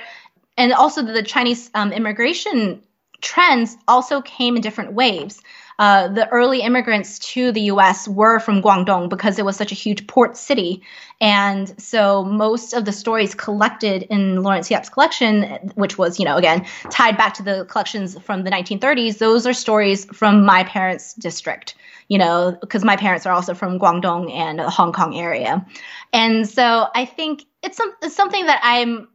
and 0.57 0.73
also 0.73 1.01
the 1.01 1.23
Chinese 1.23 1.69
um, 1.73 1.93
immigration 1.93 2.81
trends 3.21 3.77
also 3.87 4.21
came 4.21 4.55
in 4.55 4.61
different 4.61 4.93
waves. 4.93 5.41
Uh, 5.79 6.07
the 6.07 6.27
early 6.29 6.61
immigrants 6.61 7.19
to 7.19 7.51
the 7.51 7.61
US 7.61 8.07
were 8.07 8.39
from 8.39 8.63
Guangdong 8.63 9.09
because 9.09 9.37
it 9.37 9.45
was 9.45 9.55
such 9.55 9.71
a 9.71 9.75
huge 9.75 10.07
port 10.07 10.35
city. 10.35 10.81
And 11.21 11.79
so 11.79 12.23
most 12.23 12.73
of 12.73 12.85
the 12.85 12.91
stories 12.91 13.35
collected 13.35 14.03
in 14.03 14.41
Lawrence 14.41 14.71
Yep's 14.71 14.89
collection, 14.89 15.43
which 15.75 15.99
was, 15.99 16.17
you 16.17 16.25
know, 16.25 16.35
again, 16.35 16.65
tied 16.89 17.15
back 17.15 17.35
to 17.35 17.43
the 17.43 17.65
collections 17.65 18.17
from 18.19 18.43
the 18.43 18.49
1930s, 18.49 19.19
those 19.19 19.45
are 19.45 19.53
stories 19.53 20.05
from 20.05 20.43
my 20.43 20.63
parents' 20.63 21.13
district, 21.13 21.75
you 22.07 22.17
know, 22.17 22.57
because 22.59 22.83
my 22.83 22.95
parents 22.95 23.27
are 23.27 23.33
also 23.33 23.53
from 23.53 23.77
Guangdong 23.77 24.31
and 24.31 24.57
the 24.57 24.69
Hong 24.71 24.93
Kong 24.93 25.15
area. 25.15 25.63
And 26.11 26.49
so 26.49 26.87
I 26.95 27.05
think 27.05 27.45
it's, 27.61 27.77
some, 27.77 27.93
it's 28.01 28.15
something 28.15 28.47
that 28.47 28.59
I'm 28.63 29.09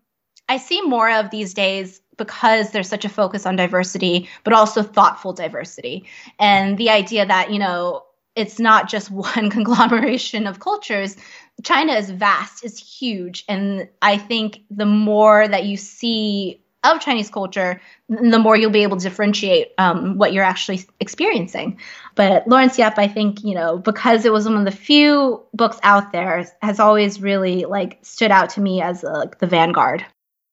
I 0.49 0.59
see 0.59 0.83
more 0.83 1.11
of 1.11 1.31
these 1.31 1.55
days 1.55 2.01
because 2.23 2.71
there's 2.71 2.89
such 2.89 3.05
a 3.05 3.09
focus 3.09 3.47
on 3.47 3.57
diversity, 3.57 4.29
but 4.45 4.53
also 4.53 4.83
thoughtful 4.83 5.33
diversity. 5.33 6.05
And 6.39 6.79
the 6.79 6.91
idea 6.91 7.27
that, 7.27 7.51
you 7.51 7.59
know, 7.59 8.05
it's 8.37 8.61
not 8.61 8.89
just 8.89 9.11
one 9.35 9.51
conglomeration 9.51 10.47
of 10.47 10.61
cultures. 10.61 11.17
China 11.65 11.95
is 11.95 12.11
vast, 12.11 12.65
is 12.65 12.79
huge. 12.79 13.45
And 13.49 13.89
I 14.01 14.19
think 14.19 14.61
the 14.71 14.87
more 14.87 15.49
that 15.49 15.65
you 15.65 15.77
see 15.77 16.63
of 16.85 17.01
Chinese 17.01 17.31
culture, 17.31 17.81
the 18.09 18.39
more 18.39 18.57
you'll 18.57 18.71
be 18.71 18.83
able 18.83 18.97
to 18.97 19.03
differentiate 19.03 19.73
um, 19.79 20.19
what 20.19 20.33
you're 20.33 20.45
actually 20.45 20.85
experiencing. 21.01 21.79
But 22.15 22.47
Lawrence 22.49 22.79
Yep, 22.79 22.99
I 22.99 23.09
think, 23.09 23.45
you 23.45 23.55
know, 23.55 23.79
because 23.79 24.25
it 24.25 24.33
was 24.33 24.47
one 24.47 24.57
of 24.57 24.65
the 24.65 24.73
few 24.73 25.43
books 25.55 25.79
out 25.83 26.13
there, 26.13 26.45
has 26.61 26.81
always 26.81 27.21
really 27.21 27.65
like 27.65 27.99
stood 28.03 28.31
out 28.31 28.51
to 28.51 28.61
me 28.61 28.81
as 28.83 29.05
uh, 29.05 29.27
the 29.39 29.47
vanguard. 29.47 30.05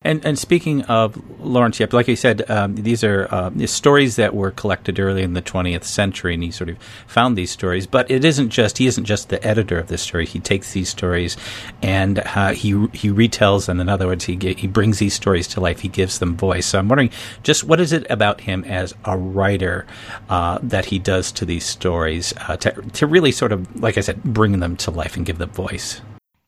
And 0.01 0.25
and 0.25 0.39
speaking 0.39 0.83
of 0.83 1.21
Lawrence 1.41 1.77
Yep, 1.77 1.91
like 1.91 2.07
I 2.07 2.13
said, 2.13 2.49
um, 2.49 2.75
these 2.75 3.03
are 3.03 3.27
uh, 3.31 3.51
stories 3.67 4.15
that 4.15 4.33
were 4.33 4.51
collected 4.51 4.97
early 4.97 5.23
in 5.23 5.33
the 5.33 5.41
20th 5.41 5.83
century, 5.83 6.33
and 6.33 6.41
he 6.41 6.51
sort 6.51 6.69
of 6.69 6.77
found 7.05 7.38
these 7.38 7.51
stories. 7.51 7.85
But 7.85 8.09
it 8.09 8.23
isn't 8.23 8.47
just 8.47 8.77
he 8.77 8.88
isn't 8.88 9.03
just 9.03 9.27
the 9.27 9.45
editor 9.45 9.77
of 9.77 9.88
this 9.88 10.01
story. 10.01 10.25
He 10.25 10.39
takes 10.39 10.71
these 10.71 10.88
stories 10.88 11.35
and 11.81 12.19
uh, 12.19 12.53
he 12.53 12.69
he 12.93 13.09
retells 13.09 13.65
them. 13.65 13.81
In 13.81 13.89
other 13.89 14.07
words, 14.07 14.23
he 14.23 14.38
he 14.53 14.67
brings 14.67 14.99
these 14.99 15.13
stories 15.13 15.49
to 15.49 15.59
life. 15.59 15.81
He 15.81 15.89
gives 15.89 16.19
them 16.19 16.38
voice. 16.38 16.67
So 16.67 16.79
I'm 16.79 16.88
wondering, 16.88 17.12
just 17.43 17.65
what 17.65 17.81
is 17.81 17.91
it 17.91 18.09
about 18.09 18.39
him 18.39 18.63
as 18.63 18.93
a 19.03 19.17
writer 19.17 19.85
uh, 20.29 20.59
that 20.63 20.85
he 20.85 20.97
does 20.97 21.29
to 21.33 21.43
these 21.43 21.65
stories 21.65 22.33
uh, 22.47 22.55
to 22.55 22.71
to 22.71 23.05
really 23.05 23.33
sort 23.33 23.51
of, 23.51 23.81
like 23.81 23.97
I 23.97 24.01
said, 24.01 24.23
bring 24.23 24.62
them 24.62 24.77
to 24.77 24.91
life 24.91 25.17
and 25.17 25.25
give 25.25 25.39
them 25.39 25.49
voice? 25.49 25.99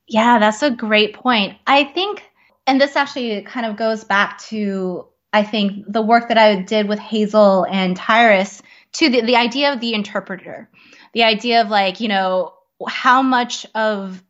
Yeah, 0.08 0.40
that's 0.40 0.64
a 0.64 0.72
great 0.72 1.16
point. 1.16 1.58
I 1.68 1.84
think 1.84 2.31
and 2.72 2.80
this 2.80 2.96
actually 2.96 3.42
kind 3.42 3.66
of 3.66 3.76
goes 3.76 4.06
back 4.06 4.40
to 4.44 5.06
I 5.34 5.44
think 5.44 5.84
the 5.92 6.02
work 6.02 6.30
that 6.30 6.38
I 6.38 6.62
did 6.62 6.88
with 6.88 7.00
Hazel 7.00 7.66
and 7.70 7.98
Tyrus 7.98 8.62
to 8.94 9.10
the, 9.10 9.22
the 9.22 9.36
idea 9.36 9.74
of 9.74 9.82
the 9.82 9.94
interpreter, 9.94 10.70
the 11.14 11.24
idea 11.24 11.62
of 11.62 11.70
like, 11.70 12.00
you 12.00 12.08
know, 12.08 12.54
how 12.88 13.22
much 13.22 13.66
of 13.76 14.24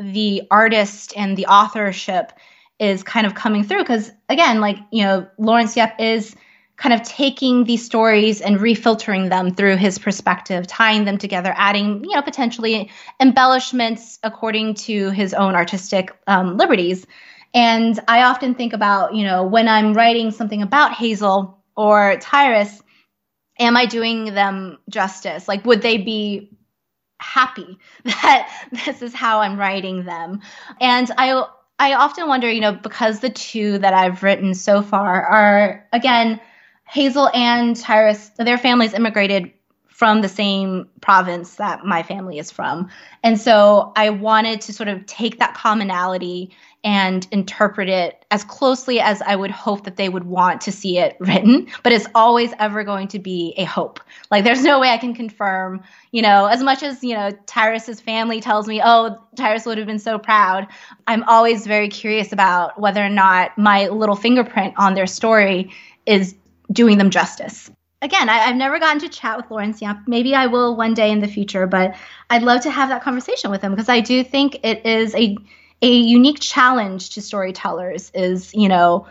the 0.00 0.42
artist 0.50 1.12
and 1.16 1.36
the 1.36 1.46
authorship 1.46 2.32
is 2.80 3.04
kind 3.04 3.24
of 3.24 3.36
coming 3.36 3.62
through. 3.62 3.82
Because 3.82 4.10
again, 4.28 4.60
like, 4.60 4.78
you 4.90 5.04
know, 5.04 5.28
Lawrence 5.38 5.76
Yep 5.76 6.00
is 6.00 6.34
kind 6.76 6.92
of 6.92 7.02
taking 7.04 7.64
these 7.64 7.86
stories 7.86 8.40
and 8.40 8.58
refiltering 8.58 9.30
them 9.30 9.54
through 9.54 9.76
his 9.76 9.96
perspective, 9.96 10.66
tying 10.66 11.04
them 11.04 11.18
together, 11.18 11.54
adding, 11.56 12.02
you 12.04 12.16
know, 12.16 12.22
potentially 12.22 12.90
embellishments 13.20 14.18
according 14.24 14.74
to 14.74 15.10
his 15.10 15.34
own 15.34 15.54
artistic 15.54 16.10
um, 16.26 16.56
liberties. 16.56 17.06
And 17.56 17.98
I 18.06 18.24
often 18.24 18.54
think 18.54 18.74
about, 18.74 19.14
you 19.14 19.24
know, 19.24 19.42
when 19.42 19.66
I'm 19.66 19.94
writing 19.94 20.30
something 20.30 20.60
about 20.60 20.92
Hazel 20.92 21.64
or 21.74 22.18
Tyrus, 22.20 22.82
am 23.58 23.78
I 23.78 23.86
doing 23.86 24.34
them 24.34 24.76
justice? 24.90 25.48
Like, 25.48 25.64
would 25.64 25.80
they 25.80 25.96
be 25.96 26.50
happy 27.18 27.78
that 28.04 28.68
this 28.84 29.00
is 29.00 29.14
how 29.14 29.40
I'm 29.40 29.58
writing 29.58 30.04
them? 30.04 30.42
And 30.82 31.10
I, 31.16 31.46
I 31.78 31.94
often 31.94 32.28
wonder, 32.28 32.50
you 32.50 32.60
know, 32.60 32.72
because 32.72 33.20
the 33.20 33.30
two 33.30 33.78
that 33.78 33.94
I've 33.94 34.22
written 34.22 34.52
so 34.52 34.82
far 34.82 35.24
are, 35.24 35.88
again, 35.94 36.38
Hazel 36.86 37.30
and 37.32 37.74
Tyrus, 37.74 38.32
their 38.36 38.58
families 38.58 38.92
immigrated 38.92 39.50
from 39.88 40.20
the 40.20 40.28
same 40.28 40.90
province 41.00 41.54
that 41.54 41.86
my 41.86 42.02
family 42.02 42.38
is 42.38 42.50
from. 42.50 42.90
And 43.22 43.40
so 43.40 43.94
I 43.96 44.10
wanted 44.10 44.60
to 44.60 44.74
sort 44.74 44.90
of 44.90 45.06
take 45.06 45.38
that 45.38 45.54
commonality 45.54 46.54
and 46.86 47.26
interpret 47.32 47.88
it 47.88 48.24
as 48.30 48.44
closely 48.44 49.00
as 49.00 49.20
I 49.20 49.34
would 49.34 49.50
hope 49.50 49.82
that 49.82 49.96
they 49.96 50.08
would 50.08 50.22
want 50.22 50.60
to 50.62 50.72
see 50.72 50.98
it 50.98 51.16
written. 51.18 51.66
But 51.82 51.90
it's 51.90 52.06
always 52.14 52.52
ever 52.60 52.84
going 52.84 53.08
to 53.08 53.18
be 53.18 53.54
a 53.56 53.64
hope. 53.64 53.98
Like 54.30 54.44
there's 54.44 54.62
no 54.62 54.78
way 54.78 54.90
I 54.90 54.96
can 54.96 55.12
confirm, 55.12 55.82
you 56.12 56.22
know, 56.22 56.46
as 56.46 56.62
much 56.62 56.84
as, 56.84 57.02
you 57.02 57.12
know, 57.12 57.32
Tyrus's 57.46 58.00
family 58.00 58.40
tells 58.40 58.68
me, 58.68 58.80
oh, 58.84 59.18
Tyrus 59.34 59.66
would 59.66 59.78
have 59.78 59.86
been 59.88 59.98
so 59.98 60.16
proud. 60.16 60.68
I'm 61.08 61.24
always 61.24 61.66
very 61.66 61.88
curious 61.88 62.32
about 62.32 62.80
whether 62.80 63.04
or 63.04 63.08
not 63.08 63.58
my 63.58 63.88
little 63.88 64.14
fingerprint 64.14 64.74
on 64.78 64.94
their 64.94 65.08
story 65.08 65.72
is 66.06 66.36
doing 66.70 66.98
them 66.98 67.10
justice 67.10 67.68
again, 68.02 68.28
I, 68.28 68.36
have 68.36 68.56
never 68.56 68.78
gotten 68.78 69.00
to 69.00 69.08
chat 69.08 69.36
with 69.36 69.50
Lawrence 69.50 69.80
Yep. 69.80 69.96
Maybe 70.06 70.34
I 70.34 70.46
will 70.46 70.76
one 70.76 70.94
day 70.94 71.10
in 71.10 71.20
the 71.20 71.26
future, 71.26 71.66
but 71.66 71.96
I'd 72.30 72.42
love 72.42 72.60
to 72.60 72.70
have 72.70 72.90
that 72.90 73.02
conversation 73.02 73.50
with 73.50 73.62
him 73.62 73.72
because 73.72 73.88
I 73.88 74.00
do 74.00 74.22
think 74.22 74.60
it 74.62 74.84
is 74.86 75.14
a 75.14 75.36
a 75.82 75.92
unique 75.92 76.40
challenge 76.40 77.10
to 77.10 77.22
storytellers 77.22 78.10
is, 78.14 78.54
you 78.54 78.68
know, 78.68 79.06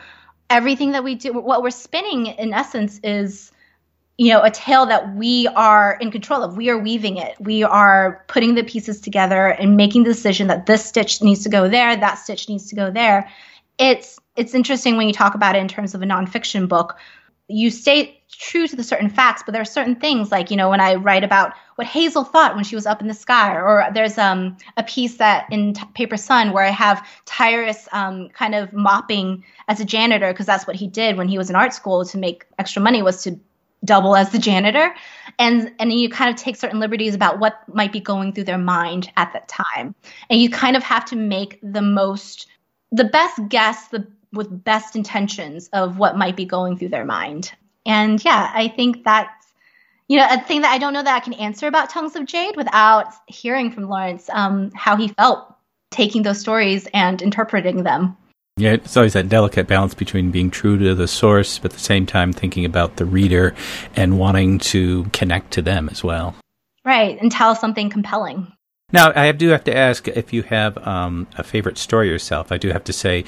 everything 0.49 0.91
that 0.91 1.04
we 1.04 1.15
do, 1.15 1.34
what 1.34 1.62
we're 1.62 1.71
spinning 1.71 2.28
in 2.28 2.54
essence 2.54 2.99
is, 3.04 3.51
you 4.17 4.32
know, 4.32 4.41
a 4.41 4.49
tale 4.49 4.86
that 4.86 5.15
we 5.15 5.47
are 5.47 5.97
in 5.99 6.12
control 6.12 6.43
of. 6.43 6.56
We 6.56 6.69
are 6.69 6.78
weaving 6.78 7.17
it. 7.17 7.36
We 7.39 7.63
are 7.63 8.23
putting 8.28 8.56
the 8.56 8.63
pieces 8.63 9.01
together 9.01 9.47
and 9.47 9.78
making 9.78 10.04
the 10.04 10.12
decision 10.12 10.47
that 10.47 10.65
this 10.65 10.86
stitch 10.86 11.21
needs 11.21 11.43
to 11.43 11.49
go 11.49 11.67
there, 11.67 11.95
that 11.95 12.15
stitch 12.15 12.47
needs 12.47 12.69
to 12.69 12.75
go 12.75 12.91
there. 12.91 13.30
It's 13.78 14.19
it's 14.36 14.54
interesting 14.54 14.97
when 14.97 15.08
you 15.08 15.13
talk 15.13 15.36
about 15.36 15.56
it 15.56 15.60
in 15.60 15.67
terms 15.67 15.95
of 15.95 16.01
a 16.01 16.06
nonfiction 16.06 16.67
book. 16.67 16.97
You 17.48 17.70
stay 17.70 18.22
true 18.32 18.68
to 18.68 18.76
the 18.76 18.84
certain 18.84 19.10
facts, 19.10 19.44
but 19.46 19.52
there 19.52 19.62
are 19.62 19.66
certain 19.66 19.96
things 19.96 20.32
like, 20.32 20.50
you 20.52 20.58
know, 20.58 20.70
when 20.70 20.82
I 20.82 20.96
write 20.96 21.24
about 21.24 21.54
what 21.76 21.88
Hazel 21.88 22.24
thought 22.24 22.56
when 22.56 22.64
she 22.64 22.76
was 22.76 22.86
up 22.86 23.02
in 23.02 23.08
the 23.08 23.14
sky, 23.14 23.54
or 23.54 23.88
there's 23.94 24.18
um, 24.18 24.58
a 24.78 24.84
piece 24.84 25.18
that 25.18 25.46
in 25.52 25.74
T- 25.74 25.86
Paper 25.94 26.18
Son 26.18 26.52
where 26.52 26.66
I 26.66 26.72
have 26.72 27.08
Tyrus 27.26 27.88
um, 27.92 28.30
kind 28.30 28.56
of 28.56 28.74
mopping 28.74 29.44
as 29.68 29.80
a 29.80 29.86
janitor 29.86 30.32
because 30.32 30.46
that's 30.46 30.66
what 30.68 30.76
he 30.76 30.88
did 30.88 31.18
when 31.18 31.28
he 31.28 31.38
was 31.38 31.50
in 31.50 31.56
art 31.56 31.74
school 31.74 32.04
to 32.06 32.18
make 32.18 32.46
extra 32.58 32.82
money 32.82 33.02
was 33.02 33.24
to 33.24 33.40
double 33.84 34.16
as 34.16 34.32
the 34.32 34.40
janitor. 34.40 34.94
And 35.38 35.72
and 35.80 35.94
you 35.94 36.10
kind 36.10 36.30
of 36.30 36.36
take 36.36 36.56
certain 36.56 36.80
liberties 36.80 37.14
about 37.14 37.40
what 37.40 37.62
might 37.68 37.92
be 37.92 38.00
going 38.00 38.34
through 38.34 38.46
their 38.46 38.58
mind 38.58 39.12
at 39.18 39.32
that 39.34 39.48
time. 39.48 39.94
And 40.30 40.42
you 40.42 40.50
kind 40.50 40.76
of 40.76 40.84
have 40.84 41.06
to 41.06 41.16
make 41.16 41.60
the 41.62 41.82
most 41.82 42.48
the 42.92 43.04
best 43.04 43.40
guess 43.50 43.90
the 43.90 44.08
with 44.36 44.63
best 44.63 44.95
intentions 44.95 45.69
of 45.74 45.98
what 45.98 46.17
might 46.17 46.36
be 46.36 46.45
going 46.45 46.78
through 46.78 46.89
their 46.89 47.06
mind 47.06 47.52
And 47.86 48.24
yeah, 48.24 48.52
I 48.54 48.67
think 48.67 49.04
that's 49.04 49.32
you 50.08 50.17
know 50.17 50.28
a 50.30 50.39
thing 50.39 50.62
that 50.62 50.71
I 50.71 50.78
don't 50.78 50.93
know 50.93 51.04
that 51.04 51.15
I 51.15 51.19
can 51.19 51.34
answer 51.34 51.67
about 51.67 51.89
Tongues 51.89 52.15
of 52.15 52.26
Jade 52.26 52.56
without 52.56 53.08
hearing 53.28 53.71
from 53.71 53.89
Lawrence 53.89 54.30
um, 54.32 54.71
how 54.71 54.95
he 54.95 55.08
felt 55.10 55.56
taking 55.91 56.24
those 56.24 56.39
stories 56.39 56.88
and 56.93 57.21
interpreting 57.21 57.84
them. 57.84 58.17
Yeah, 58.58 58.74
it's 58.74 58.95
always 58.95 59.13
that 59.13 59.28
delicate 59.28 59.67
balance 59.67 59.93
between 59.93 60.32
being 60.32 60.50
true 60.50 60.78
to 60.78 60.95
the 60.95 61.08
source, 61.08 61.60
but 61.60 61.71
at 61.71 61.78
the 61.78 61.84
same 61.84 62.06
time 62.06 62.32
thinking 62.32 62.63
about 62.63 62.95
the 62.95 63.06
reader 63.06 63.54
and 63.95 64.17
wanting 64.17 64.60
to 64.60 65.06
connect 65.12 65.52
to 65.52 65.62
them 65.62 65.89
as 65.89 66.04
well. 66.04 66.36
Right, 66.86 67.19
and 67.19 67.32
tell 67.32 67.56
something 67.56 67.89
compelling. 67.89 68.52
Now, 68.93 69.12
I 69.13 69.32
do 69.32 69.50
have 69.50 69.63
to 69.65 69.76
ask 69.76 70.08
if 70.08 70.32
you 70.32 70.43
have 70.43 70.78
um, 70.88 71.28
a 71.38 71.43
favorite 71.43 71.78
story 71.78 72.08
yourself. 72.08 72.52
I 72.52 72.58
do 72.58 72.69
have 72.69 72.84
to 72.86 72.93
say, 72.93 73.26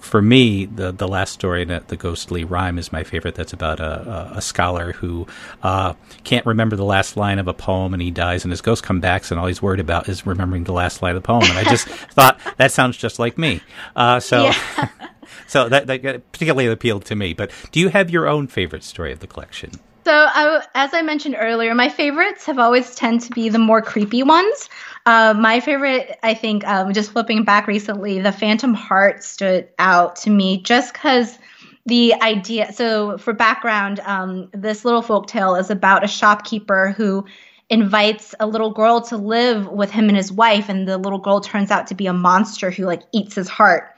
for 0.00 0.22
me, 0.22 0.66
the 0.66 0.92
the 0.92 1.08
last 1.08 1.32
story, 1.32 1.62
in 1.62 1.68
the 1.68 1.96
ghostly 1.96 2.44
rhyme, 2.44 2.78
is 2.78 2.92
my 2.92 3.04
favorite. 3.04 3.34
That's 3.34 3.52
about 3.52 3.80
a, 3.80 4.32
a, 4.34 4.38
a 4.38 4.42
scholar 4.42 4.92
who 4.92 5.26
uh, 5.62 5.94
can't 6.24 6.46
remember 6.46 6.76
the 6.76 6.84
last 6.84 7.16
line 7.16 7.38
of 7.38 7.48
a 7.48 7.54
poem, 7.54 7.92
and 7.92 8.02
he 8.02 8.10
dies, 8.10 8.44
and 8.44 8.52
his 8.52 8.60
ghost 8.60 8.82
comes 8.82 9.02
back, 9.02 9.30
and 9.30 9.38
all 9.38 9.46
he's 9.46 9.62
worried 9.62 9.80
about 9.80 10.08
is 10.08 10.26
remembering 10.26 10.64
the 10.64 10.72
last 10.72 11.02
line 11.02 11.16
of 11.16 11.22
the 11.22 11.26
poem. 11.26 11.42
And 11.44 11.58
I 11.58 11.64
just 11.64 11.86
thought 12.14 12.40
that 12.56 12.72
sounds 12.72 12.96
just 12.96 13.18
like 13.18 13.38
me. 13.38 13.60
Uh, 13.96 14.20
so. 14.20 14.44
Yeah. 14.44 14.88
so 15.46 15.68
that, 15.68 15.86
that 15.86 16.32
particularly 16.32 16.66
appealed 16.66 17.04
to 17.06 17.14
me. 17.14 17.34
But 17.34 17.50
do 17.72 17.80
you 17.80 17.88
have 17.88 18.10
your 18.10 18.26
own 18.26 18.46
favorite 18.46 18.84
story 18.84 19.12
of 19.12 19.20
the 19.20 19.26
collection? 19.26 19.72
So, 20.08 20.14
I, 20.14 20.64
as 20.74 20.94
I 20.94 21.02
mentioned 21.02 21.36
earlier, 21.38 21.74
my 21.74 21.90
favorites 21.90 22.46
have 22.46 22.58
always 22.58 22.94
tend 22.94 23.20
to 23.20 23.30
be 23.30 23.50
the 23.50 23.58
more 23.58 23.82
creepy 23.82 24.22
ones. 24.22 24.70
Uh, 25.04 25.34
my 25.38 25.60
favorite, 25.60 26.18
I 26.22 26.32
think, 26.32 26.66
um, 26.66 26.94
just 26.94 27.12
flipping 27.12 27.44
back 27.44 27.66
recently, 27.66 28.18
the 28.18 28.32
Phantom 28.32 28.72
Heart 28.72 29.22
stood 29.22 29.68
out 29.78 30.16
to 30.16 30.30
me 30.30 30.62
just 30.62 30.94
because 30.94 31.38
the 31.84 32.14
idea. 32.22 32.72
So, 32.72 33.18
for 33.18 33.34
background, 33.34 34.00
um, 34.00 34.48
this 34.54 34.82
little 34.82 35.02
folk 35.02 35.26
tale 35.26 35.56
is 35.56 35.68
about 35.68 36.04
a 36.04 36.08
shopkeeper 36.08 36.94
who 36.96 37.26
invites 37.68 38.34
a 38.40 38.46
little 38.46 38.70
girl 38.70 39.02
to 39.02 39.18
live 39.18 39.68
with 39.68 39.90
him 39.90 40.08
and 40.08 40.16
his 40.16 40.32
wife, 40.32 40.70
and 40.70 40.88
the 40.88 40.96
little 40.96 41.18
girl 41.18 41.42
turns 41.42 41.70
out 41.70 41.86
to 41.88 41.94
be 41.94 42.06
a 42.06 42.14
monster 42.14 42.70
who 42.70 42.86
like 42.86 43.02
eats 43.12 43.34
his 43.34 43.50
heart. 43.50 43.94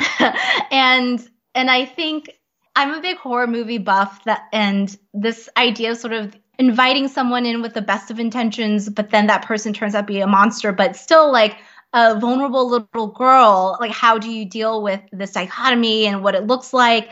and 0.70 1.26
and 1.54 1.70
I 1.70 1.86
think 1.86 2.28
I'm 2.76 2.94
a 2.94 3.00
big 3.00 3.16
horror 3.16 3.46
movie 3.46 3.78
buff 3.78 4.24
that 4.24 4.48
and 4.52 4.96
this 5.12 5.48
idea 5.56 5.92
of 5.92 5.98
sort 5.98 6.12
of 6.12 6.36
inviting 6.58 7.08
someone 7.08 7.46
in 7.46 7.62
with 7.62 7.74
the 7.74 7.82
best 7.82 8.10
of 8.10 8.20
intentions, 8.20 8.88
but 8.88 9.10
then 9.10 9.26
that 9.26 9.44
person 9.44 9.72
turns 9.72 9.94
out 9.94 10.02
to 10.02 10.06
be 10.06 10.20
a 10.20 10.26
monster, 10.26 10.72
but 10.72 10.94
still 10.94 11.32
like 11.32 11.56
a 11.92 12.18
vulnerable 12.18 12.68
little 12.68 13.08
girl, 13.08 13.76
like 13.80 13.90
how 13.90 14.18
do 14.18 14.30
you 14.30 14.44
deal 14.44 14.82
with 14.82 15.00
this 15.10 15.32
dichotomy 15.32 16.06
and 16.06 16.22
what 16.22 16.34
it 16.34 16.46
looks 16.46 16.72
like? 16.72 17.10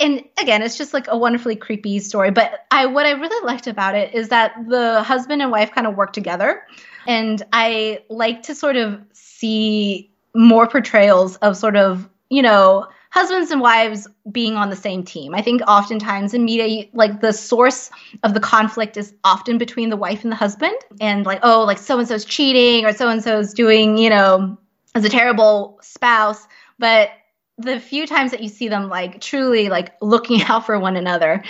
And 0.00 0.24
again, 0.38 0.62
it's 0.62 0.76
just 0.76 0.92
like 0.92 1.06
a 1.08 1.16
wonderfully 1.16 1.56
creepy 1.56 2.00
story. 2.00 2.30
But 2.30 2.66
I 2.70 2.86
what 2.86 3.06
I 3.06 3.12
really 3.12 3.46
liked 3.46 3.66
about 3.66 3.94
it 3.94 4.14
is 4.14 4.28
that 4.30 4.52
the 4.68 5.02
husband 5.02 5.40
and 5.42 5.50
wife 5.50 5.72
kind 5.72 5.86
of 5.86 5.94
work 5.94 6.12
together. 6.12 6.62
And 7.06 7.42
I 7.52 8.00
like 8.10 8.42
to 8.44 8.54
sort 8.54 8.76
of 8.76 9.00
see 9.12 10.10
more 10.34 10.66
portrayals 10.66 11.36
of 11.36 11.56
sort 11.56 11.76
of, 11.76 12.08
you 12.28 12.42
know, 12.42 12.88
husbands 13.16 13.50
and 13.50 13.62
wives 13.62 14.06
being 14.30 14.56
on 14.56 14.68
the 14.68 14.76
same 14.76 15.02
team. 15.02 15.34
I 15.34 15.40
think 15.40 15.62
oftentimes 15.66 16.34
in 16.34 16.44
media, 16.44 16.84
like 16.92 17.22
the 17.22 17.32
source 17.32 17.90
of 18.22 18.34
the 18.34 18.40
conflict 18.40 18.98
is 18.98 19.14
often 19.24 19.56
between 19.56 19.88
the 19.88 19.96
wife 19.96 20.22
and 20.22 20.30
the 20.30 20.36
husband, 20.36 20.76
and 21.00 21.24
like, 21.24 21.40
oh, 21.42 21.64
like 21.64 21.78
so 21.78 21.98
and 21.98 22.06
so's 22.06 22.26
cheating 22.26 22.84
or 22.84 22.92
so 22.92 23.08
and 23.08 23.22
so's 23.24 23.54
doing, 23.54 23.96
you 23.96 24.10
know, 24.10 24.58
as 24.94 25.02
a 25.06 25.08
terrible 25.08 25.78
spouse. 25.80 26.46
But 26.78 27.08
the 27.56 27.80
few 27.80 28.06
times 28.06 28.32
that 28.32 28.42
you 28.42 28.50
see 28.50 28.68
them 28.68 28.90
like 28.90 29.18
truly 29.22 29.70
like 29.70 29.94
looking 30.02 30.42
out 30.48 30.66
for 30.66 30.78
one 30.78 30.96
another 30.96 31.42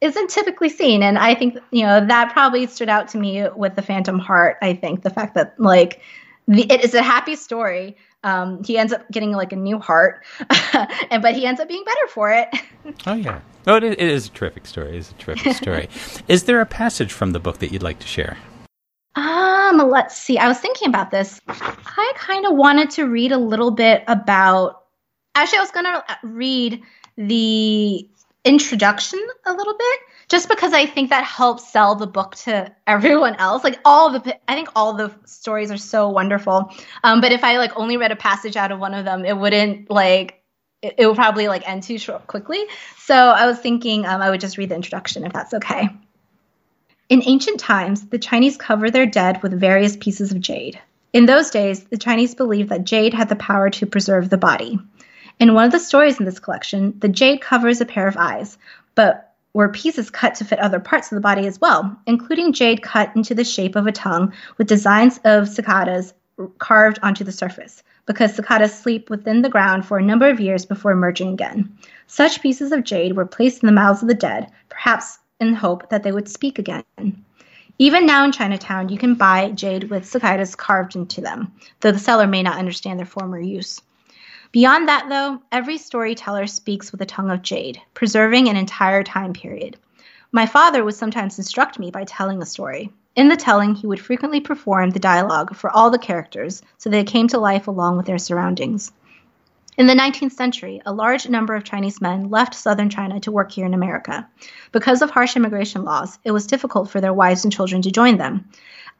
isn't 0.00 0.30
typically 0.30 0.68
seen. 0.68 1.00
And 1.04 1.16
I 1.16 1.36
think, 1.36 1.56
you 1.70 1.84
know, 1.84 2.04
that 2.04 2.32
probably 2.32 2.66
stood 2.66 2.88
out 2.88 3.06
to 3.10 3.18
me 3.18 3.46
with 3.54 3.76
the 3.76 3.82
Phantom 3.82 4.18
Heart. 4.18 4.56
I 4.62 4.74
think 4.74 5.02
the 5.02 5.10
fact 5.10 5.36
that 5.36 5.54
like 5.60 6.00
the, 6.48 6.70
it 6.72 6.84
is 6.84 6.92
a 6.92 7.02
happy 7.02 7.36
story 7.36 7.96
um, 8.24 8.64
he 8.64 8.76
ends 8.76 8.92
up 8.92 9.08
getting 9.12 9.32
like 9.32 9.52
a 9.52 9.56
new 9.56 9.78
heart, 9.78 10.24
and 11.10 11.22
but 11.22 11.34
he 11.34 11.46
ends 11.46 11.60
up 11.60 11.68
being 11.68 11.84
better 11.84 12.08
for 12.08 12.32
it. 12.32 12.48
oh 13.06 13.14
yeah. 13.14 13.40
Oh, 13.66 13.76
it 13.76 13.84
is 13.84 14.26
a 14.26 14.30
terrific 14.30 14.66
story. 14.66 14.88
It 14.88 14.96
is 14.96 15.10
a 15.10 15.14
terrific 15.14 15.52
story. 15.56 15.88
is 16.26 16.44
there 16.44 16.60
a 16.60 16.66
passage 16.66 17.12
from 17.12 17.32
the 17.32 17.40
book 17.40 17.58
that 17.58 17.70
you'd 17.72 17.82
like 17.82 17.98
to 18.00 18.06
share? 18.06 18.36
Um, 19.14 19.78
let's 19.90 20.16
see. 20.16 20.38
I 20.38 20.48
was 20.48 20.58
thinking 20.58 20.88
about 20.88 21.10
this. 21.10 21.40
I 21.48 22.12
kind 22.16 22.46
of 22.46 22.56
wanted 22.56 22.90
to 22.90 23.04
read 23.04 23.30
a 23.30 23.38
little 23.38 23.70
bit 23.70 24.02
about. 24.08 24.82
Actually, 25.36 25.58
I 25.58 25.62
was 25.62 25.70
going 25.70 25.84
to 25.86 26.04
read 26.22 26.82
the 27.16 28.08
introduction 28.44 29.20
a 29.46 29.52
little 29.52 29.76
bit 29.76 30.00
just 30.34 30.48
because 30.48 30.72
I 30.72 30.84
think 30.84 31.10
that 31.10 31.22
helps 31.22 31.70
sell 31.70 31.94
the 31.94 32.08
book 32.08 32.34
to 32.38 32.74
everyone 32.88 33.36
else. 33.36 33.62
Like 33.62 33.78
all 33.84 34.10
the, 34.10 34.36
I 34.50 34.56
think 34.56 34.68
all 34.74 34.94
the 34.94 35.14
stories 35.26 35.70
are 35.70 35.76
so 35.76 36.08
wonderful. 36.08 36.72
Um, 37.04 37.20
but 37.20 37.30
if 37.30 37.44
I 37.44 37.58
like 37.58 37.70
only 37.76 37.96
read 37.98 38.10
a 38.10 38.16
passage 38.16 38.56
out 38.56 38.72
of 38.72 38.80
one 38.80 38.94
of 38.94 39.04
them, 39.04 39.24
it 39.24 39.36
wouldn't 39.36 39.88
like, 39.90 40.42
it, 40.82 40.96
it 40.98 41.06
would 41.06 41.14
probably 41.14 41.46
like 41.46 41.68
end 41.68 41.84
too 41.84 41.98
short 41.98 42.26
quickly. 42.26 42.64
So 42.98 43.14
I 43.14 43.46
was 43.46 43.60
thinking 43.60 44.06
um, 44.06 44.20
I 44.20 44.30
would 44.30 44.40
just 44.40 44.58
read 44.58 44.70
the 44.70 44.74
introduction 44.74 45.24
if 45.24 45.32
that's 45.32 45.54
okay. 45.54 45.88
In 47.08 47.22
ancient 47.24 47.60
times, 47.60 48.08
the 48.08 48.18
Chinese 48.18 48.56
cover 48.56 48.90
their 48.90 49.06
dead 49.06 49.40
with 49.40 49.52
various 49.52 49.96
pieces 49.96 50.32
of 50.32 50.40
jade. 50.40 50.80
In 51.12 51.26
those 51.26 51.48
days, 51.50 51.84
the 51.84 51.96
Chinese 51.96 52.34
believed 52.34 52.70
that 52.70 52.82
jade 52.82 53.14
had 53.14 53.28
the 53.28 53.36
power 53.36 53.70
to 53.70 53.86
preserve 53.86 54.30
the 54.30 54.36
body. 54.36 54.80
In 55.38 55.54
one 55.54 55.66
of 55.66 55.70
the 55.70 55.78
stories 55.78 56.18
in 56.18 56.26
this 56.26 56.40
collection, 56.40 56.98
the 56.98 57.08
jade 57.08 57.40
covers 57.40 57.80
a 57.80 57.86
pair 57.86 58.08
of 58.08 58.16
eyes, 58.16 58.58
but 58.96 59.23
were 59.54 59.68
pieces 59.68 60.10
cut 60.10 60.34
to 60.34 60.44
fit 60.44 60.58
other 60.58 60.80
parts 60.80 61.10
of 61.10 61.16
the 61.16 61.20
body 61.20 61.46
as 61.46 61.60
well, 61.60 61.96
including 62.06 62.52
jade 62.52 62.82
cut 62.82 63.14
into 63.16 63.34
the 63.34 63.44
shape 63.44 63.76
of 63.76 63.86
a 63.86 63.92
tongue 63.92 64.32
with 64.58 64.66
designs 64.66 65.18
of 65.24 65.48
cicadas 65.48 66.12
carved 66.58 66.98
onto 67.02 67.22
the 67.22 67.32
surface, 67.32 67.82
because 68.06 68.34
cicadas 68.34 68.76
sleep 68.76 69.08
within 69.08 69.42
the 69.42 69.48
ground 69.48 69.86
for 69.86 69.96
a 69.96 70.02
number 70.02 70.28
of 70.28 70.40
years 70.40 70.66
before 70.66 70.90
emerging 70.90 71.32
again. 71.32 71.72
Such 72.08 72.42
pieces 72.42 72.72
of 72.72 72.84
jade 72.84 73.16
were 73.16 73.24
placed 73.24 73.62
in 73.62 73.68
the 73.68 73.72
mouths 73.72 74.02
of 74.02 74.08
the 74.08 74.14
dead, 74.14 74.50
perhaps 74.68 75.18
in 75.40 75.54
hope 75.54 75.88
that 75.88 76.02
they 76.02 76.12
would 76.12 76.28
speak 76.28 76.58
again. 76.58 76.84
Even 77.78 78.06
now 78.06 78.24
in 78.24 78.32
Chinatown, 78.32 78.88
you 78.88 78.98
can 78.98 79.14
buy 79.14 79.50
jade 79.50 79.90
with 79.90 80.04
cicadas 80.04 80.54
carved 80.54 80.96
into 80.96 81.20
them, 81.20 81.52
though 81.80 81.92
the 81.92 81.98
seller 81.98 82.26
may 82.26 82.42
not 82.42 82.58
understand 82.58 82.98
their 82.98 83.06
former 83.06 83.38
use. 83.38 83.80
Beyond 84.54 84.86
that, 84.86 85.08
though, 85.08 85.42
every 85.50 85.78
storyteller 85.78 86.46
speaks 86.46 86.92
with 86.92 87.00
a 87.00 87.06
tongue 87.06 87.28
of 87.28 87.42
jade, 87.42 87.82
preserving 87.92 88.48
an 88.48 88.56
entire 88.56 89.02
time 89.02 89.32
period. 89.32 89.76
My 90.30 90.46
father 90.46 90.84
would 90.84 90.94
sometimes 90.94 91.38
instruct 91.38 91.80
me 91.80 91.90
by 91.90 92.04
telling 92.04 92.40
a 92.40 92.46
story. 92.46 92.92
In 93.16 93.28
the 93.28 93.36
telling, 93.36 93.74
he 93.74 93.88
would 93.88 93.98
frequently 93.98 94.38
perform 94.38 94.90
the 94.90 95.00
dialogue 95.00 95.56
for 95.56 95.70
all 95.70 95.90
the 95.90 95.98
characters 95.98 96.62
so 96.78 96.88
they 96.88 97.02
came 97.02 97.26
to 97.28 97.38
life 97.38 97.66
along 97.66 97.96
with 97.96 98.06
their 98.06 98.16
surroundings. 98.16 98.92
In 99.76 99.88
the 99.88 99.92
19th 99.92 100.34
century, 100.34 100.80
a 100.86 100.92
large 100.92 101.28
number 101.28 101.56
of 101.56 101.64
Chinese 101.64 102.00
men 102.00 102.30
left 102.30 102.54
southern 102.54 102.90
China 102.90 103.18
to 103.18 103.32
work 103.32 103.50
here 103.50 103.66
in 103.66 103.74
America. 103.74 104.28
Because 104.70 105.02
of 105.02 105.10
harsh 105.10 105.34
immigration 105.34 105.82
laws, 105.82 106.20
it 106.22 106.30
was 106.30 106.46
difficult 106.46 106.88
for 106.90 107.00
their 107.00 107.12
wives 107.12 107.42
and 107.42 107.52
children 107.52 107.82
to 107.82 107.90
join 107.90 108.18
them. 108.18 108.48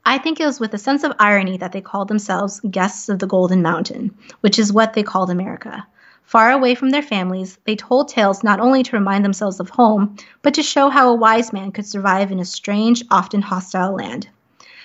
I 0.07 0.19
think 0.19 0.39
it 0.39 0.47
was 0.47 0.61
with 0.61 0.75
a 0.75 0.79
sense 0.79 1.03
of 1.03 1.13
irony 1.19 1.57
that 1.57 1.73
they 1.73 1.81
called 1.81 2.09
themselves 2.09 2.61
guests 2.71 3.09
of 3.09 3.21
the 3.21 3.27
Golden 3.27 3.63
Mountain, 3.63 4.15
which 4.43 4.59
is 4.59 4.73
what 4.73 4.93
they 4.93 5.03
called 5.03 5.31
America. 5.31 5.87
Far 6.25 6.51
away 6.51 6.75
from 6.75 6.91
their 6.91 7.03
families, 7.03 7.59
they 7.65 7.75
told 7.75 8.09
tales 8.09 8.45
not 8.45 8.61
only 8.61 8.83
to 8.83 8.97
remind 8.97 9.25
themselves 9.25 9.61
of 9.61 9.71
home, 9.71 10.17
but 10.43 10.55
to 10.55 10.63
show 10.63 10.91
how 10.91 11.09
a 11.09 11.15
wise 11.15 11.53
man 11.53 11.73
could 11.73 11.87
survive 11.87 12.31
in 12.31 12.39
a 12.39 12.45
strange, 12.45 13.03
often 13.11 13.41
hostile 13.41 13.95
land. 13.95 14.29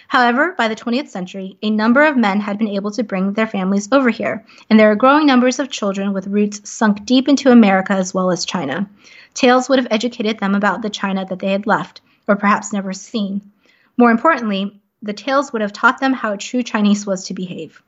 However, 0.08 0.56
by 0.58 0.68
the 0.68 0.76
20th 0.76 1.10
century, 1.10 1.58
a 1.62 1.70
number 1.70 2.04
of 2.04 2.18
men 2.18 2.40
had 2.40 2.58
been 2.58 2.68
able 2.68 2.90
to 2.92 3.04
bring 3.04 3.34
their 3.34 3.46
families 3.46 3.88
over 3.92 4.10
here, 4.10 4.44
and 4.70 4.80
there 4.80 4.90
were 4.90 4.96
growing 4.96 5.28
numbers 5.28 5.60
of 5.60 5.70
children 5.70 6.14
with 6.14 6.28
roots 6.28 6.68
sunk 6.68 7.06
deep 7.06 7.28
into 7.28 7.52
America 7.52 7.94
as 7.94 8.14
well 8.14 8.32
as 8.32 8.46
China. 8.46 8.90
Tales 9.34 9.70
would 9.70 9.80
have 9.80 9.88
educated 9.92 10.40
them 10.40 10.56
about 10.56 10.82
the 10.82 10.90
China 10.90 11.26
that 11.26 11.40
they 11.40 11.52
had 11.52 11.68
left, 11.68 12.02
or 12.28 12.36
perhaps 12.36 12.74
never 12.74 12.92
seen. 12.92 13.52
More 13.98 14.12
importantly, 14.12 14.82
the 15.02 15.14
tales 15.14 15.54
would 15.54 15.62
have 15.62 15.74
taught 15.74 16.00
them 16.00 16.14
how 16.14 16.34
a 16.34 16.38
true 16.38 16.64
Chinese 16.64 17.06
was 17.06 17.26
to 17.26 17.34
behave. 17.34 17.82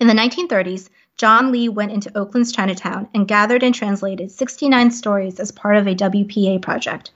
In 0.00 0.08
the 0.08 0.14
1930s, 0.14 0.88
John 1.16 1.52
Lee 1.52 1.68
went 1.68 1.92
into 1.92 2.16
Oakland's 2.18 2.52
Chinatown 2.52 3.06
and 3.14 3.28
gathered 3.28 3.62
and 3.62 3.74
translated 3.74 4.32
69 4.32 4.90
stories 4.90 5.38
as 5.38 5.52
part 5.52 5.76
of 5.76 5.86
a 5.86 5.94
WPA 5.94 6.60
project. 6.60 7.12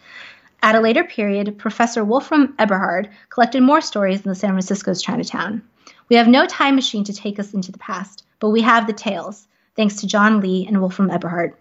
At 0.62 0.74
a 0.74 0.80
later 0.80 1.02
period, 1.02 1.58
Professor 1.58 2.04
Wolfram 2.04 2.54
Eberhard 2.58 3.08
collected 3.28 3.62
more 3.62 3.80
stories 3.80 4.22
in 4.22 4.28
the 4.28 4.34
San 4.34 4.50
Francisco's 4.50 5.02
Chinatown. 5.02 5.62
We 6.08 6.16
have 6.16 6.28
no 6.28 6.46
time 6.46 6.76
machine 6.76 7.04
to 7.04 7.12
take 7.12 7.38
us 7.38 7.54
into 7.54 7.72
the 7.72 7.78
past, 7.78 8.24
but 8.38 8.50
we 8.50 8.62
have 8.62 8.86
the 8.86 8.92
tales, 8.92 9.48
thanks 9.74 9.96
to 9.96 10.06
John 10.06 10.40
Lee 10.40 10.66
and 10.66 10.80
Wolfram 10.80 11.10
Eberhard. 11.10 11.54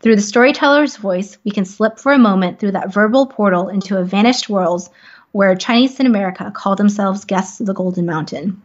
Through 0.00 0.16
the 0.16 0.22
storyteller's 0.22 0.96
voice, 0.96 1.38
we 1.44 1.50
can 1.50 1.64
slip 1.64 1.98
for 1.98 2.12
a 2.12 2.18
moment 2.18 2.58
through 2.58 2.72
that 2.72 2.92
verbal 2.92 3.26
portal 3.26 3.68
into 3.68 3.98
a 3.98 4.04
vanished 4.04 4.48
world 4.48 4.88
where 5.32 5.54
Chinese 5.56 5.98
in 5.98 6.06
America 6.06 6.50
call 6.54 6.76
themselves 6.76 7.24
guests 7.24 7.60
of 7.60 7.66
the 7.66 7.74
Golden 7.74 8.06
Mountain. 8.06 8.62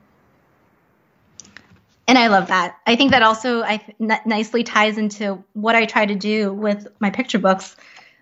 And 2.07 2.17
I 2.17 2.27
love 2.27 2.47
that. 2.47 2.77
I 2.85 2.95
think 2.95 3.11
that 3.11 3.21
also 3.21 3.63
I, 3.63 3.81
n- 3.99 4.19
nicely 4.25 4.63
ties 4.63 4.97
into 4.97 5.43
what 5.53 5.75
I 5.75 5.85
try 5.85 6.05
to 6.05 6.15
do 6.15 6.53
with 6.53 6.87
my 6.99 7.09
picture 7.09 7.39
books. 7.39 7.75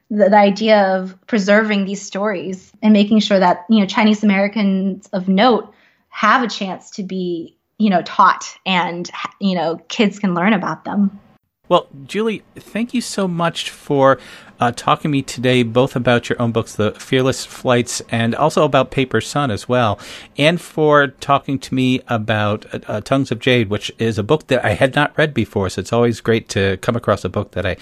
the, 0.10 0.30
the, 0.30 0.38
idea 0.38 0.96
of 0.96 1.16
preserving 1.28 1.86
these 1.86 2.02
stories 2.02 2.72
and 2.82 2.94
making 2.94 3.20
sure 3.20 3.40
that 3.40 3.66
you 3.70 3.80
know 3.80 3.86
Chinese 3.86 4.24
Americans 4.24 5.08
of 5.14 5.28
note 5.28 5.74
have 6.10 6.44
a 6.44 6.48
chance 6.48 6.92
to 6.92 7.04
be 7.04 7.58
you 7.78 7.90
know 7.90 8.02
taught 8.02 8.58
and 8.66 9.10
you 9.40 9.56
know 9.56 9.78
kids 9.88 10.18
can 10.18 10.34
learn 10.34 10.54
about 10.54 10.84
them. 10.84 11.20
Well, 11.68 11.88
Julie, 12.06 12.44
thank 12.56 12.94
you 12.94 13.02
so 13.02 13.28
much 13.28 13.72
for 13.72 14.20
uh, 14.60 14.72
talking 14.72 15.10
to 15.10 15.10
me 15.10 15.22
today, 15.22 15.64
both 15.64 15.96
about 15.96 16.30
your 16.30 16.42
own 16.42 16.52
books, 16.52 16.76
The 16.76 16.92
Fearless 16.92 17.46
Flights, 17.46 18.02
and 18.10 18.36
also 18.36 18.64
about 18.64 18.92
Paper 18.92 19.20
Son 19.20 19.52
as 19.52 19.68
well, 19.68 20.00
and 20.38 20.62
for 20.62 21.08
talking 21.08 21.60
to 21.60 21.74
me 21.74 22.02
about 22.08 22.66
uh, 22.74 22.80
uh, 22.88 23.02
Tongues 23.02 23.32
of 23.32 23.40
Jade, 23.40 23.70
which 23.70 23.92
is 23.98 24.18
a 24.18 24.24
book 24.24 24.48
that 24.48 24.64
I 24.64 24.74
had 24.74 24.96
not 24.96 25.18
read 25.18 25.34
before. 25.34 25.70
So 25.70 25.80
it's 25.80 25.92
always 25.92 26.22
great 26.22 26.50
to 26.50 26.78
come 26.78 26.96
across 26.96 27.26
a 27.26 27.30
book 27.30 27.52
that 27.52 27.66
I 27.66 27.78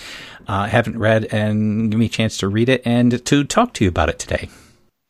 uh, 0.48 0.68
haven't 0.68 0.98
read 0.98 1.26
and 1.26 1.92
give 1.92 2.00
me 2.00 2.06
a 2.08 2.10
chance 2.10 2.38
to 2.38 2.48
read 2.48 2.70
it 2.70 2.82
and 2.86 3.24
to 3.26 3.44
talk 3.44 3.74
to 3.74 3.84
you 3.84 3.90
about 3.90 4.10
it 4.10 4.20
today. 4.20 4.50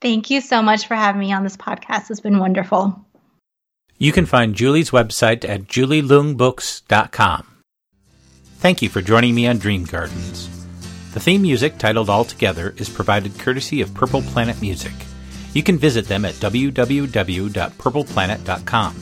Thank 0.01 0.29
you 0.29 0.41
so 0.41 0.61
much 0.61 0.87
for 0.87 0.95
having 0.95 1.21
me 1.21 1.31
on 1.31 1.43
this 1.43 1.55
podcast. 1.55 2.11
It's 2.11 2.19
been 2.19 2.39
wonderful. 2.39 3.05
You 3.97 4.11
can 4.11 4.25
find 4.25 4.53
Julie's 4.53 4.89
website 4.89 5.47
at 5.47 5.63
julielungbooks.com. 5.67 7.52
Thank 8.63 8.81
you 8.81 8.87
for 8.87 9.01
joining 9.01 9.35
me 9.35 9.45
on 9.45 9.57
Dream 9.57 9.83
Gardens. 9.83 10.47
The 11.11 11.19
theme 11.19 11.41
music, 11.41 11.77
titled 11.77 12.09
All 12.09 12.23
Together, 12.23 12.73
is 12.77 12.87
provided 12.87 13.37
courtesy 13.37 13.81
of 13.81 13.93
Purple 13.93 14.21
Planet 14.21 14.61
Music. 14.61 14.93
You 15.53 15.63
can 15.63 15.77
visit 15.77 16.07
them 16.07 16.23
at 16.23 16.35
www.purpleplanet.com. 16.35 18.95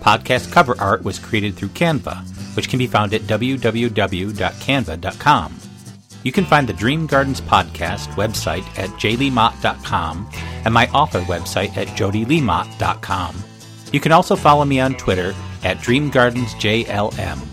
Podcast 0.00 0.50
cover 0.50 0.74
art 0.80 1.04
was 1.04 1.20
created 1.20 1.54
through 1.54 1.68
Canva, 1.68 2.56
which 2.56 2.68
can 2.68 2.80
be 2.80 2.88
found 2.88 3.14
at 3.14 3.20
www.canva.com. 3.22 5.56
You 6.24 6.32
can 6.32 6.44
find 6.44 6.68
the 6.68 6.72
Dream 6.72 7.06
Gardens 7.06 7.40
podcast 7.40 8.08
website 8.14 8.66
at 8.76 8.90
jleemott.com 8.98 10.28
and 10.64 10.74
my 10.74 10.88
author 10.88 11.20
website 11.20 11.76
at 11.76 11.86
jodyleemott.com. 11.96 13.36
You 13.92 14.00
can 14.00 14.10
also 14.10 14.34
follow 14.34 14.64
me 14.64 14.80
on 14.80 14.94
Twitter 14.94 15.32
at 15.62 15.76
DreamGardensJLM. 15.76 17.49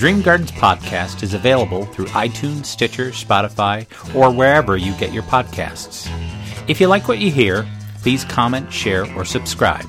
Dream 0.00 0.22
Gardens 0.22 0.50
podcast 0.50 1.22
is 1.22 1.34
available 1.34 1.84
through 1.84 2.06
iTunes, 2.06 2.64
Stitcher, 2.64 3.10
Spotify, 3.10 3.86
or 4.16 4.32
wherever 4.32 4.78
you 4.78 4.94
get 4.94 5.12
your 5.12 5.24
podcasts. 5.24 6.08
If 6.68 6.80
you 6.80 6.86
like 6.86 7.06
what 7.06 7.18
you 7.18 7.30
hear, 7.30 7.68
please 8.00 8.24
comment, 8.24 8.72
share, 8.72 9.04
or 9.14 9.26
subscribe. 9.26 9.84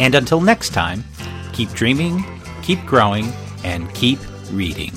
And 0.00 0.16
until 0.16 0.40
next 0.40 0.70
time, 0.70 1.04
keep 1.52 1.70
dreaming, 1.70 2.24
keep 2.62 2.84
growing, 2.86 3.32
and 3.62 3.88
keep 3.94 4.18
reading. 4.50 4.90